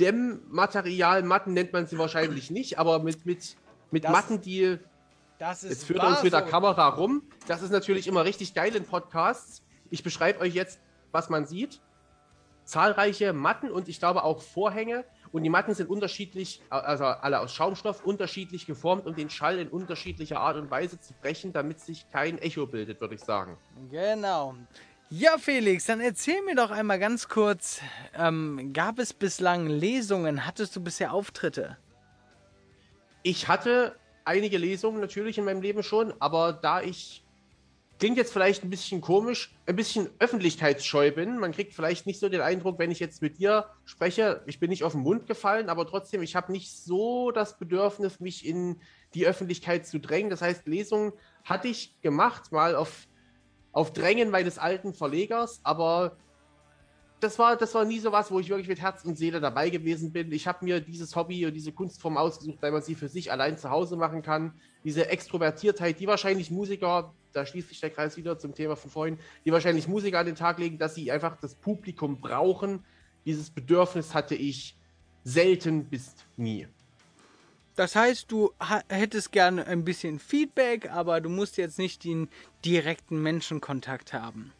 Dämmmaterial. 0.00 1.22
Matten 1.22 1.52
nennt 1.52 1.72
man 1.72 1.86
sie 1.86 1.98
wahrscheinlich 1.98 2.50
nicht, 2.50 2.78
aber 2.78 2.98
mit, 3.00 3.26
mit, 3.26 3.56
mit 3.90 4.04
Das 4.04 4.12
Matten, 4.12 4.40
die. 4.40 4.78
Das 5.40 5.64
ist 5.64 5.70
Jetzt 5.70 5.84
führt 5.86 6.00
wahr 6.00 6.10
uns 6.10 6.22
mit 6.22 6.34
der. 6.34 6.42
Kamera 6.42 6.86
rum. 6.88 7.22
Das 7.48 7.62
ist 7.62 7.70
natürlich 7.70 8.06
immer 8.06 8.26
richtig 8.26 8.52
geil 8.52 8.76
in 8.76 8.84
Podcasts. 8.84 9.62
Ich 9.88 10.02
beschreibe 10.02 10.38
euch 10.40 10.54
jetzt, 10.54 10.80
was 11.12 11.30
man 11.30 11.46
sieht. 11.46 11.80
Zahlreiche 12.64 13.32
Matten 13.32 13.70
und 13.70 13.88
ich 13.88 13.98
glaube 13.98 14.22
auch 14.22 14.42
Vorhänge. 14.42 15.02
Und 15.32 15.42
die 15.42 15.48
Matten 15.48 15.72
sind 15.74 15.88
unterschiedlich, 15.88 16.60
also 16.68 17.04
alle 17.04 17.40
aus 17.40 17.54
Schaumstoff, 17.54 18.04
unterschiedlich 18.04 18.66
geformt, 18.66 19.06
um 19.06 19.16
den 19.16 19.30
Schall 19.30 19.58
in 19.58 19.68
unterschiedlicher 19.68 20.40
Art 20.40 20.58
und 20.58 20.70
Weise 20.70 21.00
zu 21.00 21.14
brechen, 21.14 21.54
damit 21.54 21.80
sich 21.80 22.04
kein 22.10 22.36
Echo 22.36 22.66
bildet, 22.66 23.00
würde 23.00 23.14
ich 23.14 23.22
sagen. 23.22 23.56
Genau. 23.90 24.56
Ja, 25.08 25.38
Felix, 25.38 25.86
dann 25.86 26.02
erzähl 26.02 26.42
mir 26.42 26.54
doch 26.54 26.70
einmal 26.70 26.98
ganz 26.98 27.28
kurz, 27.28 27.80
ähm, 28.14 28.74
gab 28.74 28.98
es 28.98 29.14
bislang 29.14 29.68
Lesungen? 29.68 30.46
Hattest 30.46 30.76
du 30.76 30.82
bisher 30.82 31.14
Auftritte? 31.14 31.78
Ich 33.22 33.48
hatte 33.48 33.96
einige 34.24 34.58
Lesungen 34.58 35.00
natürlich 35.00 35.38
in 35.38 35.44
meinem 35.44 35.62
Leben 35.62 35.82
schon, 35.82 36.12
aber 36.18 36.52
da 36.52 36.82
ich 36.82 37.24
klingt 38.00 38.16
jetzt 38.16 38.32
vielleicht 38.32 38.64
ein 38.64 38.70
bisschen 38.70 39.02
komisch, 39.02 39.54
ein 39.66 39.76
bisschen 39.76 40.08
öffentlichkeitsscheu 40.18 41.12
bin, 41.12 41.38
man 41.38 41.52
kriegt 41.52 41.74
vielleicht 41.74 42.06
nicht 42.06 42.18
so 42.18 42.30
den 42.30 42.40
Eindruck, 42.40 42.78
wenn 42.78 42.90
ich 42.90 42.98
jetzt 42.98 43.20
mit 43.20 43.38
dir 43.38 43.66
spreche, 43.84 44.42
ich 44.46 44.58
bin 44.58 44.70
nicht 44.70 44.84
auf 44.84 44.92
den 44.92 45.02
Mund 45.02 45.26
gefallen, 45.26 45.68
aber 45.68 45.86
trotzdem, 45.86 46.22
ich 46.22 46.34
habe 46.34 46.50
nicht 46.50 46.72
so 46.72 47.30
das 47.30 47.58
Bedürfnis, 47.58 48.18
mich 48.18 48.46
in 48.46 48.80
die 49.12 49.26
Öffentlichkeit 49.26 49.86
zu 49.86 50.00
drängen. 50.00 50.30
Das 50.30 50.40
heißt, 50.40 50.66
Lesungen 50.66 51.12
hatte 51.44 51.68
ich 51.68 52.00
gemacht, 52.00 52.52
mal 52.52 52.74
auf, 52.74 53.06
auf 53.72 53.92
Drängen 53.92 54.30
meines 54.30 54.58
alten 54.58 54.94
Verlegers, 54.94 55.60
aber 55.62 56.16
das 57.20 57.38
war, 57.38 57.56
das 57.56 57.74
war 57.74 57.84
nie 57.84 57.98
so 57.98 58.12
was, 58.12 58.30
wo 58.30 58.40
ich 58.40 58.48
wirklich 58.48 58.68
mit 58.68 58.80
Herz 58.80 59.04
und 59.04 59.16
Seele 59.16 59.40
dabei 59.40 59.70
gewesen 59.70 60.12
bin. 60.12 60.32
Ich 60.32 60.46
habe 60.46 60.64
mir 60.64 60.80
dieses 60.80 61.14
Hobby 61.14 61.46
und 61.46 61.54
diese 61.54 61.72
Kunstform 61.72 62.16
ausgesucht, 62.16 62.58
weil 62.60 62.72
man 62.72 62.82
sie 62.82 62.94
für 62.94 63.08
sich 63.08 63.30
allein 63.30 63.58
zu 63.58 63.70
Hause 63.70 63.96
machen 63.96 64.22
kann. 64.22 64.54
Diese 64.84 65.08
Extrovertiertheit, 65.08 66.00
die 66.00 66.06
wahrscheinlich 66.06 66.50
Musiker, 66.50 67.14
da 67.32 67.44
schließt 67.44 67.68
sich 67.68 67.80
der 67.80 67.90
Kreis 67.90 68.16
wieder 68.16 68.38
zum 68.38 68.54
Thema 68.54 68.74
von 68.74 68.90
vorhin, 68.90 69.18
die 69.44 69.52
wahrscheinlich 69.52 69.86
Musiker 69.86 70.18
an 70.18 70.26
den 70.26 70.34
Tag 70.34 70.58
legen, 70.58 70.78
dass 70.78 70.94
sie 70.94 71.12
einfach 71.12 71.36
das 71.40 71.54
Publikum 71.54 72.20
brauchen. 72.20 72.84
Dieses 73.26 73.50
Bedürfnis 73.50 74.14
hatte 74.14 74.34
ich 74.34 74.76
selten 75.22 75.84
bis 75.84 76.14
nie. 76.36 76.66
Das 77.76 77.94
heißt, 77.96 78.30
du 78.32 78.52
hättest 78.88 79.32
gerne 79.32 79.66
ein 79.66 79.84
bisschen 79.84 80.18
Feedback, 80.18 80.90
aber 80.90 81.20
du 81.20 81.28
musst 81.28 81.56
jetzt 81.56 81.78
nicht 81.78 82.04
den 82.04 82.28
direkten 82.64 83.22
Menschenkontakt 83.22 84.12
haben. 84.12 84.52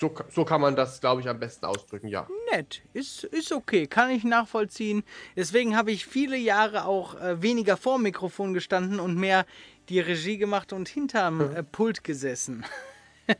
So, 0.00 0.14
so 0.30 0.44
kann 0.44 0.60
man 0.60 0.76
das, 0.76 1.00
glaube 1.00 1.20
ich, 1.20 1.28
am 1.28 1.40
besten 1.40 1.66
ausdrücken, 1.66 2.06
ja. 2.06 2.28
Nett, 2.52 2.82
ist, 2.92 3.24
ist 3.24 3.50
okay, 3.50 3.88
kann 3.88 4.10
ich 4.10 4.22
nachvollziehen. 4.22 5.02
Deswegen 5.36 5.76
habe 5.76 5.90
ich 5.90 6.06
viele 6.06 6.36
Jahre 6.36 6.84
auch 6.84 7.20
äh, 7.20 7.42
weniger 7.42 7.76
vor 7.76 7.96
dem 7.96 8.04
Mikrofon 8.04 8.54
gestanden 8.54 9.00
und 9.00 9.16
mehr 9.16 9.44
die 9.88 9.98
Regie 9.98 10.38
gemacht 10.38 10.72
und 10.72 10.88
hinterm 10.88 11.40
äh, 11.40 11.62
Pult 11.64 12.04
gesessen. 12.04 12.64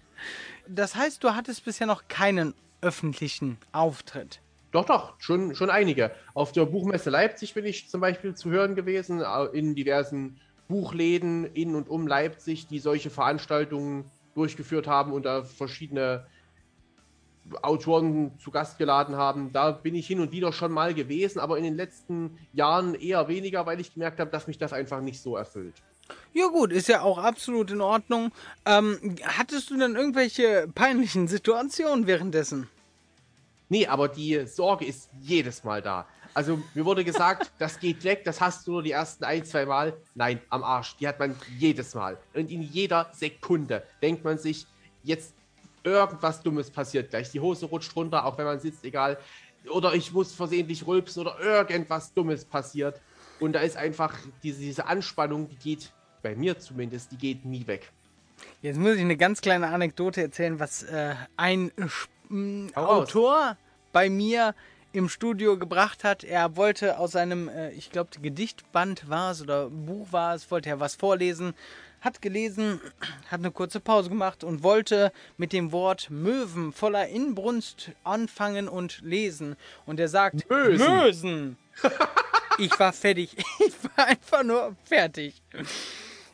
das 0.67 0.97
heißt, 0.97 1.23
du 1.23 1.35
hattest 1.35 1.65
bisher 1.65 1.87
noch 1.87 2.09
keinen 2.09 2.55
öffentlichen 2.81 3.59
Auftritt. 3.71 4.41
Doch, 4.73 4.85
doch, 4.85 5.15
schon, 5.19 5.55
schon 5.55 5.71
einige. 5.71 6.11
Auf 6.35 6.53
der 6.53 6.67
Buchmesse 6.67 7.11
Leipzig 7.11 7.55
bin 7.55 7.65
ich 7.65 7.89
zum 7.89 8.01
Beispiel 8.01 8.35
zu 8.35 8.51
hören 8.51 8.75
gewesen, 8.75 9.23
in 9.53 9.75
diversen 9.75 10.41
Buchläden 10.69 11.47
in 11.55 11.75
und 11.75 11.89
um 11.89 12.07
Leipzig, 12.07 12.67
die 12.67 12.79
solche 12.79 13.11
Veranstaltungen 13.11 14.05
durchgeführt 14.35 14.87
haben 14.87 15.13
und 15.13 15.25
da 15.25 15.43
verschiedene 15.43 16.27
Autoren 17.63 18.33
zu 18.39 18.51
Gast 18.51 18.79
geladen 18.79 19.17
haben. 19.17 19.53
Da 19.53 19.71
bin 19.71 19.95
ich 19.95 20.07
hin 20.07 20.21
und 20.21 20.33
wieder 20.33 20.53
schon 20.53 20.73
mal 20.73 20.95
gewesen, 20.95 21.39
aber 21.41 21.59
in 21.59 21.65
den 21.65 21.77
letzten 21.77 22.39
Jahren 22.53 22.95
eher 22.95 23.29
weniger, 23.29 23.67
weil 23.67 23.81
ich 23.81 23.95
gemerkt 23.95 24.21
habe, 24.21 24.31
dass 24.31 24.47
mich 24.47 24.59
das 24.59 24.73
einfach 24.73 25.01
nicht 25.01 25.21
so 25.21 25.37
erfüllt. 25.37 25.75
Ja 26.33 26.47
gut, 26.47 26.73
ist 26.73 26.89
ja 26.89 27.03
auch 27.03 27.19
absolut 27.19 27.71
in 27.71 27.81
Ordnung. 27.81 28.33
Ähm, 28.65 29.17
hattest 29.23 29.71
du 29.71 29.79
denn 29.79 29.95
irgendwelche 29.95 30.69
peinlichen 30.75 31.29
Situationen 31.29 32.07
währenddessen? 32.07 32.69
Nee, 33.69 33.87
aber 33.87 34.09
die 34.09 34.47
Sorge 34.47 34.87
ist 34.87 35.11
jedes 35.21 35.65
Mal 35.65 35.83
da. 35.83 36.07
Also 36.35 36.59
mir 36.75 36.85
wurde 36.85 37.05
gesagt, 37.05 37.51
das 37.59 37.79
geht 37.79 38.05
weg, 38.05 38.25
das 38.25 38.41
hast 38.41 38.67
du 38.67 38.73
nur 38.73 38.83
die 38.83 38.93
ersten 38.93 39.25
ein, 39.25 39.45
zwei 39.45 39.67
Mal. 39.67 39.95
Nein, 40.15 40.41
am 40.49 40.63
Arsch. 40.63 40.97
Die 40.97 41.09
hat 41.09 41.19
man 41.19 41.37
jedes 41.59 41.95
Mal. 41.95 42.19
Und 42.35 42.51
in 42.51 42.63
jeder 42.63 43.11
Sekunde 43.13 43.83
denkt 44.01 44.25
man 44.25 44.39
sich, 44.39 44.67
jetzt 45.03 45.35
irgendwas 45.89 46.43
Dummes 46.43 46.71
passiert 46.71 47.11
gleich. 47.11 47.31
Die 47.31 47.41
Hose 47.41 47.67
rutscht 47.67 47.95
runter, 47.97 48.25
auch 48.25 48.39
wenn 48.39 48.45
man 48.47 48.61
sitzt, 48.61 48.85
egal. 48.85 49.19
Oder 49.71 49.95
ich 49.95 50.13
muss 50.13 50.33
versehentlich 50.33 50.87
rülpsen 50.87 51.23
oder 51.23 51.39
irgendwas 51.41 52.15
Dummes 52.15 52.45
passiert. 52.45 53.01
Und 53.41 53.53
da 53.53 53.61
ist 53.61 53.77
einfach 53.77 54.15
diese, 54.43 54.61
diese 54.61 54.87
Anspannung, 54.87 55.49
die 55.49 55.57
geht, 55.57 55.93
bei 56.23 56.35
mir 56.35 56.59
zumindest, 56.59 57.13
die 57.13 57.17
geht 57.17 57.45
nie 57.45 57.67
weg. 57.67 57.93
Jetzt 58.63 58.79
muss 58.79 58.95
ich 58.95 59.01
eine 59.01 59.17
ganz 59.17 59.41
kleine 59.41 59.69
Anekdote 59.69 60.23
erzählen, 60.23 60.59
was 60.61 60.83
äh, 60.85 61.15
ein 61.37 61.71
Sp- 61.87 62.11
m, 62.31 62.71
Hau 62.75 62.85
raus. 62.85 63.09
Autor 63.09 63.57
bei 63.93 64.11
mir 64.11 64.55
im 64.93 65.09
Studio 65.09 65.59
gebracht 65.59 66.03
hat. 66.03 66.25
Er 66.25 66.57
wollte 66.57 66.99
aus 66.99 67.13
seinem, 67.13 67.49
äh, 67.49 67.71
ich 67.73 67.91
glaube, 67.91 68.11
Gedichtband 68.21 69.09
war 69.09 69.33
es 69.33 69.43
oder 69.43 69.69
Buch 69.71 70.09
war 70.13 70.35
es, 70.35 70.51
wollte 70.51 70.71
er 70.71 70.81
was 70.81 70.95
vorlesen, 70.95 71.55
hat 72.01 72.23
gelesen, 72.23 72.81
hat 73.31 73.41
eine 73.41 73.51
kurze 73.51 73.81
Pause 73.81 74.09
gemacht 74.09 74.45
und 74.45 74.63
wollte 74.63 75.13
mit 75.37 75.53
dem 75.53 75.73
Wort 75.73 76.11
Möwen 76.11 76.73
voller 76.73 77.09
Inbrunst 77.09 77.91
anfangen 78.05 78.69
und 78.69 79.01
lesen. 79.03 79.57
Und 79.87 80.01
er 80.01 80.09
sagt 80.09 80.49
Mösen. 80.51 80.97
Mösen. 80.97 81.57
Ich 82.61 82.77
war 82.81 82.93
fertig. 82.93 83.37
Ich 83.61 83.75
war 83.97 84.07
einfach 84.07 84.43
nur 84.43 84.75
fertig. 84.85 85.41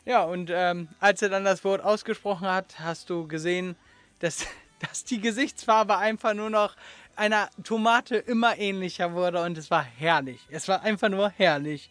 Ja, 0.05 0.23
und 0.23 0.49
ähm, 0.51 0.87
als 0.99 1.21
er 1.21 1.29
dann 1.29 1.45
das 1.45 1.63
Wort 1.63 1.83
ausgesprochen 1.83 2.47
hat, 2.47 2.79
hast 2.79 3.09
du 3.09 3.27
gesehen, 3.27 3.75
dass, 4.19 4.45
dass 4.79 5.03
die 5.03 5.21
Gesichtsfarbe 5.21 5.97
einfach 5.97 6.33
nur 6.33 6.49
noch 6.49 6.75
einer 7.15 7.49
Tomate 7.63 8.17
immer 8.17 8.57
ähnlicher 8.57 9.13
wurde 9.13 9.41
und 9.41 9.57
es 9.57 9.71
war 9.71 9.83
herrlich. 9.83 10.39
Es 10.49 10.67
war 10.67 10.81
einfach 10.81 11.09
nur 11.09 11.29
herrlich. 11.29 11.89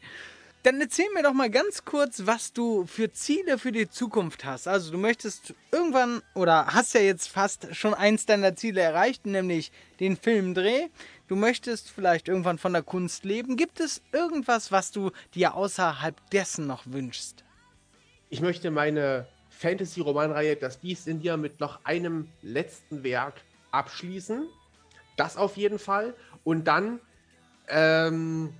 Dann 0.64 0.80
erzähl 0.80 1.04
mir 1.12 1.22
doch 1.22 1.34
mal 1.34 1.50
ganz 1.50 1.84
kurz, 1.84 2.22
was 2.24 2.54
du 2.54 2.86
für 2.86 3.12
Ziele 3.12 3.58
für 3.58 3.70
die 3.70 3.86
Zukunft 3.90 4.46
hast. 4.46 4.66
Also 4.66 4.92
du 4.92 4.96
möchtest 4.96 5.52
irgendwann 5.70 6.22
oder 6.34 6.68
hast 6.68 6.94
ja 6.94 7.02
jetzt 7.02 7.28
fast 7.28 7.76
schon 7.76 7.92
eins 7.92 8.24
deiner 8.24 8.56
Ziele 8.56 8.80
erreicht, 8.80 9.26
nämlich 9.26 9.72
den 10.00 10.16
Filmdreh. 10.16 10.88
Du 11.28 11.36
möchtest 11.36 11.90
vielleicht 11.90 12.28
irgendwann 12.28 12.56
von 12.56 12.72
der 12.72 12.80
Kunst 12.80 13.26
leben. 13.26 13.58
Gibt 13.58 13.78
es 13.78 14.00
irgendwas, 14.10 14.72
was 14.72 14.90
du 14.90 15.10
dir 15.34 15.54
außerhalb 15.54 16.30
dessen 16.30 16.66
noch 16.66 16.84
wünschst? 16.86 17.44
Ich 18.30 18.40
möchte 18.40 18.70
meine 18.70 19.28
Fantasy-Romanreihe 19.50 20.56
Das 20.56 20.78
Biest 20.78 21.08
in 21.08 21.20
dir 21.20 21.36
mit 21.36 21.60
noch 21.60 21.84
einem 21.84 22.28
letzten 22.40 23.04
Werk 23.04 23.34
abschließen. 23.70 24.46
Das 25.18 25.36
auf 25.36 25.58
jeden 25.58 25.78
Fall. 25.78 26.14
Und 26.42 26.64
dann, 26.64 27.00
ähm, 27.68 28.54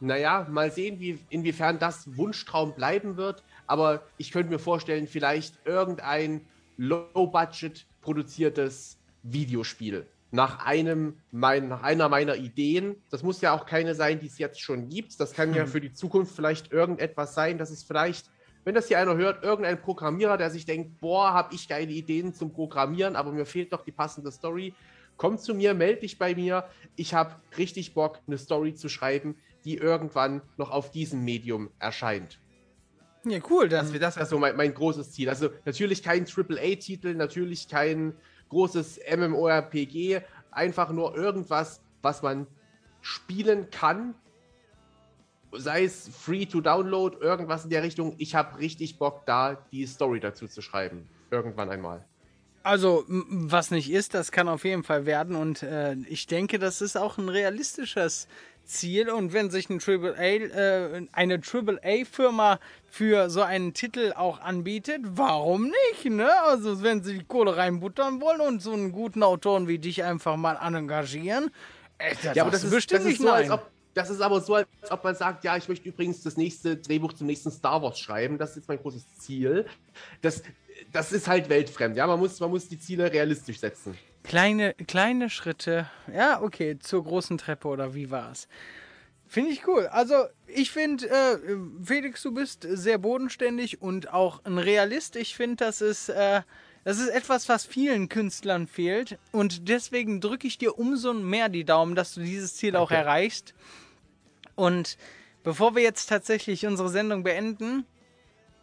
naja, 0.00 0.46
mal 0.50 0.70
sehen, 0.70 1.00
wie, 1.00 1.18
inwiefern 1.28 1.78
das 1.78 2.16
Wunschtraum 2.16 2.74
bleiben 2.74 3.16
wird. 3.16 3.42
Aber 3.66 4.02
ich 4.18 4.30
könnte 4.30 4.50
mir 4.50 4.58
vorstellen, 4.58 5.06
vielleicht 5.06 5.54
irgendein 5.64 6.42
Low-Budget 6.76 7.86
produziertes 8.00 8.98
Videospiel. 9.22 10.06
Nach, 10.32 10.64
einem, 10.64 11.18
mein, 11.32 11.68
nach 11.68 11.82
einer 11.82 12.08
meiner 12.08 12.36
Ideen. 12.36 12.96
Das 13.10 13.22
muss 13.22 13.40
ja 13.40 13.52
auch 13.52 13.66
keine 13.66 13.94
sein, 13.94 14.20
die 14.20 14.26
es 14.26 14.38
jetzt 14.38 14.60
schon 14.60 14.88
gibt. 14.88 15.18
Das 15.18 15.32
kann 15.32 15.54
ja 15.54 15.66
für 15.66 15.80
die 15.80 15.92
Zukunft 15.92 16.34
vielleicht 16.34 16.72
irgendetwas 16.72 17.34
sein, 17.34 17.58
dass 17.58 17.70
es 17.70 17.82
vielleicht 17.82 18.30
wenn 18.64 18.74
das 18.74 18.88
hier 18.88 18.98
einer 18.98 19.16
hört, 19.16 19.42
irgendein 19.42 19.80
Programmierer, 19.80 20.36
der 20.36 20.50
sich 20.50 20.66
denkt, 20.66 21.00
boah, 21.00 21.32
habe 21.32 21.54
ich 21.54 21.68
geile 21.68 21.90
Ideen 21.90 22.34
zum 22.34 22.52
Programmieren, 22.52 23.16
aber 23.16 23.32
mir 23.32 23.46
fehlt 23.46 23.72
doch 23.72 23.84
die 23.84 23.92
passende 23.92 24.30
Story, 24.30 24.74
komm 25.16 25.38
zu 25.38 25.54
mir, 25.54 25.74
melde 25.74 26.00
dich 26.00 26.18
bei 26.18 26.34
mir. 26.34 26.64
Ich 26.96 27.14
habe 27.14 27.36
richtig 27.56 27.94
Bock, 27.94 28.20
eine 28.26 28.38
Story 28.38 28.74
zu 28.74 28.88
schreiben, 28.88 29.36
die 29.64 29.76
irgendwann 29.76 30.42
noch 30.56 30.70
auf 30.70 30.90
diesem 30.90 31.24
Medium 31.24 31.70
erscheint. 31.78 32.40
Ja, 33.24 33.38
cool. 33.50 33.68
Das, 33.68 33.86
Das 33.86 33.92
wäre 33.92 34.00
das 34.00 34.16
wär 34.16 34.26
so 34.26 34.38
mein, 34.38 34.56
mein 34.56 34.72
großes 34.72 35.12
Ziel. 35.12 35.28
Also 35.28 35.50
natürlich 35.64 36.02
kein 36.02 36.26
AAA-Titel, 36.26 37.14
natürlich 37.14 37.68
kein 37.68 38.14
großes 38.48 39.00
MMORPG, 39.16 40.20
einfach 40.50 40.90
nur 40.90 41.14
irgendwas, 41.16 41.82
was 42.02 42.22
man 42.22 42.46
spielen 43.00 43.70
kann. 43.70 44.14
Sei 45.52 45.84
es 45.84 46.08
free 46.08 46.46
to 46.46 46.60
download, 46.60 47.16
irgendwas 47.20 47.64
in 47.64 47.70
der 47.70 47.82
Richtung. 47.82 48.14
Ich 48.18 48.34
habe 48.34 48.58
richtig 48.58 48.98
Bock, 48.98 49.26
da 49.26 49.54
die 49.72 49.86
Story 49.86 50.20
dazu 50.20 50.46
zu 50.46 50.62
schreiben. 50.62 51.08
Irgendwann 51.30 51.70
einmal. 51.70 52.04
Also, 52.62 53.04
was 53.08 53.70
nicht 53.70 53.90
ist, 53.90 54.12
das 54.12 54.32
kann 54.32 54.48
auf 54.48 54.64
jeden 54.64 54.82
Fall 54.84 55.06
werden. 55.06 55.34
Und 55.34 55.62
äh, 55.62 55.94
ich 56.08 56.26
denke, 56.26 56.58
das 56.58 56.82
ist 56.82 56.96
auch 56.96 57.16
ein 57.16 57.28
realistisches 57.28 58.28
Ziel. 58.64 59.10
Und 59.10 59.32
wenn 59.32 59.50
sich 59.50 59.68
ein 59.70 59.80
AAA, 59.80 60.18
äh, 60.18 61.06
eine 61.12 61.40
AAA-Firma 61.40 62.58
für 62.88 63.30
so 63.30 63.42
einen 63.42 63.74
Titel 63.74 64.12
auch 64.16 64.40
anbietet, 64.40 65.02
warum 65.04 65.72
nicht? 65.92 66.04
Ne? 66.04 66.30
Also, 66.44 66.82
wenn 66.82 67.02
sie 67.02 67.18
die 67.18 67.24
Kohle 67.24 67.56
reinbuttern 67.56 68.20
wollen 68.20 68.40
und 68.40 68.62
so 68.62 68.72
einen 68.72 68.92
guten 68.92 69.22
Autoren 69.22 69.68
wie 69.68 69.78
dich 69.78 70.02
einfach 70.04 70.36
mal 70.36 70.56
engagieren, 70.60 71.50
äh, 71.98 72.14
da 72.22 72.32
Ja, 72.32 72.42
aber 72.42 72.52
das 72.52 72.64
ist, 72.64 72.92
das 72.92 73.00
ist 73.00 73.06
nicht 73.06 73.20
so, 73.20 73.30
als 73.30 73.50
ob. 73.50 73.70
Das 73.92 74.08
ist 74.08 74.20
aber 74.20 74.40
so, 74.40 74.54
als 74.54 74.68
ob 74.88 75.02
man 75.02 75.16
sagt, 75.16 75.42
ja, 75.42 75.56
ich 75.56 75.68
möchte 75.68 75.88
übrigens 75.88 76.22
das 76.22 76.36
nächste 76.36 76.76
Drehbuch 76.76 77.12
zum 77.12 77.26
nächsten 77.26 77.50
Star 77.50 77.82
Wars 77.82 77.98
schreiben. 77.98 78.38
Das 78.38 78.50
ist 78.50 78.56
jetzt 78.56 78.68
mein 78.68 78.78
großes 78.78 79.04
Ziel. 79.18 79.66
Das, 80.22 80.44
das 80.92 81.10
ist 81.12 81.26
halt 81.26 81.48
weltfremd. 81.48 81.96
Ja, 81.96 82.06
man 82.06 82.20
muss, 82.20 82.38
man 82.38 82.50
muss 82.50 82.68
die 82.68 82.78
Ziele 82.78 83.12
realistisch 83.12 83.58
setzen. 83.58 83.98
Kleine, 84.22 84.74
kleine 84.86 85.30
Schritte. 85.30 85.88
Ja, 86.12 86.42
okay, 86.42 86.78
zur 86.78 87.04
großen 87.04 87.38
Treppe 87.38 87.68
oder 87.68 87.94
wie 87.94 88.10
war's? 88.10 88.48
Finde 89.26 89.50
ich 89.52 89.66
cool. 89.68 89.86
Also, 89.86 90.24
ich 90.48 90.72
finde, 90.72 91.08
äh, 91.08 91.38
Felix, 91.84 92.22
du 92.22 92.32
bist 92.32 92.66
sehr 92.68 92.98
bodenständig 92.98 93.80
und 93.80 94.12
auch 94.12 94.44
ein 94.44 94.58
Realist. 94.58 95.14
Ich 95.14 95.36
finde, 95.36 95.64
das 95.64 95.80
ist, 95.80 96.08
äh, 96.08 96.42
das 96.82 96.98
ist 96.98 97.08
etwas, 97.08 97.48
was 97.48 97.64
vielen 97.64 98.08
Künstlern 98.08 98.66
fehlt. 98.66 99.18
Und 99.30 99.68
deswegen 99.68 100.20
drücke 100.20 100.48
ich 100.48 100.58
dir 100.58 100.78
umso 100.78 101.14
mehr 101.14 101.48
die 101.48 101.64
Daumen, 101.64 101.94
dass 101.94 102.14
du 102.14 102.20
dieses 102.22 102.56
Ziel 102.56 102.74
auch 102.74 102.88
Danke. 102.88 103.04
erreichst. 103.04 103.54
Und 104.56 104.98
bevor 105.44 105.76
wir 105.76 105.82
jetzt 105.82 106.08
tatsächlich 106.08 106.66
unsere 106.66 106.88
Sendung 106.88 107.22
beenden, 107.22 107.86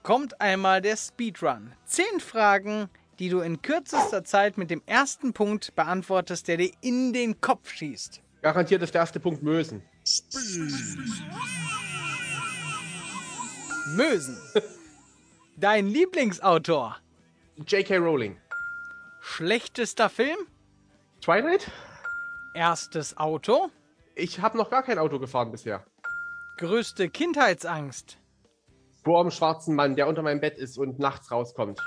kommt 0.03 0.41
einmal 0.41 0.81
der 0.81 0.97
Speedrun. 0.97 1.71
Zehn 1.85 2.19
Fragen, 2.19 2.89
die 3.19 3.29
du 3.29 3.39
in 3.39 3.61
kürzester 3.61 4.23
Zeit 4.23 4.57
mit 4.57 4.69
dem 4.69 4.81
ersten 4.85 5.33
Punkt 5.33 5.75
beantwortest, 5.75 6.47
der 6.47 6.57
dir 6.57 6.71
in 6.81 7.13
den 7.13 7.41
Kopf 7.41 7.69
schießt. 7.71 8.21
Garantiert 8.41 8.81
ist 8.81 8.93
der 8.93 9.01
erste 9.01 9.19
Punkt 9.19 9.43
Mösen. 9.43 9.81
Mösen. 13.95 14.37
Dein 15.57 15.87
Lieblingsautor. 15.87 16.97
J.K. 17.65 17.97
Rowling. 17.97 18.37
Schlechtester 19.19 20.09
Film. 20.09 20.37
Twilight? 21.21 21.71
Erstes 22.53 23.17
Auto. 23.17 23.69
Ich 24.15 24.39
habe 24.39 24.57
noch 24.57 24.69
gar 24.69 24.83
kein 24.83 24.99
Auto 24.99 25.19
gefahren 25.19 25.51
bisher. 25.51 25.83
Größte 26.57 27.09
Kindheitsangst. 27.09 28.17
Vor 29.03 29.23
dem 29.23 29.31
schwarzen 29.31 29.75
Mann, 29.75 29.95
der 29.95 30.07
unter 30.07 30.21
meinem 30.21 30.39
Bett 30.39 30.57
ist 30.57 30.77
und 30.77 30.99
nachts 30.99 31.31
rauskommt. 31.31 31.79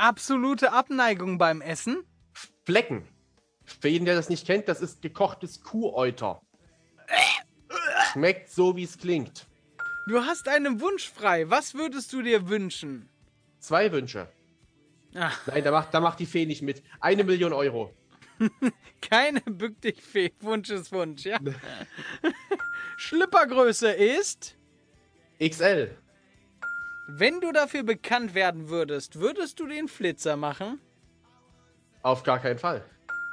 Absolute 0.00 0.72
Abneigung 0.72 1.36
beim 1.36 1.60
Essen. 1.60 2.04
Flecken. 2.64 3.06
Für 3.64 3.88
jeden, 3.88 4.06
der 4.06 4.14
das 4.14 4.30
nicht 4.30 4.46
kennt, 4.46 4.66
das 4.66 4.80
ist 4.80 5.02
gekochtes 5.02 5.62
Kuhäuter. 5.62 6.40
Schmeckt 8.10 8.48
so, 8.48 8.76
wie 8.76 8.84
es 8.84 8.96
klingt. 8.96 9.46
Du 10.06 10.24
hast 10.24 10.48
einen 10.48 10.80
Wunsch 10.80 11.10
frei. 11.10 11.50
Was 11.50 11.74
würdest 11.74 12.14
du 12.14 12.22
dir 12.22 12.48
wünschen? 12.48 13.10
Zwei 13.58 13.92
Wünsche. 13.92 14.26
Ach, 15.14 15.46
Nein, 15.46 15.64
da 15.64 15.70
macht, 15.70 15.92
da 15.92 16.00
macht 16.00 16.18
die 16.18 16.26
Fee 16.26 16.46
nicht 16.46 16.62
mit. 16.62 16.82
Eine 17.00 17.22
Million 17.22 17.52
Euro. 17.52 17.94
keine 19.02 19.42
Bück 19.42 19.82
dich 19.82 20.00
Fee. 20.00 20.32
Wunsch 20.40 20.70
ist 20.70 20.92
Wunsch, 20.92 21.26
ja? 21.26 21.38
Schlippergröße 22.96 23.90
ist. 23.90 24.56
XL. 25.38 25.94
Wenn 27.12 27.40
du 27.40 27.52
dafür 27.52 27.82
bekannt 27.82 28.34
werden 28.34 28.68
würdest, 28.68 29.18
würdest 29.20 29.58
du 29.60 29.66
den 29.66 29.88
Flitzer 29.88 30.36
machen? 30.36 30.80
Auf 32.02 32.22
gar 32.22 32.38
keinen 32.38 32.58
Fall. 32.58 32.84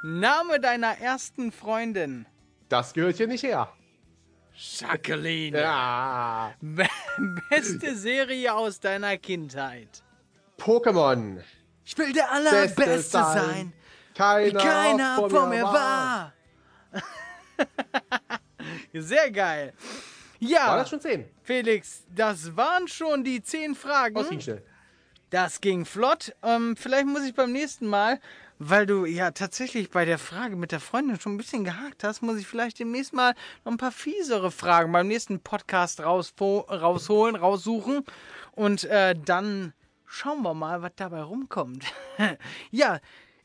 Name 0.04 0.60
deiner 0.60 0.98
ersten 1.00 1.52
Freundin. 1.52 2.26
Das 2.70 2.94
gehört 2.94 3.18
hier 3.18 3.28
nicht 3.28 3.44
her. 3.44 3.72
Jacqueline. 4.54 5.60
Ja. 5.60 6.54
Be- 6.62 6.88
Beste 7.50 7.96
Serie 7.96 8.54
aus 8.54 8.80
deiner 8.80 9.18
Kindheit. 9.18 10.04
Pokémon. 10.58 11.42
Ich 11.86 11.98
will 11.98 12.12
der 12.14 12.24
Beste 12.24 12.34
Allerbeste 12.34 13.04
sein. 13.12 13.34
sein, 13.36 13.74
Keiner, 14.16 14.46
wie 14.48 14.54
keiner 14.68 15.30
vor 15.30 15.48
mir 15.48 15.64
war. 15.64 16.34
Sehr 18.94 19.32
geil. 19.32 19.74
War 20.42 20.50
Ja, 20.50 20.76
das 20.78 20.90
schon 20.90 21.02
zehn? 21.02 21.26
Felix, 21.44 22.04
das 22.16 22.56
waren 22.56 22.88
schon 22.88 23.24
die 23.24 23.42
zehn 23.42 23.76
Fragen. 23.76 24.16
Das 24.16 24.30
ging 24.30 24.42
schnell. 24.42 24.64
Das 25.30 25.60
ging 25.62 25.86
flott. 25.86 26.34
Ähm, 26.44 26.76
vielleicht 26.78 27.06
muss 27.08 27.24
ich 27.26 27.34
beim 27.34 27.52
nächsten 27.52 27.88
Mal, 27.88 28.20
weil 28.60 28.86
du 28.86 29.06
ja 29.06 29.32
tatsächlich 29.32 29.90
bei 29.90 30.06
der 30.06 30.18
Frage 30.18 30.56
mit 30.56 30.72
der 30.72 30.80
Freundin 30.80 31.20
schon 31.20 31.34
ein 31.34 31.38
bisschen 31.38 31.64
gehakt 31.66 32.04
hast, 32.04 32.22
muss 32.22 32.38
ich 32.38 32.48
vielleicht 32.48 32.80
demnächst 32.80 33.14
mal 33.14 33.34
noch 33.66 33.72
ein 33.74 33.78
paar 33.78 33.92
fiesere 33.92 34.52
Fragen 34.52 34.92
beim 34.94 35.08
nächsten 35.08 35.40
Podcast 35.42 36.00
rausfo- 36.02 36.68
rausholen, 36.70 37.36
raussuchen. 37.36 38.04
Und 38.54 38.86
äh, 38.86 39.16
dann 39.26 39.74
schauen 40.06 40.42
wir 40.44 40.54
mal, 40.54 40.82
was 40.82 40.92
dabei 40.96 41.22
rumkommt. 41.22 41.84
ja, 42.72 43.00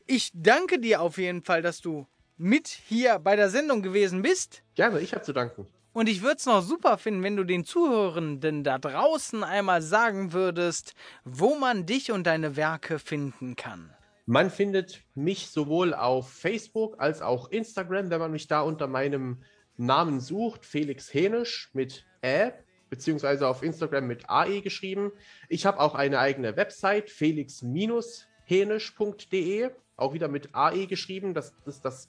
ich 0.07 0.31
danke 0.33 0.79
dir 0.79 1.01
auf 1.01 1.17
jeden 1.17 1.43
Fall, 1.43 1.61
dass 1.61 1.81
du 1.81 2.07
mit 2.37 2.67
hier 2.67 3.19
bei 3.19 3.35
der 3.35 3.49
Sendung 3.49 3.81
gewesen 3.81 4.21
bist. 4.21 4.63
Gerne, 4.75 4.99
ich 5.01 5.13
habe 5.13 5.23
zu 5.23 5.33
danken. 5.33 5.67
Und 5.93 6.09
ich 6.09 6.23
würde 6.23 6.37
es 6.37 6.47
noch 6.47 6.63
super 6.63 6.97
finden, 6.97 7.21
wenn 7.21 7.37
du 7.37 7.43
den 7.43 7.65
Zuhörenden 7.65 8.63
da 8.63 8.79
draußen 8.79 9.43
einmal 9.43 9.83
sagen 9.83 10.33
würdest, 10.33 10.95
wo 11.23 11.55
man 11.55 11.85
dich 11.85 12.11
und 12.11 12.25
deine 12.25 12.55
Werke 12.55 12.97
finden 12.97 13.55
kann. 13.55 13.93
Man 14.25 14.49
findet 14.49 15.03
mich 15.13 15.49
sowohl 15.49 15.93
auf 15.93 16.31
Facebook 16.31 16.99
als 16.99 17.21
auch 17.21 17.51
Instagram, 17.51 18.09
wenn 18.09 18.19
man 18.19 18.31
mich 18.31 18.47
da 18.47 18.61
unter 18.61 18.87
meinem 18.87 19.43
Namen 19.77 20.19
sucht, 20.19 20.65
Felix 20.65 21.13
Hänisch 21.13 21.69
mit 21.73 22.05
Ä, 22.23 22.53
beziehungsweise 22.89 23.47
auf 23.47 23.61
Instagram 23.61 24.07
mit 24.07 24.27
AE 24.29 24.61
geschrieben. 24.61 25.11
Ich 25.49 25.65
habe 25.65 25.79
auch 25.79 25.93
eine 25.93 26.19
eigene 26.19 26.55
Website, 26.55 27.09
felix-hänisch.de, 27.09 29.69
auch 29.97 30.13
wieder 30.13 30.27
mit 30.27 30.55
AE 30.55 30.87
geschrieben. 30.87 31.33
Das 31.33 31.53
ist 31.65 31.83
das 31.83 32.07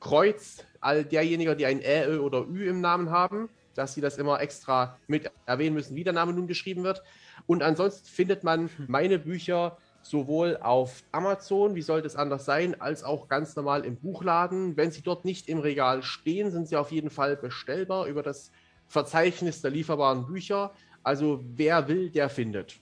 Kreuz 0.00 0.64
all 0.80 1.04
derjenigen, 1.04 1.56
die 1.56 1.66
ein 1.66 1.80
Ä, 1.80 2.06
Ö 2.06 2.20
oder 2.20 2.46
Ü 2.48 2.68
im 2.68 2.80
Namen 2.80 3.10
haben, 3.10 3.48
dass 3.74 3.94
sie 3.94 4.00
das 4.00 4.18
immer 4.18 4.40
extra 4.40 4.98
mit 5.06 5.30
erwähnen 5.46 5.74
müssen, 5.74 5.94
wie 5.94 6.04
der 6.04 6.12
Name 6.12 6.32
nun 6.32 6.46
geschrieben 6.46 6.82
wird. 6.82 7.02
Und 7.46 7.62
ansonsten 7.62 8.06
findet 8.06 8.44
man 8.44 8.70
meine 8.88 9.18
Bücher 9.18 9.78
sowohl 10.02 10.56
auf 10.56 11.02
Amazon, 11.12 11.74
wie 11.74 11.82
sollte 11.82 12.06
es 12.06 12.16
anders 12.16 12.44
sein, 12.44 12.80
als 12.80 13.04
auch 13.04 13.28
ganz 13.28 13.54
normal 13.56 13.84
im 13.84 13.96
Buchladen. 13.96 14.76
Wenn 14.76 14.90
sie 14.90 15.02
dort 15.02 15.24
nicht 15.24 15.48
im 15.48 15.58
Regal 15.58 16.02
stehen, 16.02 16.50
sind 16.50 16.68
sie 16.68 16.76
auf 16.76 16.90
jeden 16.90 17.10
Fall 17.10 17.36
bestellbar 17.36 18.06
über 18.06 18.22
das 18.22 18.50
Verzeichnis 18.86 19.62
der 19.62 19.70
lieferbaren 19.70 20.26
Bücher. 20.26 20.72
Also 21.02 21.44
wer 21.54 21.88
will, 21.88 22.10
der 22.10 22.28
findet. 22.28 22.80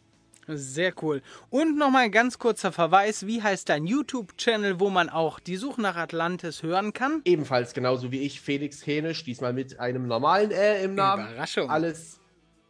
Sehr 0.48 0.94
cool. 1.02 1.22
Und 1.50 1.76
nochmal 1.76 2.04
ein 2.04 2.12
ganz 2.12 2.38
kurzer 2.38 2.72
Verweis, 2.72 3.26
wie 3.26 3.42
heißt 3.42 3.68
dein 3.68 3.86
YouTube-Channel, 3.86 4.80
wo 4.80 4.88
man 4.88 5.08
auch 5.10 5.40
die 5.40 5.56
Suche 5.56 5.80
nach 5.82 5.96
Atlantis 5.96 6.62
hören 6.62 6.92
kann? 6.92 7.20
Ebenfalls 7.24 7.74
genauso 7.74 8.10
wie 8.10 8.20
ich, 8.20 8.40
Felix 8.40 8.86
Hänisch, 8.86 9.24
diesmal 9.24 9.52
mit 9.52 9.78
einem 9.78 10.06
normalen 10.06 10.50
Ä 10.50 10.82
im 10.84 10.94
Namen. 10.94 11.28
Überraschung. 11.28 11.68
Alles 11.68 12.20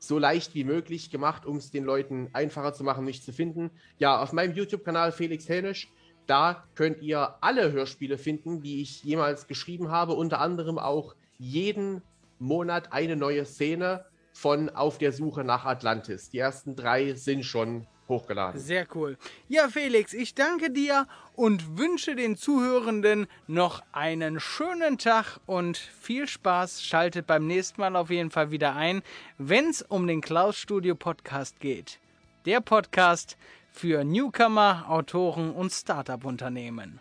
so 0.00 0.18
leicht 0.18 0.54
wie 0.54 0.64
möglich 0.64 1.10
gemacht, 1.10 1.46
um 1.46 1.56
es 1.56 1.70
den 1.70 1.84
Leuten 1.84 2.30
einfacher 2.32 2.72
zu 2.72 2.84
machen, 2.84 3.04
mich 3.04 3.22
zu 3.22 3.32
finden. 3.32 3.70
Ja, 3.98 4.20
auf 4.20 4.32
meinem 4.32 4.54
YouTube-Kanal 4.54 5.12
Felix 5.12 5.48
Hänisch, 5.48 5.88
da 6.26 6.64
könnt 6.74 7.00
ihr 7.02 7.36
alle 7.40 7.72
Hörspiele 7.72 8.18
finden, 8.18 8.62
die 8.62 8.82
ich 8.82 9.02
jemals 9.02 9.46
geschrieben 9.46 9.90
habe. 9.90 10.12
Unter 10.14 10.40
anderem 10.40 10.78
auch 10.78 11.14
jeden 11.38 12.02
Monat 12.38 12.92
eine 12.92 13.16
neue 13.16 13.44
Szene 13.44 14.04
von 14.40 14.70
Auf 14.70 14.98
der 14.98 15.10
Suche 15.10 15.42
nach 15.42 15.64
Atlantis. 15.64 16.30
Die 16.30 16.38
ersten 16.38 16.76
drei 16.76 17.14
sind 17.14 17.44
schon 17.44 17.88
hochgeladen. 18.08 18.60
Sehr 18.60 18.86
cool. 18.94 19.18
Ja, 19.48 19.68
Felix, 19.68 20.12
ich 20.12 20.36
danke 20.36 20.70
dir 20.70 21.08
und 21.34 21.76
wünsche 21.76 22.14
den 22.14 22.36
Zuhörenden 22.36 23.26
noch 23.48 23.82
einen 23.90 24.38
schönen 24.38 24.96
Tag 24.96 25.40
und 25.46 25.76
viel 25.76 26.28
Spaß. 26.28 26.84
Schaltet 26.84 27.26
beim 27.26 27.48
nächsten 27.48 27.80
Mal 27.80 27.96
auf 27.96 28.10
jeden 28.10 28.30
Fall 28.30 28.52
wieder 28.52 28.76
ein, 28.76 29.02
wenn 29.38 29.70
es 29.70 29.82
um 29.82 30.06
den 30.06 30.20
Klaus 30.20 30.56
Studio 30.56 30.94
Podcast 30.94 31.58
geht. 31.58 31.98
Der 32.46 32.60
Podcast 32.60 33.36
für 33.72 34.04
Newcomer, 34.04 34.84
Autoren 34.88 35.50
und 35.50 35.72
Startup-Unternehmen. 35.72 37.00